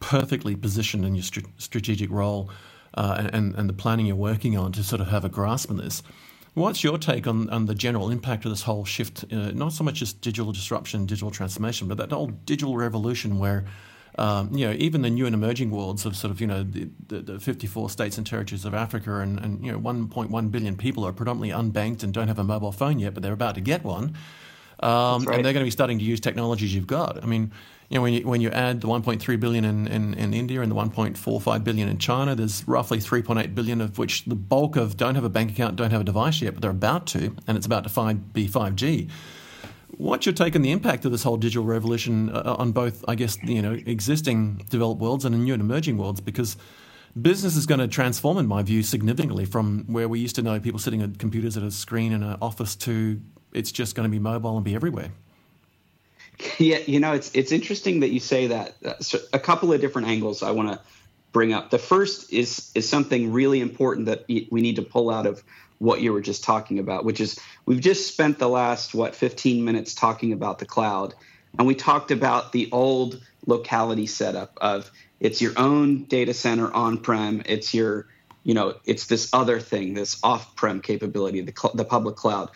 perfectly 0.00 0.54
positioned 0.56 1.04
in 1.04 1.14
your 1.14 1.22
st- 1.22 1.46
strategic 1.58 2.10
role 2.10 2.50
uh, 2.94 3.28
and, 3.32 3.54
and 3.54 3.68
the 3.68 3.72
planning 3.72 4.06
you're 4.06 4.16
working 4.16 4.56
on 4.56 4.72
to 4.72 4.82
sort 4.82 5.00
of 5.00 5.08
have 5.08 5.24
a 5.24 5.28
grasp 5.28 5.70
on 5.70 5.76
this. 5.76 6.02
What's 6.54 6.82
your 6.82 6.98
take 6.98 7.26
on, 7.26 7.48
on 7.50 7.66
the 7.66 7.74
general 7.74 8.10
impact 8.10 8.44
of 8.44 8.50
this 8.50 8.62
whole 8.62 8.84
shift? 8.84 9.24
Uh, 9.30 9.52
not 9.52 9.72
so 9.72 9.84
much 9.84 9.96
just 9.96 10.20
digital 10.20 10.50
disruption, 10.52 11.06
digital 11.06 11.30
transformation, 11.30 11.86
but 11.86 11.98
that 11.98 12.10
whole 12.10 12.28
digital 12.28 12.76
revolution 12.76 13.38
where 13.38 13.64
um, 14.18 14.52
you 14.52 14.66
know, 14.66 14.74
even 14.78 15.02
the 15.02 15.10
new 15.10 15.26
and 15.26 15.34
emerging 15.34 15.70
worlds 15.70 16.04
of 16.04 16.16
sort 16.16 16.32
of, 16.32 16.40
you 16.40 16.46
know, 16.46 16.64
the, 16.64 16.88
the, 17.06 17.20
the 17.20 17.40
54 17.40 17.88
states 17.88 18.18
and 18.18 18.26
territories 18.26 18.64
of 18.64 18.74
Africa 18.74 19.20
and, 19.20 19.38
and, 19.38 19.64
you 19.64 19.70
know, 19.70 19.78
1.1 19.78 20.50
billion 20.50 20.76
people 20.76 21.06
are 21.06 21.12
predominantly 21.12 21.50
unbanked 21.50 22.02
and 22.02 22.12
don't 22.12 22.26
have 22.26 22.38
a 22.38 22.44
mobile 22.44 22.72
phone 22.72 22.98
yet, 22.98 23.14
but 23.14 23.22
they're 23.22 23.32
about 23.32 23.54
to 23.54 23.60
get 23.60 23.84
one. 23.84 24.16
Um, 24.80 25.24
right. 25.24 25.36
And 25.36 25.44
they're 25.44 25.52
going 25.52 25.62
to 25.62 25.66
be 25.66 25.70
starting 25.70 25.98
to 25.98 26.04
use 26.04 26.20
technologies 26.20 26.74
you've 26.74 26.86
got. 26.86 27.22
I 27.22 27.26
mean, 27.26 27.52
you 27.88 27.96
know, 27.96 28.02
when 28.02 28.12
you, 28.12 28.26
when 28.26 28.40
you 28.40 28.50
add 28.50 28.80
the 28.80 28.88
1.3 28.88 29.40
billion 29.40 29.64
in, 29.64 29.86
in, 29.86 30.14
in, 30.14 30.34
India 30.34 30.60
and 30.62 30.70
the 30.70 30.76
1.45 30.76 31.64
billion 31.64 31.88
in 31.88 31.98
China, 31.98 32.34
there's 32.34 32.66
roughly 32.66 32.98
3.8 32.98 33.54
billion 33.54 33.80
of 33.80 33.98
which 33.98 34.24
the 34.24 34.34
bulk 34.34 34.76
of 34.76 34.96
don't 34.96 35.14
have 35.14 35.24
a 35.24 35.30
bank 35.30 35.52
account, 35.52 35.76
don't 35.76 35.90
have 35.90 36.02
a 36.02 36.04
device 36.04 36.42
yet, 36.42 36.54
but 36.54 36.62
they're 36.62 36.70
about 36.70 37.06
to, 37.08 37.34
and 37.46 37.56
it's 37.56 37.66
about 37.66 37.84
to 37.84 37.88
find, 37.88 38.32
be 38.32 38.46
5G. 38.46 39.08
What's 39.96 40.26
your 40.26 40.34
take 40.34 40.54
on 40.54 40.62
the 40.62 40.70
impact 40.70 41.04
of 41.04 41.12
this 41.12 41.22
whole 41.22 41.36
digital 41.36 41.64
revolution 41.64 42.30
uh, 42.30 42.56
on 42.58 42.72
both, 42.72 43.04
I 43.08 43.14
guess, 43.14 43.42
you 43.42 43.62
know, 43.62 43.72
existing 43.72 44.66
developed 44.68 45.00
worlds 45.00 45.24
and 45.24 45.44
new 45.44 45.54
and 45.54 45.62
emerging 45.62 45.96
worlds? 45.96 46.20
Because 46.20 46.56
business 47.20 47.56
is 47.56 47.66
going 47.66 47.80
to 47.80 47.88
transform, 47.88 48.38
in 48.38 48.46
my 48.46 48.62
view, 48.62 48.82
significantly 48.82 49.44
from 49.44 49.84
where 49.86 50.08
we 50.08 50.20
used 50.20 50.36
to 50.36 50.42
know 50.42 50.60
people 50.60 50.78
sitting 50.78 51.02
at 51.02 51.18
computers 51.18 51.56
at 51.56 51.62
a 51.62 51.70
screen 51.70 52.12
in 52.12 52.22
an 52.22 52.36
office 52.42 52.76
to 52.76 53.20
it's 53.52 53.72
just 53.72 53.94
going 53.94 54.04
to 54.04 54.10
be 54.10 54.18
mobile 54.18 54.56
and 54.56 54.64
be 54.64 54.74
everywhere. 54.74 55.10
Yeah, 56.58 56.78
you 56.86 57.00
know, 57.00 57.14
it's 57.14 57.30
it's 57.34 57.50
interesting 57.50 58.00
that 58.00 58.10
you 58.10 58.20
say 58.20 58.46
that. 58.48 58.74
Uh, 58.84 58.94
so 59.00 59.18
a 59.32 59.40
couple 59.40 59.72
of 59.72 59.80
different 59.80 60.08
angles 60.08 60.42
I 60.42 60.52
want 60.52 60.68
to 60.68 60.80
bring 61.32 61.52
up. 61.52 61.70
The 61.70 61.78
first 61.78 62.32
is 62.32 62.70
is 62.74 62.88
something 62.88 63.32
really 63.32 63.60
important 63.60 64.06
that 64.06 64.24
we 64.28 64.60
need 64.60 64.76
to 64.76 64.82
pull 64.82 65.10
out 65.10 65.26
of 65.26 65.42
what 65.78 66.00
you 66.00 66.12
were 66.12 66.20
just 66.20 66.44
talking 66.44 66.78
about, 66.78 67.04
which 67.04 67.20
is 67.20 67.38
we've 67.66 67.80
just 67.80 68.08
spent 68.08 68.38
the 68.38 68.48
last 68.48 68.94
what 68.94 69.14
15 69.14 69.64
minutes 69.64 69.94
talking 69.94 70.32
about 70.32 70.58
the 70.58 70.66
cloud, 70.66 71.14
and 71.58 71.66
we 71.66 71.74
talked 71.74 72.10
about 72.10 72.52
the 72.52 72.68
old 72.72 73.20
locality 73.46 74.06
setup 74.06 74.58
of 74.60 74.90
it's 75.20 75.40
your 75.40 75.52
own 75.56 76.04
data 76.04 76.34
center 76.34 76.72
on-prem, 76.72 77.42
it's 77.46 77.74
your 77.74 78.06
you 78.44 78.54
know, 78.54 78.76
it's 78.86 79.06
this 79.06 79.28
other 79.34 79.60
thing, 79.60 79.92
this 79.92 80.18
off-prem 80.22 80.80
capability, 80.80 81.42
the, 81.42 81.52
cl- 81.54 81.74
the 81.74 81.84
public 81.84 82.16
cloud. 82.16 82.50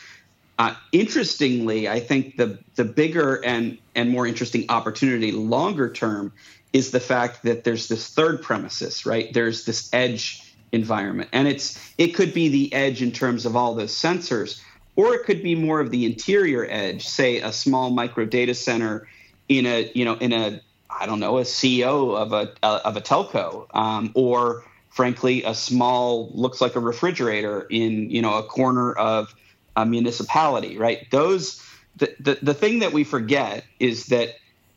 Uh, 0.59 0.75
interestingly, 0.91 1.89
I 1.89 2.01
think 2.01 2.37
the 2.37 2.59
the 2.77 2.85
bigger 2.85 3.45
and 3.45 3.79
and 3.95 4.11
more 4.11 4.27
interesting 4.27 4.67
opportunity 4.69 5.33
longer 5.33 5.93
term 5.93 6.33
is 6.73 6.91
the 6.91 7.01
fact 7.01 7.43
that 7.43 7.65
there's 7.65 7.89
this 7.89 8.09
third 8.09 8.43
premises, 8.43 9.05
right? 9.05 9.33
There's 9.33 9.65
this 9.65 9.93
edge 9.93 10.52
environment, 10.73 11.29
and 11.33 11.47
it's 11.47 11.79
it 11.99 12.09
could 12.09 12.35
be 12.35 12.49
the 12.49 12.73
edge 12.73 13.03
in 13.03 13.13
terms 13.13 13.47
of 13.47 13.55
all 13.55 13.75
those 13.75 13.93
sensors, 13.93 14.61
or 14.97 15.15
it 15.15 15.25
could 15.25 15.43
be 15.43 15.55
more 15.55 15.81
of 15.81 15.91
the 15.91 16.05
interior 16.05 16.67
edge, 16.69 17.07
say 17.07 17.39
a 17.39 17.53
small 17.53 17.91
micro 17.91 18.25
data 18.25 18.55
center 18.55 19.07
in 19.49 19.67
a 19.67 19.91
you 19.95 20.05
know 20.05 20.15
in 20.15 20.33
a 20.33 20.61
I 20.91 21.07
don't 21.07 21.21
know 21.21 21.39
a 21.39 21.45
CO 21.45 22.13
of 22.13 22.33
a 22.33 22.53
uh, 22.63 22.81
of 22.85 22.97
a 22.97 23.01
telco, 23.01 23.67
um, 23.75 24.11
or 24.15 24.65
frankly 24.91 25.43
a 25.45 25.55
small 25.55 26.31
looks 26.35 26.61
like 26.61 26.75
a 26.77 26.81
refrigerator 26.81 27.67
in 27.71 28.11
you 28.11 28.23
know 28.23 28.39
a 28.39 28.43
corner 28.43 28.93
of 28.93 29.35
a 29.77 29.87
municipality, 29.87 30.77
right? 30.77 31.07
Those 31.11 31.63
the, 31.97 32.15
the 32.21 32.39
the 32.43 32.55
thing 32.55 32.81
that 32.81 32.93
we 32.93 33.05
forget 33.05 33.65
is 33.79 34.07
that 34.07 34.37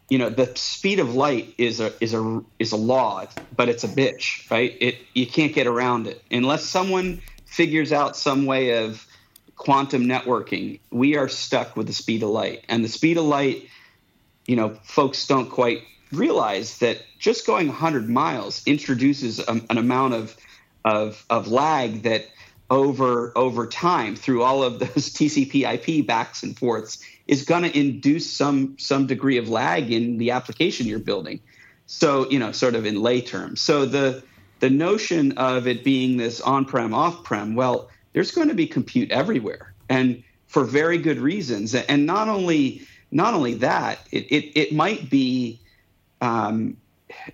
you 0.09 0.17
know 0.17 0.29
the 0.29 0.51
speed 0.55 0.99
of 0.99 1.15
light 1.15 1.53
is 1.57 1.79
a 1.79 1.91
is 2.01 2.13
a 2.13 2.43
is 2.59 2.71
a 2.71 2.77
law, 2.77 3.25
but 3.55 3.69
it's 3.69 3.83
a 3.83 3.87
bitch, 3.87 4.49
right? 4.51 4.75
It 4.79 4.97
you 5.13 5.25
can't 5.25 5.53
get 5.53 5.67
around 5.67 6.07
it 6.07 6.21
unless 6.29 6.63
someone 6.63 7.21
figures 7.45 7.91
out 7.91 8.15
some 8.15 8.45
way 8.45 8.83
of 8.83 9.05
quantum 9.55 10.03
networking. 10.03 10.79
We 10.91 11.17
are 11.17 11.27
stuck 11.27 11.75
with 11.75 11.87
the 11.87 11.93
speed 11.93 12.21
of 12.23 12.29
light, 12.29 12.65
and 12.69 12.83
the 12.83 12.89
speed 12.89 13.17
of 13.17 13.25
light, 13.25 13.67
you 14.45 14.55
know, 14.55 14.77
folks 14.83 15.25
don't 15.25 15.49
quite 15.49 15.81
realize 16.11 16.77
that 16.79 17.01
just 17.17 17.47
going 17.47 17.67
100 17.67 18.07
miles 18.07 18.61
introduces 18.67 19.39
a, 19.39 19.61
an 19.69 19.77
amount 19.77 20.13
of 20.13 20.37
of 20.83 21.25
of 21.31 21.47
lag 21.47 22.03
that 22.03 22.27
over 22.69 23.31
over 23.35 23.67
time 23.67 24.15
through 24.15 24.43
all 24.43 24.63
of 24.63 24.79
those 24.79 24.87
TCP/IP 25.13 26.05
backs 26.05 26.43
and 26.43 26.57
forths 26.57 26.99
is 27.27 27.43
going 27.43 27.63
to 27.63 27.77
induce 27.77 28.29
some 28.29 28.75
some 28.77 29.07
degree 29.07 29.37
of 29.37 29.49
lag 29.49 29.91
in 29.91 30.17
the 30.17 30.31
application 30.31 30.87
you're 30.87 30.99
building. 30.99 31.39
So 31.87 32.29
you 32.29 32.39
know, 32.39 32.51
sort 32.51 32.75
of 32.75 32.85
in 32.85 33.01
lay 33.01 33.21
terms. 33.21 33.61
So 33.61 33.85
the 33.85 34.23
the 34.59 34.69
notion 34.69 35.33
of 35.37 35.67
it 35.67 35.83
being 35.83 36.17
this 36.17 36.39
on-prem, 36.39 36.93
off-prem, 36.93 37.55
well, 37.55 37.89
there's 38.13 38.31
going 38.31 38.47
to 38.47 38.53
be 38.53 38.67
compute 38.67 39.11
everywhere, 39.11 39.73
and 39.89 40.23
for 40.47 40.63
very 40.63 40.97
good 40.97 41.19
reasons. 41.19 41.75
And 41.75 42.05
not 42.05 42.29
only 42.29 42.81
not 43.11 43.33
only 43.33 43.55
that, 43.55 43.99
it 44.11 44.25
it, 44.31 44.59
it 44.59 44.73
might 44.73 45.09
be 45.09 45.59
um, 46.21 46.77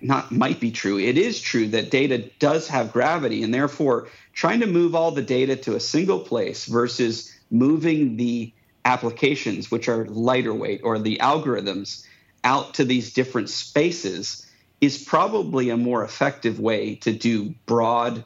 not 0.00 0.32
might 0.32 0.60
be 0.60 0.70
true. 0.70 0.98
It 0.98 1.16
is 1.16 1.40
true 1.40 1.68
that 1.68 1.90
data 1.90 2.18
does 2.38 2.68
have 2.68 2.92
gravity, 2.92 3.42
and 3.42 3.54
therefore 3.54 4.08
trying 4.32 4.60
to 4.60 4.66
move 4.66 4.94
all 4.94 5.10
the 5.10 5.22
data 5.22 5.56
to 5.56 5.76
a 5.76 5.80
single 5.80 6.20
place 6.20 6.66
versus 6.66 7.34
moving 7.50 8.16
the 8.16 8.52
applications, 8.84 9.70
which 9.70 9.88
are 9.88 10.06
lighter 10.06 10.54
weight, 10.54 10.80
or 10.84 10.98
the 10.98 11.18
algorithms 11.18 12.04
out 12.44 12.74
to 12.74 12.84
these 12.84 13.12
different 13.12 13.48
spaces 13.48 14.46
is 14.80 15.02
probably 15.02 15.70
a 15.70 15.76
more 15.76 16.02
effective 16.02 16.58
way 16.58 16.96
to 16.96 17.12
do 17.12 17.54
broad, 17.66 18.24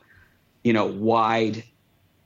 you 0.65 0.73
know, 0.73 0.87
wide 0.87 1.63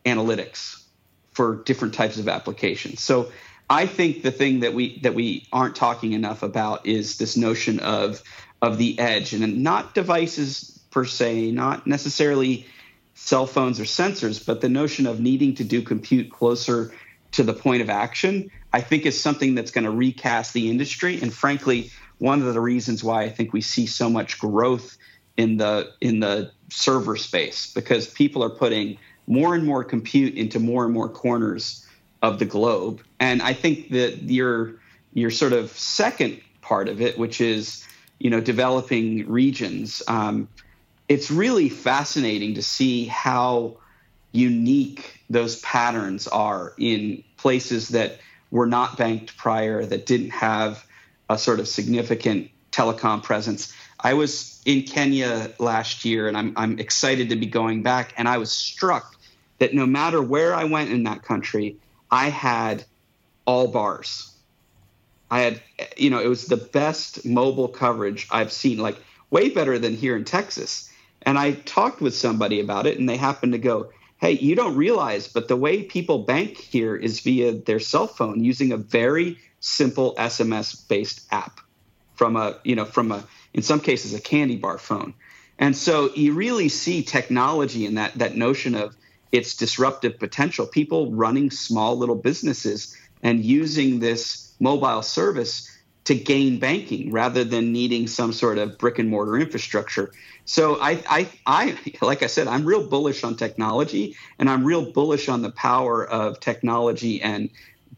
analytics 0.06 0.84
for 1.32 1.56
different 1.64 1.94
types 1.94 2.18
of 2.18 2.28
applications. 2.28 3.00
So 3.00 3.32
I 3.68 3.86
think 3.86 4.22
the 4.22 4.30
thing 4.30 4.60
that 4.60 4.74
we 4.74 5.00
that 5.00 5.14
we 5.14 5.46
aren't 5.52 5.76
talking 5.76 6.12
enough 6.12 6.42
about 6.42 6.86
is 6.86 7.18
this 7.18 7.36
notion 7.36 7.80
of 7.80 8.22
of 8.62 8.78
the 8.78 8.98
edge 8.98 9.32
and 9.32 9.62
not 9.62 9.94
devices 9.94 10.78
per 10.90 11.04
se, 11.04 11.50
not 11.52 11.86
necessarily 11.86 12.66
cell 13.14 13.46
phones 13.46 13.80
or 13.80 13.84
sensors, 13.84 14.44
but 14.44 14.60
the 14.60 14.68
notion 14.68 15.06
of 15.06 15.20
needing 15.20 15.54
to 15.54 15.64
do 15.64 15.82
compute 15.82 16.30
closer 16.30 16.92
to 17.32 17.42
the 17.42 17.52
point 17.52 17.82
of 17.82 17.90
action, 17.90 18.50
I 18.72 18.80
think 18.80 19.06
is 19.06 19.20
something 19.20 19.54
that's 19.54 19.70
going 19.70 19.84
to 19.84 19.90
recast 19.90 20.52
the 20.52 20.70
industry. 20.70 21.20
And 21.20 21.32
frankly, 21.32 21.90
one 22.18 22.42
of 22.42 22.52
the 22.52 22.60
reasons 22.60 23.02
why 23.02 23.22
I 23.22 23.28
think 23.28 23.52
we 23.52 23.60
see 23.60 23.86
so 23.86 24.10
much 24.10 24.38
growth 24.38 24.96
in 25.36 25.56
the 25.56 25.92
in 26.00 26.20
the 26.20 26.52
server 26.68 27.16
space 27.16 27.72
because 27.72 28.06
people 28.06 28.44
are 28.44 28.50
putting 28.50 28.98
more 29.26 29.54
and 29.54 29.64
more 29.64 29.84
compute 29.84 30.34
into 30.34 30.58
more 30.58 30.84
and 30.84 30.92
more 30.92 31.08
corners 31.08 31.86
of 32.22 32.38
the 32.38 32.44
globe. 32.44 33.02
And 33.18 33.40
I 33.42 33.54
think 33.54 33.90
that 33.90 34.22
your 34.22 34.74
your 35.14 35.30
sort 35.30 35.52
of 35.52 35.70
second 35.70 36.40
part 36.60 36.88
of 36.88 37.00
it, 37.00 37.18
which 37.18 37.40
is 37.40 37.86
you 38.18 38.30
know 38.30 38.40
developing 38.40 39.28
regions, 39.28 40.02
um, 40.08 40.48
it's 41.08 41.30
really 41.30 41.68
fascinating 41.68 42.54
to 42.54 42.62
see 42.62 43.06
how 43.06 43.78
unique 44.32 45.19
those 45.30 45.60
patterns 45.60 46.26
are 46.26 46.74
in 46.76 47.24
places 47.36 47.88
that 47.90 48.18
were 48.50 48.66
not 48.66 48.98
banked 48.98 49.36
prior, 49.36 49.86
that 49.86 50.04
didn't 50.04 50.30
have 50.30 50.84
a 51.30 51.38
sort 51.38 51.60
of 51.60 51.68
significant 51.68 52.50
telecom 52.72 53.22
presence. 53.22 53.72
I 53.98 54.14
was 54.14 54.60
in 54.64 54.82
Kenya 54.82 55.52
last 55.58 56.04
year, 56.04 56.26
and 56.26 56.36
I'm, 56.36 56.52
I'm 56.56 56.78
excited 56.80 57.28
to 57.30 57.36
be 57.36 57.46
going 57.46 57.82
back. 57.82 58.12
And 58.16 58.28
I 58.28 58.38
was 58.38 58.50
struck 58.50 59.16
that 59.58 59.72
no 59.72 59.86
matter 59.86 60.20
where 60.20 60.54
I 60.54 60.64
went 60.64 60.90
in 60.90 61.04
that 61.04 61.22
country, 61.22 61.76
I 62.10 62.28
had 62.28 62.84
all 63.44 63.68
bars. 63.68 64.34
I 65.30 65.40
had, 65.40 65.62
you 65.96 66.10
know, 66.10 66.20
it 66.20 66.28
was 66.28 66.46
the 66.46 66.56
best 66.56 67.24
mobile 67.24 67.68
coverage 67.68 68.26
I've 68.32 68.52
seen, 68.52 68.78
like 68.78 68.96
way 69.30 69.48
better 69.48 69.78
than 69.78 69.94
here 69.94 70.16
in 70.16 70.24
Texas. 70.24 70.90
And 71.22 71.38
I 71.38 71.52
talked 71.52 72.00
with 72.00 72.16
somebody 72.16 72.58
about 72.58 72.86
it, 72.86 72.98
and 72.98 73.08
they 73.08 73.16
happened 73.16 73.52
to 73.52 73.58
go, 73.58 73.92
Hey, 74.20 74.32
you 74.32 74.54
don't 74.54 74.76
realize, 74.76 75.28
but 75.28 75.48
the 75.48 75.56
way 75.56 75.82
people 75.82 76.18
bank 76.18 76.58
here 76.58 76.94
is 76.94 77.20
via 77.20 77.52
their 77.52 77.80
cell 77.80 78.06
phone 78.06 78.44
using 78.44 78.70
a 78.70 78.76
very 78.76 79.38
simple 79.60 80.14
SMS 80.16 80.86
based 80.88 81.26
app 81.32 81.60
from 82.16 82.36
a, 82.36 82.58
you 82.62 82.76
know, 82.76 82.84
from 82.84 83.12
a, 83.12 83.24
in 83.54 83.62
some 83.62 83.80
cases, 83.80 84.12
a 84.12 84.20
candy 84.20 84.56
bar 84.56 84.76
phone. 84.76 85.14
And 85.58 85.74
so 85.74 86.14
you 86.14 86.34
really 86.34 86.68
see 86.68 87.02
technology 87.02 87.86
in 87.86 87.94
that, 87.94 88.14
that 88.16 88.36
notion 88.36 88.74
of 88.74 88.94
its 89.32 89.54
disruptive 89.54 90.18
potential. 90.18 90.66
People 90.66 91.12
running 91.12 91.50
small 91.50 91.96
little 91.96 92.14
businesses 92.14 92.94
and 93.22 93.42
using 93.42 94.00
this 94.00 94.54
mobile 94.60 95.00
service 95.00 95.66
to 96.04 96.14
gain 96.14 96.58
banking 96.58 97.12
rather 97.12 97.44
than 97.44 97.72
needing 97.72 98.06
some 98.06 98.32
sort 98.32 98.58
of 98.58 98.78
brick 98.78 98.98
and 98.98 99.08
mortar 99.08 99.38
infrastructure. 99.38 100.12
So 100.44 100.80
I, 100.80 101.02
I, 101.08 101.28
I, 101.46 101.78
like 102.02 102.22
I 102.22 102.26
said, 102.26 102.48
I'm 102.48 102.64
real 102.64 102.86
bullish 102.86 103.22
on 103.22 103.36
technology, 103.36 104.16
and 104.38 104.48
I'm 104.48 104.64
real 104.64 104.90
bullish 104.90 105.28
on 105.28 105.42
the 105.42 105.50
power 105.50 106.04
of 106.04 106.40
technology 106.40 107.22
and 107.22 107.50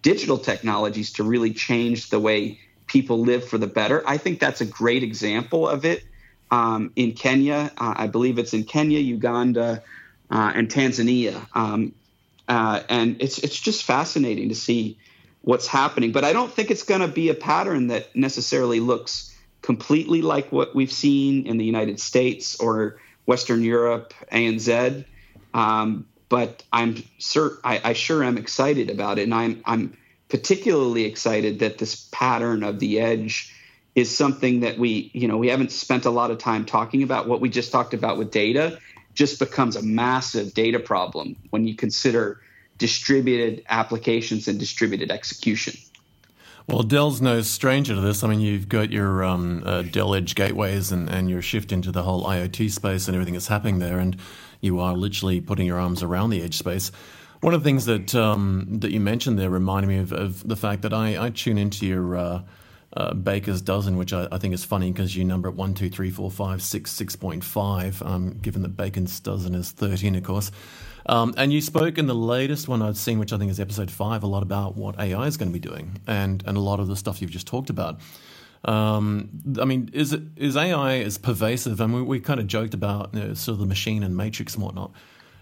digital 0.02 0.38
technologies 0.38 1.12
to 1.14 1.24
really 1.24 1.54
change 1.54 2.10
the 2.10 2.18
way 2.18 2.58
people 2.86 3.20
live 3.20 3.48
for 3.48 3.56
the 3.56 3.66
better. 3.66 4.02
I 4.06 4.18
think 4.18 4.40
that's 4.40 4.60
a 4.60 4.66
great 4.66 5.02
example 5.02 5.68
of 5.68 5.84
it 5.84 6.04
um, 6.50 6.92
in 6.96 7.12
Kenya. 7.12 7.72
Uh, 7.78 7.94
I 7.96 8.06
believe 8.08 8.38
it's 8.38 8.52
in 8.52 8.64
Kenya, 8.64 8.98
Uganda, 8.98 9.82
uh, 10.30 10.52
and 10.54 10.68
Tanzania. 10.68 11.46
Um, 11.54 11.94
uh, 12.48 12.82
and 12.88 13.22
it's 13.22 13.38
it's 13.38 13.58
just 13.58 13.84
fascinating 13.84 14.48
to 14.48 14.54
see 14.54 14.98
what's 15.42 15.66
happening. 15.66 16.12
But 16.12 16.24
I 16.24 16.32
don't 16.32 16.52
think 16.52 16.70
it's 16.70 16.84
going 16.84 17.00
to 17.00 17.08
be 17.08 17.28
a 17.28 17.34
pattern 17.34 17.88
that 17.88 18.14
necessarily 18.16 18.80
looks 18.80 19.36
completely 19.60 20.22
like 20.22 20.50
what 20.50 20.74
we've 20.74 20.92
seen 20.92 21.46
in 21.46 21.56
the 21.56 21.64
United 21.64 22.00
States 22.00 22.58
or 22.58 22.98
Western 23.26 23.62
Europe, 23.62 24.14
ANZ. 24.32 25.04
Um, 25.54 26.06
but 26.28 26.64
I'm 26.72 27.02
sure 27.18 27.58
I, 27.62 27.80
I, 27.84 27.92
sure 27.92 28.24
am 28.24 28.38
excited 28.38 28.88
about 28.88 29.18
it, 29.18 29.24
and 29.24 29.34
I'm 29.34 29.62
I'm 29.66 29.96
particularly 30.30 31.04
excited 31.04 31.58
that 31.58 31.76
this 31.76 32.08
pattern 32.10 32.62
of 32.62 32.80
the 32.80 33.00
edge 33.00 33.54
is 33.94 34.16
something 34.16 34.60
that 34.60 34.78
we 34.78 35.10
you 35.12 35.28
know 35.28 35.36
we 35.36 35.48
haven't 35.48 35.70
spent 35.70 36.06
a 36.06 36.10
lot 36.10 36.30
of 36.30 36.38
time 36.38 36.64
talking 36.64 37.02
about. 37.02 37.28
What 37.28 37.42
we 37.42 37.50
just 37.50 37.70
talked 37.70 37.92
about 37.92 38.16
with 38.16 38.30
data 38.30 38.78
just 39.12 39.38
becomes 39.38 39.76
a 39.76 39.82
massive 39.82 40.54
data 40.54 40.78
problem 40.78 41.36
when 41.50 41.66
you 41.66 41.74
consider 41.74 42.40
distributed 42.82 43.64
applications 43.68 44.48
and 44.48 44.58
distributed 44.58 45.12
execution. 45.12 45.74
Well, 46.66 46.82
Dell's 46.82 47.20
no 47.20 47.40
stranger 47.42 47.94
to 47.94 48.00
this. 48.00 48.24
I 48.24 48.28
mean, 48.28 48.40
you've 48.40 48.68
got 48.68 48.90
your 48.90 49.22
um, 49.22 49.62
uh, 49.64 49.82
Dell 49.82 50.16
Edge 50.16 50.34
gateways 50.34 50.90
and, 50.90 51.08
and 51.08 51.30
your 51.30 51.42
shift 51.42 51.70
into 51.70 51.92
the 51.92 52.02
whole 52.02 52.24
IoT 52.24 52.72
space 52.72 53.06
and 53.06 53.14
everything 53.14 53.34
that's 53.34 53.46
happening 53.46 53.78
there, 53.78 54.00
and 54.00 54.16
you 54.60 54.80
are 54.80 54.94
literally 54.94 55.40
putting 55.40 55.64
your 55.64 55.78
arms 55.78 56.02
around 56.02 56.30
the 56.30 56.42
edge 56.42 56.58
space. 56.58 56.90
One 57.40 57.54
of 57.54 57.62
the 57.62 57.68
things 57.68 57.84
that 57.86 58.16
um, 58.16 58.66
that 58.80 58.90
you 58.90 58.98
mentioned 58.98 59.38
there 59.38 59.50
reminded 59.50 59.88
me 59.88 59.98
of, 59.98 60.12
of 60.12 60.46
the 60.46 60.56
fact 60.56 60.82
that 60.82 60.92
I, 60.92 61.26
I 61.26 61.30
tune 61.30 61.58
into 61.58 61.86
your 61.86 62.16
uh, 62.16 62.42
uh, 62.94 63.14
Baker's 63.14 63.62
dozen, 63.62 63.96
which 63.96 64.12
I, 64.12 64.28
I, 64.30 64.38
think 64.38 64.52
is 64.52 64.64
funny 64.64 64.92
because 64.92 65.16
you 65.16 65.24
number 65.24 65.48
it 65.48 65.54
one, 65.54 65.72
two, 65.74 65.88
three, 65.88 66.10
four, 66.10 66.30
five, 66.30 66.62
six, 66.62 66.90
six 66.90 67.16
point 67.16 67.42
five. 67.42 68.02
Um, 68.02 68.38
given 68.38 68.62
that 68.62 68.76
Baker's 68.76 69.18
dozen 69.20 69.54
is 69.54 69.70
thirteen, 69.70 70.14
of 70.14 70.24
course. 70.24 70.50
Um, 71.06 71.34
and 71.36 71.52
you 71.52 71.60
spoke 71.60 71.98
in 71.98 72.06
the 72.06 72.14
latest 72.14 72.68
one 72.68 72.82
I've 72.82 72.96
seen, 72.96 73.18
which 73.18 73.32
I 73.32 73.38
think 73.38 73.50
is 73.50 73.58
episode 73.58 73.90
five, 73.90 74.22
a 74.22 74.26
lot 74.26 74.42
about 74.42 74.76
what 74.76 75.00
AI 75.00 75.26
is 75.26 75.36
going 75.36 75.50
to 75.50 75.58
be 75.58 75.66
doing, 75.66 76.00
and 76.06 76.42
and 76.46 76.56
a 76.56 76.60
lot 76.60 76.80
of 76.80 76.88
the 76.88 76.96
stuff 76.96 77.22
you've 77.22 77.30
just 77.30 77.46
talked 77.46 77.70
about. 77.70 77.98
Um, 78.64 79.30
I 79.60 79.64
mean, 79.64 79.90
is 79.92 80.12
it 80.12 80.22
is 80.36 80.56
AI 80.56 80.98
as 80.98 81.16
pervasive? 81.16 81.80
I 81.80 81.86
mean, 81.86 81.96
we, 81.96 82.02
we 82.02 82.20
kind 82.20 82.40
of 82.40 82.46
joked 82.46 82.74
about 82.74 83.14
you 83.14 83.20
know, 83.20 83.34
sort 83.34 83.54
of 83.54 83.60
the 83.60 83.66
machine 83.66 84.02
and 84.02 84.16
matrix 84.16 84.54
and 84.54 84.62
whatnot. 84.62 84.92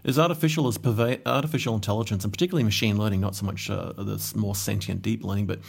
Is 0.03 0.19
artificial 0.19 0.67
as 0.67 0.79
perva- 0.79 1.21
artificial 1.27 1.75
intelligence, 1.75 2.25
and 2.25 2.33
particularly 2.33 2.65
machine 2.65 2.97
learning, 2.97 3.21
not 3.21 3.35
so 3.35 3.45
much 3.45 3.69
uh, 3.69 3.93
the 3.99 4.33
more 4.35 4.55
sentient 4.55 5.03
deep 5.03 5.23
learning, 5.23 5.47
but 5.47 5.61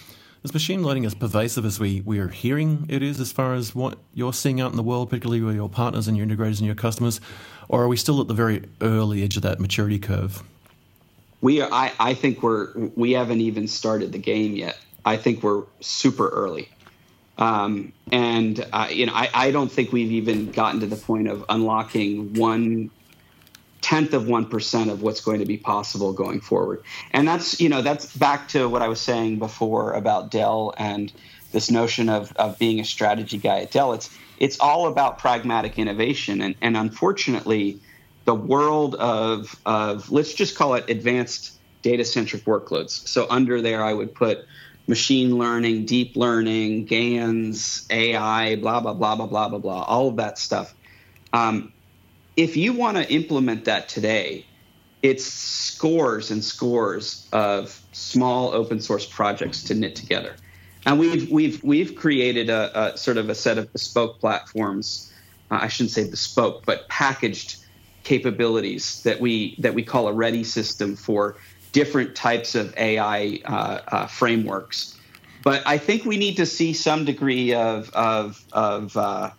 is 0.44 0.54
machine 0.54 0.84
learning 0.84 1.06
as 1.06 1.14
pervasive 1.14 1.66
as 1.66 1.80
we, 1.80 2.02
we 2.02 2.20
are 2.20 2.28
hearing 2.28 2.86
it 2.90 3.04
is 3.04 3.20
as 3.20 3.32
far 3.32 3.54
as 3.54 3.76
what 3.76 3.98
you're 4.14 4.34
seeing 4.34 4.60
out 4.60 4.72
in 4.72 4.78
the 4.78 4.84
world, 4.84 5.10
particularly 5.10 5.42
with 5.42 5.56
your 5.56 5.70
partners 5.70 6.08
and 6.08 6.18
your 6.18 6.26
integrators 6.26 6.58
and 6.58 6.66
your 6.66 6.76
customers? 6.76 7.22
Or 7.70 7.84
are 7.84 7.88
we 7.88 7.98
still 7.98 8.20
at 8.22 8.28
the 8.28 8.34
very 8.34 8.64
early 8.82 9.24
edge 9.24 9.38
of 9.38 9.44
that 9.44 9.60
maturity 9.60 10.00
curve? 10.00 10.44
We 11.42 11.62
are, 11.62 11.72
I, 11.72 11.92
I 12.00 12.14
think 12.14 12.44
we're 12.44 12.72
we 12.96 13.14
haven't 13.14 13.42
even 13.42 13.68
started 13.68 14.12
the 14.12 14.20
game 14.20 14.56
yet. 14.56 14.78
I 15.06 15.18
think 15.18 15.42
we're 15.42 15.64
super 15.80 16.28
early. 16.30 16.70
Um, 17.38 17.94
and 18.12 18.64
uh, 18.72 18.88
you 18.92 19.08
know, 19.08 19.14
I, 19.14 19.30
I 19.34 19.52
don't 19.52 19.72
think 19.72 19.92
we've 19.92 20.12
even 20.12 20.52
gotten 20.52 20.82
to 20.82 20.86
the 20.86 20.96
point 20.96 21.28
of 21.28 21.44
unlocking 21.50 22.36
one 22.36 22.92
tenth 23.82 24.14
of 24.14 24.24
1% 24.24 24.92
of 24.92 25.02
what's 25.02 25.22
going 25.22 25.40
to 25.40 25.46
be 25.46 25.58
possible 25.58 26.14
going 26.14 26.40
forward. 26.40 26.84
And 27.12 27.28
that's, 27.28 27.60
you 27.60 27.68
know, 27.68 27.82
that's 27.82 28.16
back 28.16 28.48
to 28.50 28.70
what 28.70 28.82
I 28.82 28.88
was 28.88 29.02
saying 29.02 29.40
before 29.40 29.94
about 29.94 30.32
Dell 30.32 30.74
and 30.78 31.12
this 31.52 31.70
notion 31.70 32.08
of, 32.08 32.32
of 32.38 32.58
being 32.60 32.80
a 32.80 32.86
strategy 32.86 33.38
guy 33.38 33.62
at 33.62 33.72
Dell. 33.72 33.94
It's, 33.94 34.10
it's 34.40 34.60
all 34.60 34.88
about 34.88 35.18
pragmatic 35.18 35.78
innovation. 35.78 36.42
And, 36.42 36.56
and 36.62 36.78
unfortunately, 36.78 37.80
the 38.26 38.36
world 38.36 38.96
of, 38.96 39.60
of, 39.66 40.12
let's 40.12 40.34
just 40.34 40.56
call 40.56 40.76
it 40.76 40.90
advanced 40.90 41.58
data 41.82 42.06
centric 42.06 42.44
workloads. 42.44 43.08
So 43.08 43.26
under 43.30 43.62
there, 43.62 43.84
I 43.84 43.94
would 43.94 44.14
put 44.14 44.46
machine 44.88 45.38
learning, 45.38 45.86
deep 45.86 46.16
learning, 46.16 46.86
GANs, 46.86 47.88
AI, 47.90 48.56
blah, 48.58 48.80
blah, 48.80 48.94
blah, 48.94 49.16
blah, 49.16 49.28
blah, 49.28 49.50
blah, 49.50 49.60
blah, 49.60 49.84
all 49.84 50.10
of 50.10 50.18
that 50.18 50.38
stuff. 50.38 50.74
Um, 51.34 51.72
if 52.36 52.56
you 52.56 52.74
want 52.74 52.98
to 52.98 53.12
implement 53.12 53.66
that 53.66 53.90
today, 53.90 54.46
it's 55.02 55.26
scores 55.26 56.32
and 56.32 56.44
scores 56.44 57.28
of 57.34 57.82
small 57.92 58.54
open 58.54 58.80
source 58.80 59.06
projects 59.06 59.64
to 59.64 59.74
knit 59.74 59.96
together. 59.96 60.36
And 60.86 61.00
we've 61.00 61.30
we've 61.30 61.64
we've 61.64 61.96
created 61.96 62.50
a, 62.50 62.94
a 62.94 62.98
sort 62.98 63.18
of 63.18 63.30
a 63.30 63.36
set 63.36 63.58
of 63.58 63.72
bespoke 63.72 64.20
platforms. 64.20 65.14
Uh, 65.50 65.60
I 65.62 65.68
shouldn't 65.68 65.92
say 65.92 66.10
bespoke, 66.10 66.66
but 66.66 66.88
packaged 66.88 67.58
capabilities 68.04 69.04
that 69.04 69.20
we 69.20 69.56
that 69.60 69.76
we 69.76 69.84
call 69.84 70.08
a 70.08 70.14
ready 70.14 70.44
system 70.44 70.96
for 70.96 71.38
different 71.72 72.16
types 72.16 72.56
of 72.56 72.76
AI 72.78 73.40
uh, 73.46 73.80
uh, 73.88 74.08
frameworks. 74.08 74.98
But 75.44 75.64
I 75.66 75.78
think 75.78 76.06
we 76.06 76.18
need 76.18 76.38
to 76.38 76.46
see 76.46 76.74
some 76.74 77.06
degree 77.06 77.54
of 77.54 77.90
of, 77.92 78.44
of 78.52 78.98
uh, 78.98 79.32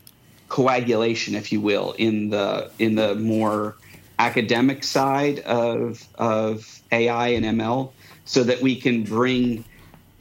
coagulation, 0.52 1.34
if 1.34 1.50
you 1.50 1.62
will, 1.62 1.92
in 1.96 2.28
the 2.28 2.70
in 2.78 2.94
the 2.94 3.14
more 3.14 3.74
academic 4.18 4.84
side 4.84 5.38
of 5.40 6.06
of 6.16 6.82
AI 6.92 7.28
and 7.28 7.58
ML, 7.58 7.90
so 8.26 8.44
that 8.44 8.60
we 8.60 8.76
can 8.76 9.02
bring 9.02 9.64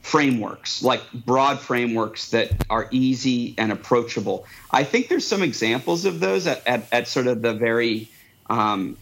frameworks 0.00 0.82
like 0.82 1.02
broad 1.12 1.60
frameworks 1.60 2.30
that 2.30 2.50
are 2.70 2.88
easy 2.90 3.54
and 3.58 3.70
approachable. 3.70 4.46
I 4.70 4.84
think 4.84 5.08
there's 5.08 5.26
some 5.26 5.42
examples 5.42 6.06
of 6.06 6.18
those 6.18 6.46
at, 6.46 6.66
at, 6.66 6.88
at 6.90 7.06
sort 7.06 7.26
of 7.26 7.42
the 7.42 7.52
very 7.52 8.08
um, 8.48 8.96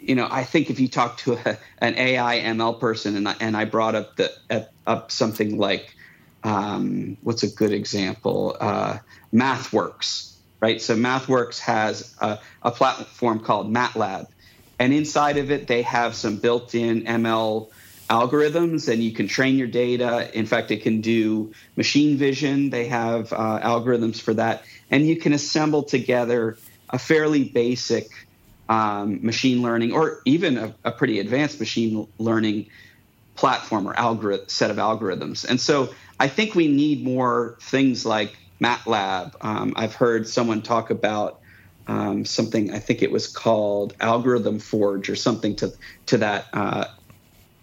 you 0.00 0.14
know, 0.14 0.28
I 0.30 0.44
think 0.44 0.70
if 0.70 0.78
you 0.78 0.88
talk 0.88 1.18
to 1.18 1.34
a, 1.34 1.58
an 1.78 1.96
AI 1.96 2.40
ML 2.40 2.78
person, 2.78 3.16
and 3.16 3.28
I, 3.28 3.34
and 3.40 3.56
I 3.56 3.64
brought 3.64 3.96
up 3.96 4.16
the 4.16 4.68
up 4.86 5.10
something 5.10 5.58
like, 5.58 5.96
um, 6.44 7.16
what's 7.22 7.42
a 7.42 7.48
good 7.48 7.72
example? 7.72 8.56
Uh, 8.58 8.98
MathWorks, 9.32 10.34
right? 10.60 10.80
So 10.80 10.96
MathWorks 10.96 11.58
has 11.60 12.14
a, 12.20 12.38
a 12.62 12.70
platform 12.70 13.40
called 13.40 13.72
MATLAB, 13.72 14.26
and 14.78 14.92
inside 14.92 15.38
of 15.38 15.50
it 15.50 15.66
they 15.66 15.82
have 15.82 16.14
some 16.14 16.36
built-in 16.36 17.04
ML 17.04 17.68
algorithms 18.12 18.92
and 18.92 19.02
you 19.02 19.12
can 19.12 19.26
train 19.26 19.56
your 19.56 19.66
data. 19.66 20.30
In 20.36 20.44
fact, 20.44 20.70
it 20.70 20.82
can 20.82 21.00
do 21.00 21.52
machine 21.76 22.18
vision. 22.18 22.68
They 22.68 22.88
have 22.88 23.32
uh, 23.32 23.60
algorithms 23.62 24.20
for 24.20 24.34
that. 24.34 24.64
And 24.90 25.06
you 25.06 25.16
can 25.16 25.32
assemble 25.32 25.82
together 25.82 26.58
a 26.90 26.98
fairly 26.98 27.44
basic 27.44 28.08
um, 28.68 29.24
machine 29.24 29.62
learning 29.62 29.92
or 29.92 30.20
even 30.24 30.58
a, 30.58 30.74
a, 30.84 30.92
pretty 30.92 31.20
advanced 31.20 31.58
machine 31.58 32.06
learning 32.18 32.68
platform 33.34 33.88
or 33.88 33.94
algorithm, 33.98 34.48
set 34.48 34.70
of 34.70 34.76
algorithms. 34.76 35.44
And 35.48 35.60
so 35.60 35.94
I 36.22 36.28
think 36.28 36.54
we 36.54 36.68
need 36.68 37.02
more 37.02 37.58
things 37.62 38.06
like 38.06 38.38
MATLAB. 38.60 39.34
Um, 39.40 39.72
I've 39.74 39.96
heard 39.96 40.28
someone 40.28 40.62
talk 40.62 40.90
about 40.90 41.40
um, 41.88 42.24
something. 42.24 42.72
I 42.72 42.78
think 42.78 43.02
it 43.02 43.10
was 43.10 43.26
called 43.26 43.96
Algorithm 43.98 44.60
Forge 44.60 45.10
or 45.10 45.16
something 45.16 45.56
to 45.56 45.72
to 46.06 46.18
that 46.18 46.46
uh, 46.52 46.84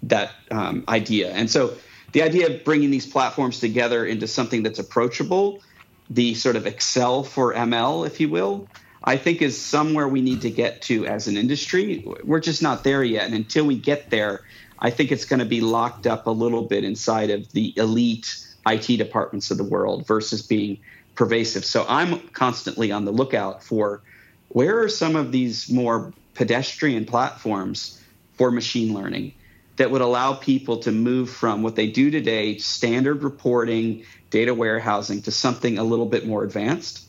that 0.04 0.32
um, 0.52 0.84
idea. 0.90 1.32
And 1.32 1.50
so 1.50 1.78
the 2.12 2.22
idea 2.22 2.48
of 2.48 2.66
bringing 2.66 2.92
these 2.92 3.06
platforms 3.06 3.62
together 3.62 4.06
into 4.06 4.28
something 4.28 4.62
that's 4.62 4.80
approachable, 4.80 5.62
the 6.10 6.34
sort 6.34 6.58
of 6.58 6.68
Excel 6.68 7.24
for 7.24 7.54
ML, 7.54 8.06
if 8.06 8.20
you 8.20 8.28
will, 8.28 8.68
I 9.02 9.16
think 9.16 9.42
is 9.42 9.58
somewhere 9.58 10.10
we 10.10 10.20
need 10.20 10.42
to 10.42 10.50
get 10.50 10.82
to 10.82 11.06
as 11.06 11.30
an 11.30 11.38
industry. 11.38 12.06
We're 12.26 12.42
just 12.42 12.62
not 12.62 12.84
there 12.84 13.06
yet. 13.06 13.24
And 13.24 13.36
until 13.36 13.66
we 13.66 13.78
get 13.78 14.10
there, 14.10 14.42
I 14.78 14.90
think 14.90 15.14
it's 15.14 15.24
going 15.24 15.40
to 15.40 15.46
be 15.46 15.62
locked 15.62 16.08
up 16.08 16.28
a 16.28 16.32
little 16.32 16.64
bit 16.64 16.84
inside 16.84 17.30
of 17.30 17.50
the 17.54 17.74
elite 17.78 18.48
IT 18.68 18.98
departments 18.98 19.52
of 19.52 19.58
the 19.58 19.64
world 19.64 20.06
versus 20.08 20.42
being 20.42 20.80
pervasive. 21.16 21.66
So 21.66 21.86
I'm 21.88 22.20
constantly 22.30 22.92
on 22.92 23.06
the 23.06 23.12
lookout 23.12 23.64
for 23.64 24.02
where 24.50 24.82
are 24.82 24.90
some 24.90 25.16
of 25.16 25.32
these 25.32 25.70
more 25.70 26.14
pedestrian 26.34 27.06
platforms 27.06 28.02
for 28.34 28.52
machine 28.52 28.94
learning 28.94 29.34
that 29.76 29.92
would 29.92 30.02
allow 30.02 30.34
people 30.34 30.78
to 30.78 30.92
move 30.92 31.30
from 31.30 31.62
what 31.62 31.76
they 31.76 31.88
do 31.88 32.12
today, 32.12 32.58
standard 32.58 33.24
reporting, 33.24 34.04
data 34.30 34.54
warehousing, 34.54 35.22
to 35.22 35.32
something 35.32 35.78
a 35.78 35.84
little 35.84 36.06
bit 36.06 36.26
more 36.26 36.44
advanced. 36.44 37.06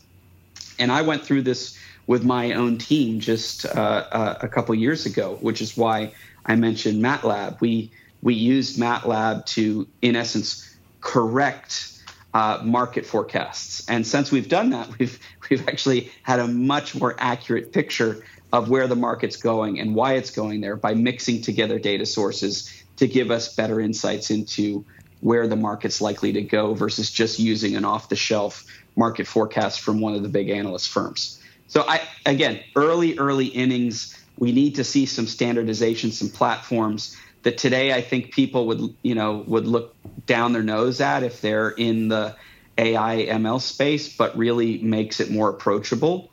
And 0.79 0.91
I 0.93 1.03
went 1.03 1.25
through 1.25 1.43
this 1.43 1.77
with 2.07 2.25
my 2.25 2.53
own 2.53 2.79
team 2.79 3.21
just 3.21 3.67
uh, 3.67 3.71
uh, 4.11 4.39
a 4.41 4.49
couple 4.49 4.75
years 4.75 5.07
ago, 5.07 5.39
which 5.41 5.61
is 5.61 5.77
why 5.77 6.13
I 6.47 6.57
mentioned 6.57 7.03
MATLAB. 7.03 7.61
We 7.61 7.91
we 8.23 8.35
used 8.35 8.79
MATLAB 8.79 9.47
to, 9.47 9.89
in 10.03 10.15
essence, 10.15 10.70
correct 11.01 11.87
uh, 12.33 12.61
market 12.63 13.05
forecasts. 13.05 13.89
And 13.89 14.07
since 14.07 14.31
we've 14.31 14.49
done 14.49 14.71
that, 14.71 14.89
we've 14.99 15.19
we've 15.49 15.67
actually 15.69 16.13
had 16.23 16.39
a 16.39 16.47
much 16.47 16.95
more 16.95 17.15
accurate 17.19 17.73
picture 17.73 18.25
of 18.53 18.69
where 18.69 18.89
the 18.89 18.97
market's 18.97 19.37
going 19.37 19.79
and 19.79 19.95
why 19.95 20.15
it's 20.15 20.31
going 20.31 20.61
there 20.61 20.77
by 20.77 20.95
mixing 20.95 21.41
together 21.41 21.79
data 21.79 22.05
sources 22.05 22.73
to 22.97 23.07
give 23.07 23.31
us 23.31 23.55
better 23.55 23.81
insights 23.81 24.31
into 24.31 24.85
where 25.21 25.47
the 25.47 25.57
market's 25.57 26.01
likely 26.01 26.33
to 26.33 26.43
go 26.43 26.75
versus 26.75 27.11
just 27.11 27.39
using 27.39 27.77
an 27.77 27.85
off-the-shelf 27.85 28.65
market 28.97 29.27
forecast 29.27 29.81
from 29.81 30.01
one 30.01 30.15
of 30.15 30.23
the 30.23 30.29
big 30.29 30.49
analyst 30.49 30.89
firms. 30.89 31.41
So 31.69 31.85
I 31.87 32.01
again, 32.27 32.61
early 32.75 33.19
early 33.19 33.47
innings, 33.47 34.17
we 34.39 34.53
need 34.53 34.75
to 34.77 34.85
see 34.85 35.07
some 35.07 35.27
standardization, 35.27 36.11
some 36.11 36.29
platforms 36.29 37.17
that 37.43 37.59
today 37.59 37.93
I 37.93 38.01
think 38.01 38.33
people 38.33 38.67
would 38.67 38.95
you 39.03 39.15
know 39.15 39.45
would 39.47 39.67
look 39.67 39.95
down 40.27 40.53
their 40.53 40.63
nose 40.63 41.01
at 41.01 41.23
if 41.23 41.41
they're 41.41 41.71
in 41.71 42.09
the 42.09 42.37
AI 42.79 43.27
ML 43.29 43.61
space, 43.61 44.15
but 44.17 44.37
really 44.37 44.79
makes 44.79 45.21
it 45.21 45.31
more 45.31 45.51
approachable 45.51 46.31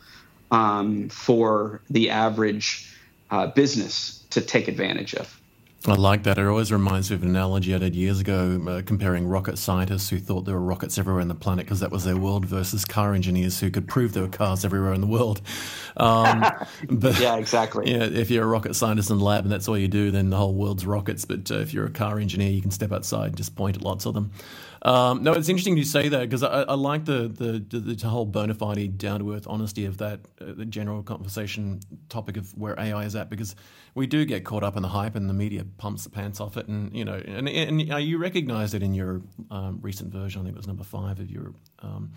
um, 0.52 1.10
for 1.10 1.82
the 1.90 2.10
average 2.10 2.94
uh, 3.30 3.48
business 3.48 4.26
to 4.30 4.42
take 4.42 4.68
advantage 4.68 5.14
of. 5.14 5.37
I 5.88 5.94
like 5.94 6.24
that. 6.24 6.38
It 6.38 6.46
always 6.46 6.70
reminds 6.70 7.10
me 7.10 7.16
of 7.16 7.24
an 7.24 7.30
analogy 7.30 7.74
I 7.74 7.78
did 7.78 7.96
years 7.96 8.20
ago 8.20 8.62
uh, 8.68 8.82
comparing 8.86 9.26
rocket 9.26 9.58
scientists 9.58 10.10
who 10.10 10.20
thought 10.20 10.42
there 10.44 10.56
were 10.56 10.62
rockets 10.62 10.98
everywhere 10.98 11.22
on 11.22 11.30
the 11.30 11.36
planet 11.36 11.66
because 11.66 11.80
that 11.80 11.92
was 11.92 12.04
their 12.04 12.18
world 12.18 12.46
versus 12.46 12.84
car 12.84 13.14
engineers 13.14 13.62
who 13.62 13.72
could 13.72 13.88
prove 13.88 14.12
there 14.12 14.24
were 14.24 14.30
cars 14.30 14.66
everywhere 14.66 14.94
in 14.94 15.02
the 15.02 15.08
world. 15.08 15.42
Um, 16.00 16.46
but 16.92 17.20
yeah, 17.20 17.38
exactly. 17.38 17.92
Yeah, 17.92 18.04
if 18.04 18.30
you're 18.30 18.44
a 18.44 18.48
rocket 18.48 18.76
scientist 18.76 19.10
in 19.10 19.18
the 19.18 19.24
lab 19.24 19.46
and 19.46 19.52
that's 19.52 19.68
all 19.68 19.78
you 19.78 19.88
do, 19.88 20.12
then 20.12 20.30
the 20.30 20.38
whole 20.38 20.54
world's 20.54 20.86
rockets. 20.86 21.26
But 21.26 21.50
uh, 21.50 21.56
if 21.56 21.74
you're 21.74 21.88
a 21.88 21.90
car 21.90 22.20
engineer, 22.20 22.52
you 22.52 22.62
can 22.62 22.70
step 22.70 22.92
outside 22.92 23.30
and 23.30 23.36
just 23.36 23.56
point 23.56 23.78
at 23.78 23.82
lots 23.82 24.06
of 24.06 24.14
them. 24.14 24.32
Um, 24.82 25.24
no, 25.24 25.34
it's 25.34 25.50
interesting 25.50 25.78
you 25.78 25.84
say 25.84 26.10
that 26.10 26.22
because 26.22 26.44
I, 26.44 26.64
I, 26.64 26.74
like 26.76 27.06
the, 27.06 27.28
the, 27.28 27.64
the, 27.80 27.96
the 27.96 28.08
whole 28.08 28.26
bona 28.26 28.54
fide, 28.54 28.98
down 28.98 29.20
to 29.20 29.34
earth 29.34 29.48
honesty 29.48 29.86
of 29.86 29.98
that, 29.98 30.22
uh, 30.40 30.54
the 30.56 30.66
general 30.66 31.04
conversation 31.04 31.80
topic 32.10 32.38
of 32.38 32.56
where 32.58 32.80
AI 32.80 33.06
is 33.06 33.16
at 33.16 33.30
because 33.30 33.56
we 33.96 34.08
do 34.08 34.26
get 34.26 34.46
caught 34.46 34.64
up 34.64 34.76
in 34.76 34.84
the 34.84 34.90
hype 34.90 35.16
and 35.16 35.30
the 35.30 35.34
media 35.34 35.66
pumps 35.78 36.04
the 36.04 36.10
pants 36.10 36.40
off 36.40 36.58
it. 36.58 36.68
And, 36.68 36.96
you 36.96 37.06
know, 37.06 37.16
and, 37.16 37.50
and 37.50 37.82
you 37.82 38.18
recognize 38.18 38.74
it 38.74 38.84
in 38.84 38.94
your 38.94 39.22
um, 39.50 39.80
recent 39.82 40.12
version, 40.12 40.42
I 40.42 40.46
think 40.46 40.56
it 40.56 40.58
was 40.58 40.68
number 40.68 40.84
five 40.84 41.20
of 41.20 41.30
your. 41.30 41.54
Um, 41.80 42.12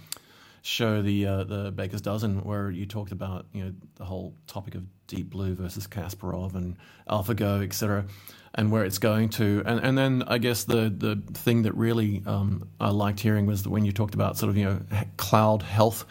show 0.62 1.00
the 1.00 1.24
uh, 1.26 1.44
the 1.44 1.72
Baker's 1.72 2.02
Dozen, 2.02 2.44
where 2.44 2.70
you 2.70 2.84
talked 2.84 3.12
about 3.12 3.46
you 3.54 3.64
know 3.64 3.72
the 3.96 4.04
whole 4.04 4.34
topic 4.46 4.74
of 4.74 4.82
Deep 5.06 5.30
Blue 5.30 5.54
versus 5.54 5.86
Kasparov 5.86 6.54
and 6.54 6.76
AlphaGo, 7.08 7.64
etc 7.64 8.04
and 8.54 8.70
where 8.72 8.84
it's 8.84 8.98
going 8.98 9.28
to. 9.30 9.62
And 9.66 9.80
and 9.80 9.96
then 9.96 10.24
I 10.26 10.38
guess 10.38 10.64
the 10.64 10.90
the 10.90 11.20
thing 11.34 11.62
that 11.62 11.74
really 11.74 12.22
um, 12.26 12.68
I 12.80 12.90
liked 12.90 13.20
hearing 13.20 13.46
was 13.46 13.62
that 13.62 13.70
when 13.70 13.84
you 13.84 13.92
talked 13.92 14.14
about 14.14 14.36
sort 14.36 14.50
of 14.50 14.56
you 14.56 14.64
know 14.64 14.80
cloud 15.16 15.62
health 15.62 16.04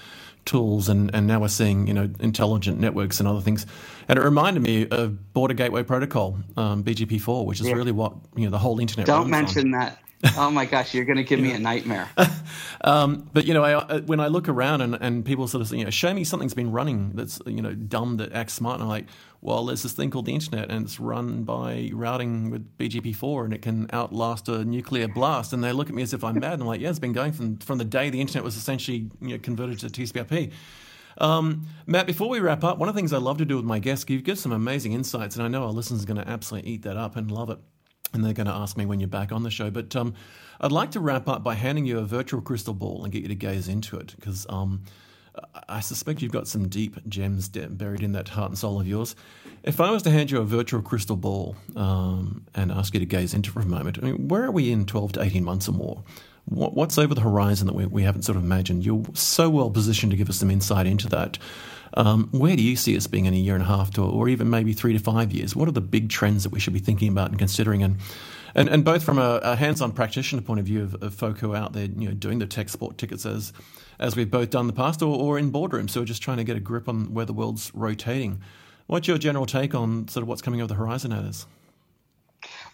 tools 0.46 0.90
and, 0.90 1.14
and 1.14 1.28
now 1.28 1.40
we're 1.40 1.48
seeing 1.48 1.86
you 1.86 1.94
know 1.94 2.10
intelligent 2.20 2.80
networks 2.80 3.20
and 3.20 3.30
other 3.30 3.42
things 3.42 3.68
and 4.08 4.18
it 4.18 4.22
reminded 4.24 4.64
me 4.64 4.88
of 4.90 5.32
border 5.34 5.54
gateway 5.54 5.84
protocol 5.84 6.40
um, 6.58 6.84
bgp4 6.84 7.46
which 7.46 7.60
is 7.60 7.68
yeah. 7.68 7.74
really 7.74 7.92
what 7.92 8.14
you 8.36 8.46
know 8.46 8.50
the 8.50 8.58
whole 8.58 8.80
internet 8.80 9.06
don't 9.06 9.30
mention 9.30 9.74
on. 9.76 9.80
that 9.80 10.00
oh 10.38 10.52
my 10.52 10.66
gosh, 10.66 10.94
you're 10.94 11.06
going 11.06 11.18
to 11.18 11.24
give 11.24 11.40
me 11.40 11.54
a 11.54 11.60
nightmare. 11.60 12.10
um, 12.82 13.30
but 13.32 13.46
you 13.46 13.54
know, 13.54 13.64
I, 13.64 13.74
uh, 13.76 14.02
when 14.02 14.20
I 14.20 14.28
look 14.28 14.50
around 14.50 14.82
and, 14.82 14.98
and 15.00 15.24
people 15.24 15.48
sort 15.48 15.62
of 15.62 15.70
say, 15.70 15.78
you 15.78 15.86
know, 15.86 15.90
show 15.92 16.14
me 16.14 16.26
something's 16.26 16.54
been 16.54 16.74
running 16.74 17.12
that's 17.14 17.40
you 17.46 17.62
know 17.62 17.74
dumb 17.74 18.18
that 18.18 18.34
acts 18.34 18.54
smart, 18.54 18.76
and 18.76 18.84
I'm 18.84 18.90
like, 18.90 19.06
well, 19.40 19.66
there's 19.66 19.84
this 19.84 19.94
thing 19.94 20.12
called 20.12 20.26
the 20.26 20.34
internet, 20.34 20.70
and 20.70 20.86
it's 20.86 21.00
run 21.00 21.44
by 21.44 21.90
routing 21.94 22.50
with 22.50 22.78
BGP4, 22.78 23.46
and 23.46 23.54
it 23.54 23.62
can 23.62 23.90
outlast 23.94 24.50
a 24.50 24.66
nuclear 24.66 25.08
blast. 25.08 25.54
And 25.54 25.64
they 25.64 25.72
look 25.72 25.88
at 25.88 25.96
me 25.96 26.02
as 26.04 26.14
if 26.14 26.22
I'm 26.22 26.40
mad. 26.40 26.54
And 26.54 26.64
I'm 26.64 26.68
like, 26.68 26.82
yeah, 26.82 26.90
it's 26.90 27.00
been 27.00 27.14
going 27.14 27.32
from 27.32 27.58
from 27.58 27.78
the 27.78 27.86
day 27.86 28.10
the 28.10 28.20
internet 28.20 28.44
was 28.44 28.58
essentially 28.58 29.10
you 29.22 29.30
know, 29.30 29.38
converted 29.38 29.80
to 29.80 29.88
TCP/IP. 29.88 30.52
Um, 31.18 31.68
Matt, 31.86 32.08
before 32.08 32.28
we 32.28 32.40
wrap 32.40 32.64
up, 32.66 32.78
one 32.78 32.90
of 32.90 32.96
the 32.96 33.00
things 33.00 33.14
I 33.14 33.18
love 33.18 33.38
to 33.38 33.46
do 33.46 33.56
with 33.56 33.66
my 33.66 33.80
guests, 33.80 34.10
you 34.10 34.22
give 34.22 34.38
some 34.38 34.52
amazing 34.52 34.92
insights, 34.92 35.38
and 35.38 35.46
I 35.46 35.48
know 35.48 35.64
our 35.64 35.72
listeners 35.72 36.04
are 36.04 36.08
going 36.08 36.22
to 36.22 36.28
absolutely 36.30 36.72
eat 36.72 36.82
that 36.84 36.98
up 36.98 37.16
and 37.16 37.32
love 37.32 37.50
it 37.50 37.60
and 38.14 38.24
they're 38.24 38.34
going 38.34 38.48
to 38.48 38.54
ask 38.54 38.78
me 38.78 38.86
when 38.86 39.00
you're 39.00 39.08
back 39.08 39.32
on 39.32 39.44
the 39.44 39.52
show. 39.52 39.70
But 39.70 39.96
um, 39.96 40.14
I'd 40.60 40.72
like 40.72 40.92
to 40.92 41.00
wrap 41.00 41.28
up 41.28 41.44
by 41.44 41.56
handing 41.56 41.86
you 41.86 42.00
a 42.00 42.04
virtual 42.04 42.42
crystal 42.42 42.74
ball 42.74 43.04
and 43.04 43.12
get 43.12 43.22
you 43.22 43.28
to 43.28 43.36
gaze 43.36 43.68
into 43.68 43.98
it 43.98 44.16
because 44.16 44.46
um, 44.50 44.82
I 45.68 45.80
suspect 45.80 46.22
you've 46.22 46.32
got 46.32 46.48
some 46.48 46.68
deep 46.68 46.98
gems 47.08 47.50
buried 47.50 48.02
in 48.02 48.14
that 48.14 48.30
heart 48.30 48.50
and 48.50 48.58
soul 48.58 48.80
of 48.80 48.88
yours. 48.88 49.16
If 49.64 49.80
I 49.80 49.92
was 49.92 50.04
to 50.04 50.12
hand 50.12 50.32
you 50.32 50.40
a 50.40 50.46
virtual 50.46 50.82
crystal 50.82 51.16
ball 51.16 51.56
um, 51.76 52.46
and 52.56 52.72
ask 52.72 52.94
you 52.94 53.00
to 53.00 53.06
gaze 53.06 53.34
into 53.34 53.50
it 53.50 53.54
for 53.54 53.60
a 53.60 53.66
moment, 53.66 54.00
I 54.02 54.06
mean, 54.06 54.28
where 54.28 54.44
are 54.44 54.52
we 54.52 54.72
in 54.72 54.86
12 54.86 55.14
to 55.14 55.22
18 55.22 55.44
months 55.44 55.68
or 55.68 55.74
more? 55.74 56.04
What, 56.46 56.74
what's 56.74 56.98
over 56.98 57.14
the 57.14 57.22
horizon 57.22 57.68
that 57.68 57.76
we, 57.76 57.86
we 57.86 58.04
haven't 58.04 58.24
sort 58.24 58.38
of 58.38 58.44
imagined? 58.44 58.86
You're 58.86 59.04
so 59.14 59.50
well 59.50 59.70
positioned 59.70 60.12
to 60.12 60.18
give 60.18 60.30
us 60.30 60.38
some 60.38 60.50
insight 60.50 60.88
into 60.88 61.08
that. 61.10 61.38
Um, 61.96 62.30
where 62.32 62.56
do 62.56 62.64
you 62.64 62.76
see 62.76 62.96
us 62.96 63.08
being 63.08 63.26
in 63.26 63.34
a 63.34 63.38
year 63.38 63.56
and 63.56 63.64
a 63.64 63.68
half 63.68 63.92
to, 63.92 64.04
or 64.04 64.30
even 64.30 64.50
maybe 64.50 64.74
three 64.74 64.94
to 64.94 65.00
five 65.00 65.32
years? 65.32 65.56
What 65.56 65.68
are 65.68 65.72
the 65.72 65.82
big 65.82 66.10
trends 66.10 66.44
that 66.44 66.52
we 66.52 66.60
should 66.60 66.74
be 66.74 66.80
thinking 66.80 67.10
about 67.10 67.30
and 67.30 67.40
considering? 67.40 67.84
And 67.84 67.98
and, 68.56 68.68
and 68.68 68.84
both 68.84 69.04
from 69.04 69.20
a, 69.20 69.40
a 69.44 69.56
hands-on 69.56 69.92
practitioner 69.92 70.42
point 70.42 70.60
of 70.60 70.66
view 70.66 70.82
of, 70.82 70.96
of 71.04 71.14
folk 71.14 71.38
who 71.38 71.54
are 71.54 71.56
out 71.56 71.74
there, 71.74 71.86
you 71.86 72.08
know, 72.08 72.14
doing 72.14 72.40
the 72.40 72.48
tech 72.48 72.70
sport 72.70 72.98
tickets 72.98 73.26
as 73.26 73.54
as 74.00 74.16
we've 74.16 74.32
both 74.32 74.50
done 74.50 74.62
in 74.62 74.68
the 74.68 74.74
past, 74.74 75.02
or, 75.02 75.16
or 75.16 75.38
in 75.38 75.52
boardrooms, 75.52 75.90
so 75.92 76.00
we're 76.00 76.06
just 76.06 76.22
trying 76.22 76.38
to 76.38 76.44
get 76.44 76.56
a 76.56 76.60
grip 76.60 76.88
on 76.88 77.14
where 77.14 77.26
the 77.26 77.34
world's 77.34 77.70
rotating. 77.76 78.42
What's 78.88 79.08
your 79.08 79.18
general 79.18 79.46
take 79.46 79.76
on 79.76 80.08
sort 80.08 80.24
of 80.24 80.28
what's 80.30 80.42
coming 80.42 80.62
over 80.62 80.70
the 80.70 80.76
horizon 80.76 81.12
at 81.12 81.26
us? 81.26 81.46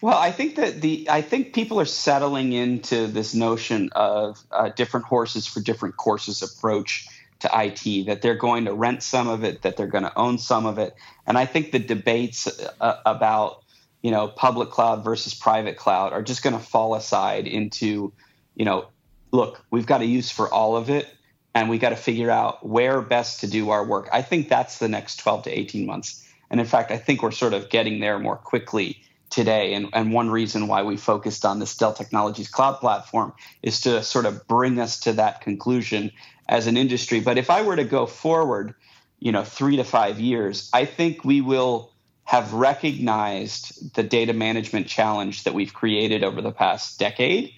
Well, 0.00 0.16
I 0.16 0.30
think 0.30 0.56
that 0.56 0.80
the 0.80 1.08
I 1.10 1.20
think 1.22 1.52
people 1.52 1.80
are 1.80 1.86
settling 1.86 2.52
into 2.52 3.06
this 3.06 3.34
notion 3.34 3.90
of 3.92 4.38
uh, 4.50 4.68
different 4.70 5.06
horses 5.06 5.46
for 5.46 5.60
different 5.60 5.96
courses 5.96 6.42
approach 6.42 7.06
to 7.40 7.50
IT, 7.52 8.06
that 8.06 8.22
they're 8.22 8.34
going 8.34 8.64
to 8.64 8.72
rent 8.72 9.02
some 9.02 9.28
of 9.28 9.44
it, 9.44 9.62
that 9.62 9.76
they're 9.76 9.86
going 9.86 10.04
to 10.04 10.18
own 10.18 10.38
some 10.38 10.66
of 10.66 10.78
it. 10.78 10.94
And 11.26 11.36
I 11.36 11.46
think 11.46 11.72
the 11.72 11.78
debates 11.78 12.48
uh, 12.80 12.96
about, 13.04 13.62
you 14.02 14.10
know, 14.10 14.28
public 14.28 14.70
cloud 14.70 15.04
versus 15.04 15.34
private 15.34 15.76
cloud 15.76 16.12
are 16.12 16.22
just 16.22 16.42
going 16.42 16.56
to 16.56 16.64
fall 16.64 16.94
aside 16.94 17.46
into, 17.46 18.12
you 18.54 18.64
know, 18.64 18.86
look, 19.32 19.62
we've 19.70 19.86
got 19.86 20.00
a 20.00 20.06
use 20.06 20.30
for 20.30 20.52
all 20.52 20.76
of 20.76 20.88
it 20.88 21.08
and 21.54 21.68
we 21.68 21.78
got 21.78 21.90
to 21.90 21.96
figure 21.96 22.30
out 22.30 22.66
where 22.66 23.00
best 23.00 23.40
to 23.40 23.46
do 23.46 23.70
our 23.70 23.84
work. 23.84 24.08
I 24.12 24.22
think 24.22 24.48
that's 24.48 24.78
the 24.78 24.88
next 24.88 25.16
12 25.16 25.44
to 25.44 25.58
18 25.58 25.86
months. 25.86 26.26
And 26.50 26.60
in 26.60 26.66
fact, 26.66 26.90
I 26.90 26.98
think 26.98 27.22
we're 27.22 27.30
sort 27.30 27.54
of 27.54 27.70
getting 27.70 28.00
there 28.00 28.18
more 28.18 28.36
quickly 28.36 29.02
today. 29.30 29.74
And, 29.74 29.88
and 29.92 30.12
one 30.12 30.30
reason 30.30 30.68
why 30.68 30.82
we 30.82 30.96
focused 30.96 31.44
on 31.44 31.58
this 31.58 31.76
Dell 31.76 31.92
Technologies 31.92 32.48
cloud 32.48 32.78
platform 32.78 33.32
is 33.62 33.80
to 33.82 34.02
sort 34.02 34.26
of 34.26 34.46
bring 34.46 34.78
us 34.78 35.00
to 35.00 35.14
that 35.14 35.40
conclusion 35.40 36.12
as 36.48 36.66
an 36.66 36.76
industry. 36.76 37.20
But 37.20 37.38
if 37.38 37.50
I 37.50 37.62
were 37.62 37.76
to 37.76 37.84
go 37.84 38.06
forward, 38.06 38.74
you 39.18 39.32
know, 39.32 39.44
three 39.44 39.76
to 39.76 39.84
five 39.84 40.20
years, 40.20 40.70
I 40.72 40.84
think 40.84 41.24
we 41.24 41.40
will 41.40 41.92
have 42.24 42.52
recognized 42.52 43.94
the 43.94 44.02
data 44.02 44.32
management 44.32 44.88
challenge 44.88 45.44
that 45.44 45.54
we've 45.54 45.72
created 45.72 46.24
over 46.24 46.42
the 46.42 46.52
past 46.52 46.98
decade. 46.98 47.52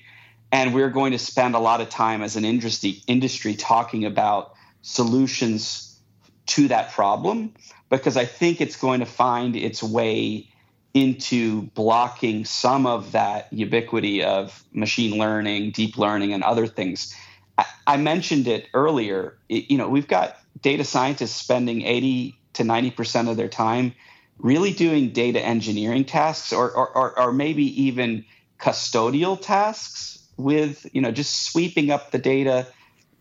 And 0.52 0.74
we're 0.74 0.90
going 0.90 1.12
to 1.12 1.18
spend 1.18 1.54
a 1.54 1.58
lot 1.58 1.80
of 1.80 1.88
time 1.90 2.22
as 2.22 2.36
an 2.36 2.44
industry, 2.44 3.02
industry 3.06 3.54
talking 3.54 4.04
about 4.04 4.54
solutions 4.82 5.98
to 6.46 6.68
that 6.68 6.92
problem 6.92 7.54
because 7.90 8.16
I 8.16 8.24
think 8.24 8.60
it's 8.60 8.76
going 8.76 9.00
to 9.00 9.06
find 9.06 9.56
its 9.56 9.82
way 9.82 10.48
into 10.94 11.62
blocking 11.74 12.44
some 12.44 12.86
of 12.86 13.12
that 13.12 13.52
ubiquity 13.52 14.22
of 14.24 14.64
machine 14.72 15.18
learning, 15.18 15.70
deep 15.72 15.96
learning, 15.98 16.32
and 16.32 16.42
other 16.42 16.66
things. 16.66 17.14
I, 17.58 17.66
I 17.86 17.96
mentioned 17.98 18.46
it 18.48 18.68
earlier. 18.72 19.36
It, 19.48 19.70
you 19.70 19.76
know, 19.76 19.88
we've 19.88 20.08
got 20.08 20.36
data 20.62 20.84
scientists 20.84 21.34
spending 21.34 21.82
80 21.82 22.38
to 22.54 22.62
90% 22.62 23.28
of 23.28 23.36
their 23.36 23.48
time 23.48 23.94
really 24.38 24.72
doing 24.72 25.10
data 25.10 25.40
engineering 25.40 26.04
tasks 26.04 26.52
or, 26.52 26.70
or, 26.70 27.18
or, 27.18 27.32
maybe 27.32 27.82
even 27.82 28.24
custodial 28.60 29.40
tasks 29.40 30.18
with, 30.36 30.86
you 30.92 31.00
know, 31.00 31.10
just 31.10 31.42
sweeping 31.42 31.90
up 31.90 32.12
the 32.12 32.18
data, 32.18 32.66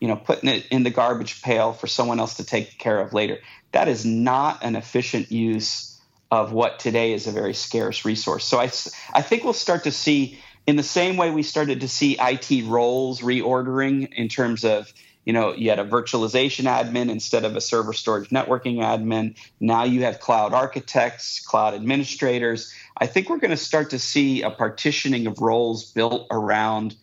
you 0.00 0.06
know, 0.06 0.14
putting 0.14 0.48
it 0.48 0.66
in 0.70 0.84
the 0.84 0.90
garbage 0.90 1.42
pail 1.42 1.72
for 1.72 1.88
someone 1.88 2.20
else 2.20 2.36
to 2.36 2.44
take 2.44 2.78
care 2.78 3.00
of 3.00 3.12
later. 3.12 3.38
That 3.72 3.88
is 3.88 4.04
not 4.04 4.62
an 4.62 4.76
efficient 4.76 5.32
use 5.32 6.00
of 6.30 6.52
what 6.52 6.78
today 6.78 7.12
is 7.12 7.26
a 7.26 7.32
very 7.32 7.54
scarce 7.54 8.04
resource. 8.04 8.44
So 8.44 8.58
I, 8.58 8.70
I 9.12 9.22
think 9.22 9.44
we'll 9.44 9.52
start 9.54 9.84
to 9.84 9.90
see, 9.90 10.38
in 10.68 10.76
the 10.76 10.82
same 10.82 11.16
way 11.16 11.30
we 11.30 11.42
started 11.42 11.80
to 11.80 11.88
see 11.88 12.18
IT 12.20 12.66
roles 12.66 13.22
reordering 13.22 14.12
in 14.12 14.28
terms 14.28 14.66
of 14.66 14.92
you 15.24 15.32
know 15.32 15.54
you 15.54 15.70
had 15.70 15.78
a 15.78 15.84
virtualization 15.84 16.66
admin 16.66 17.08
instead 17.08 17.46
of 17.46 17.56
a 17.56 17.60
server 17.60 17.94
storage 17.94 18.28
networking 18.28 18.76
admin. 18.76 19.34
Now 19.60 19.84
you 19.84 20.02
have 20.02 20.20
cloud 20.20 20.52
architects 20.52 21.40
cloud 21.40 21.72
administrators. 21.72 22.70
I 22.98 23.06
think 23.06 23.30
we're 23.30 23.38
going 23.38 23.50
to 23.50 23.56
start 23.56 23.88
to 23.90 23.98
see 23.98 24.42
a 24.42 24.50
partitioning 24.50 25.26
of 25.26 25.40
roles 25.40 25.90
built 25.90 26.26
around 26.30 26.94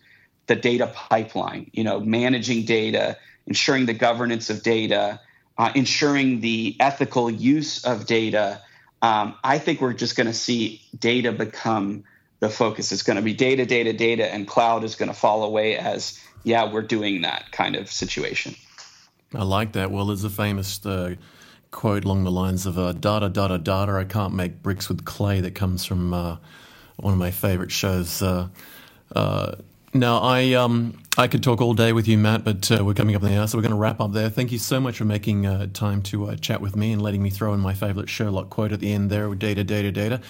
the 0.46 0.54
data 0.54 0.86
pipeline 0.86 1.68
you 1.72 1.82
know 1.82 1.98
managing 1.98 2.66
data 2.66 3.18
ensuring 3.48 3.86
the 3.86 3.94
governance 3.94 4.48
of 4.48 4.62
data 4.62 5.20
uh, 5.58 5.72
ensuring 5.74 6.40
the 6.40 6.76
ethical 6.78 7.28
use 7.28 7.84
of 7.84 8.06
data. 8.06 8.62
Um, 9.02 9.34
i 9.44 9.58
think 9.58 9.80
we're 9.80 9.92
just 9.92 10.16
going 10.16 10.28
to 10.28 10.32
see 10.32 10.82
data 10.98 11.32
become 11.32 12.04
the 12.40 12.50
focus 12.50 12.92
is 12.92 13.02
going 13.02 13.16
to 13.16 13.22
be 13.22 13.34
data 13.34 13.66
data 13.66 13.92
data 13.92 14.32
and 14.32 14.46
cloud 14.46 14.84
is 14.84 14.94
going 14.94 15.10
to 15.10 15.16
fall 15.18 15.44
away 15.44 15.76
as 15.76 16.20
yeah, 16.44 16.72
we're 16.72 16.82
doing 16.82 17.22
that 17.22 17.50
kind 17.52 17.76
of 17.76 17.90
situation. 17.90 18.54
I 19.34 19.42
like 19.44 19.72
that. 19.72 19.90
Well, 19.90 20.06
there's 20.06 20.24
a 20.24 20.30
famous 20.30 20.84
uh, 20.86 21.16
quote 21.70 22.04
along 22.04 22.24
the 22.24 22.30
lines 22.30 22.66
of 22.66 22.78
uh, 22.78 22.92
data, 22.92 23.28
data, 23.28 23.58
data. 23.58 23.92
I 23.92 24.04
can't 24.04 24.34
make 24.34 24.62
bricks 24.62 24.88
with 24.88 25.04
clay 25.04 25.40
that 25.40 25.54
comes 25.54 25.84
from 25.84 26.14
uh, 26.14 26.36
one 26.96 27.12
of 27.12 27.18
my 27.18 27.30
favorite 27.32 27.72
shows. 27.72 28.22
Uh, 28.22 28.48
uh, 29.14 29.56
now, 29.94 30.18
I 30.18 30.52
um, 30.54 30.98
I 31.18 31.28
could 31.28 31.42
talk 31.42 31.60
all 31.60 31.74
day 31.74 31.92
with 31.92 32.08
you, 32.08 32.18
Matt, 32.18 32.44
but 32.44 32.70
uh, 32.70 32.84
we're 32.84 32.94
coming 32.94 33.16
up 33.16 33.22
in 33.22 33.30
the 33.32 33.40
hour, 33.40 33.46
so 33.46 33.58
we're 33.58 33.62
going 33.62 33.72
to 33.72 33.78
wrap 33.78 34.00
up 34.00 34.12
there. 34.12 34.30
Thank 34.30 34.52
you 34.52 34.58
so 34.58 34.80
much 34.80 34.98
for 34.98 35.04
making 35.04 35.46
uh, 35.46 35.66
time 35.72 36.02
to 36.04 36.36
chat 36.36 36.60
with 36.60 36.76
me 36.76 36.92
and 36.92 37.02
letting 37.02 37.22
me 37.22 37.30
throw 37.30 37.54
in 37.54 37.60
my 37.60 37.74
favorite 37.74 38.08
Sherlock 38.08 38.50
quote 38.50 38.72
at 38.72 38.80
the 38.80 38.92
end 38.92 39.10
there 39.10 39.28
with 39.28 39.38
data, 39.38 39.64
data, 39.64 39.92
data. 39.92 40.20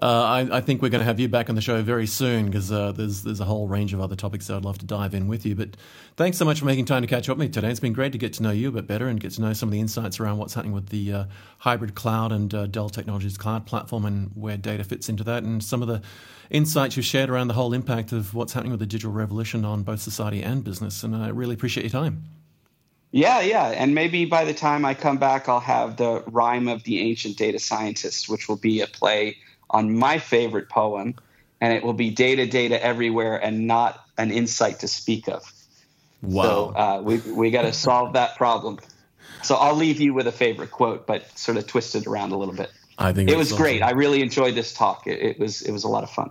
Uh, 0.00 0.46
I, 0.50 0.58
I, 0.58 0.60
think 0.60 0.80
we're 0.80 0.90
going 0.90 1.00
to 1.00 1.04
have 1.04 1.18
you 1.18 1.28
back 1.28 1.48
on 1.48 1.56
the 1.56 1.60
show 1.60 1.82
very 1.82 2.06
soon 2.06 2.46
because 2.46 2.70
uh, 2.70 2.92
there's 2.92 3.22
there's 3.22 3.40
a 3.40 3.44
whole 3.44 3.66
range 3.66 3.92
of 3.92 4.00
other 4.00 4.14
topics 4.14 4.46
that 4.46 4.54
I'd 4.54 4.64
love 4.64 4.78
to 4.78 4.86
dive 4.86 5.12
in 5.12 5.26
with 5.26 5.44
you. 5.44 5.56
But 5.56 5.76
thanks 6.16 6.38
so 6.38 6.44
much 6.44 6.60
for 6.60 6.66
making 6.66 6.84
time 6.84 7.02
to 7.02 7.08
catch 7.08 7.28
up 7.28 7.36
with 7.36 7.48
me 7.48 7.52
today. 7.52 7.68
It's 7.68 7.80
been 7.80 7.94
great 7.94 8.12
to 8.12 8.18
get 8.18 8.34
to 8.34 8.44
know 8.44 8.52
you 8.52 8.68
a 8.68 8.70
bit 8.70 8.86
better 8.86 9.08
and 9.08 9.18
get 9.18 9.32
to 9.32 9.40
know 9.40 9.52
some 9.54 9.68
of 9.68 9.72
the 9.72 9.80
insights 9.80 10.20
around 10.20 10.38
what's 10.38 10.54
happening 10.54 10.72
with 10.72 10.90
the 10.90 11.12
uh, 11.12 11.24
hybrid 11.58 11.96
cloud 11.96 12.30
and 12.30 12.48
Dell 12.70 12.88
Technologies 12.88 13.36
cloud 13.36 13.66
platform 13.66 14.04
and 14.04 14.30
where 14.36 14.56
data 14.56 14.84
fits 14.84 15.08
into 15.08 15.24
that 15.24 15.42
and 15.42 15.64
some 15.64 15.82
of 15.82 15.88
the 15.88 16.00
insights 16.48 16.96
you've 16.96 17.04
shared 17.04 17.28
around 17.28 17.48
the 17.48 17.54
whole 17.54 17.72
impact 17.72 18.12
of 18.12 18.34
what's 18.34 18.52
happening 18.52 18.70
with 18.70 18.80
the 18.80 18.86
digital 18.86 19.12
revolution 19.12 19.64
on 19.64 19.82
both 19.82 20.00
society 20.00 20.44
and 20.44 20.62
business. 20.62 21.02
And 21.02 21.16
I 21.16 21.30
really 21.30 21.54
appreciate 21.54 21.82
your 21.82 21.90
time. 21.90 22.22
Yeah, 23.10 23.40
yeah. 23.40 23.68
And 23.68 23.96
maybe 23.96 24.26
by 24.26 24.44
the 24.44 24.54
time 24.54 24.84
I 24.84 24.94
come 24.94 25.16
back, 25.16 25.48
I'll 25.48 25.58
have 25.58 25.96
the 25.96 26.22
rhyme 26.28 26.68
of 26.68 26.84
the 26.84 27.00
Ancient 27.00 27.36
Data 27.36 27.58
Scientist, 27.58 28.28
which 28.28 28.48
will 28.48 28.56
be 28.56 28.80
a 28.80 28.86
play 28.86 29.38
on 29.70 29.96
my 29.96 30.18
favorite 30.18 30.68
poem. 30.68 31.14
And 31.60 31.72
it 31.72 31.82
will 31.82 31.92
be 31.92 32.10
data, 32.10 32.46
data 32.46 32.82
everywhere 32.82 33.36
and 33.36 33.66
not 33.66 34.00
an 34.16 34.30
insight 34.30 34.80
to 34.80 34.88
speak 34.88 35.28
of. 35.28 35.52
Wow. 36.22 36.42
So 36.42 36.76
uh, 36.76 37.00
we, 37.02 37.18
we 37.18 37.50
got 37.50 37.62
to 37.62 37.72
solve 37.72 38.12
that 38.12 38.36
problem. 38.36 38.78
So 39.42 39.56
I'll 39.56 39.74
leave 39.74 40.00
you 40.00 40.14
with 40.14 40.26
a 40.26 40.32
favorite 40.32 40.70
quote, 40.70 41.06
but 41.06 41.36
sort 41.38 41.58
of 41.58 41.66
twist 41.66 41.94
it 41.94 42.06
around 42.06 42.32
a 42.32 42.36
little 42.36 42.54
bit. 42.54 42.70
I 42.98 43.12
think 43.12 43.30
it 43.30 43.36
was 43.36 43.52
awesome. 43.52 43.62
great. 43.62 43.82
I 43.82 43.90
really 43.90 44.22
enjoyed 44.22 44.54
this 44.54 44.74
talk. 44.74 45.06
It, 45.06 45.20
it 45.20 45.38
was 45.38 45.62
it 45.62 45.70
was 45.70 45.84
a 45.84 45.88
lot 45.88 46.02
of 46.02 46.10
fun. 46.10 46.30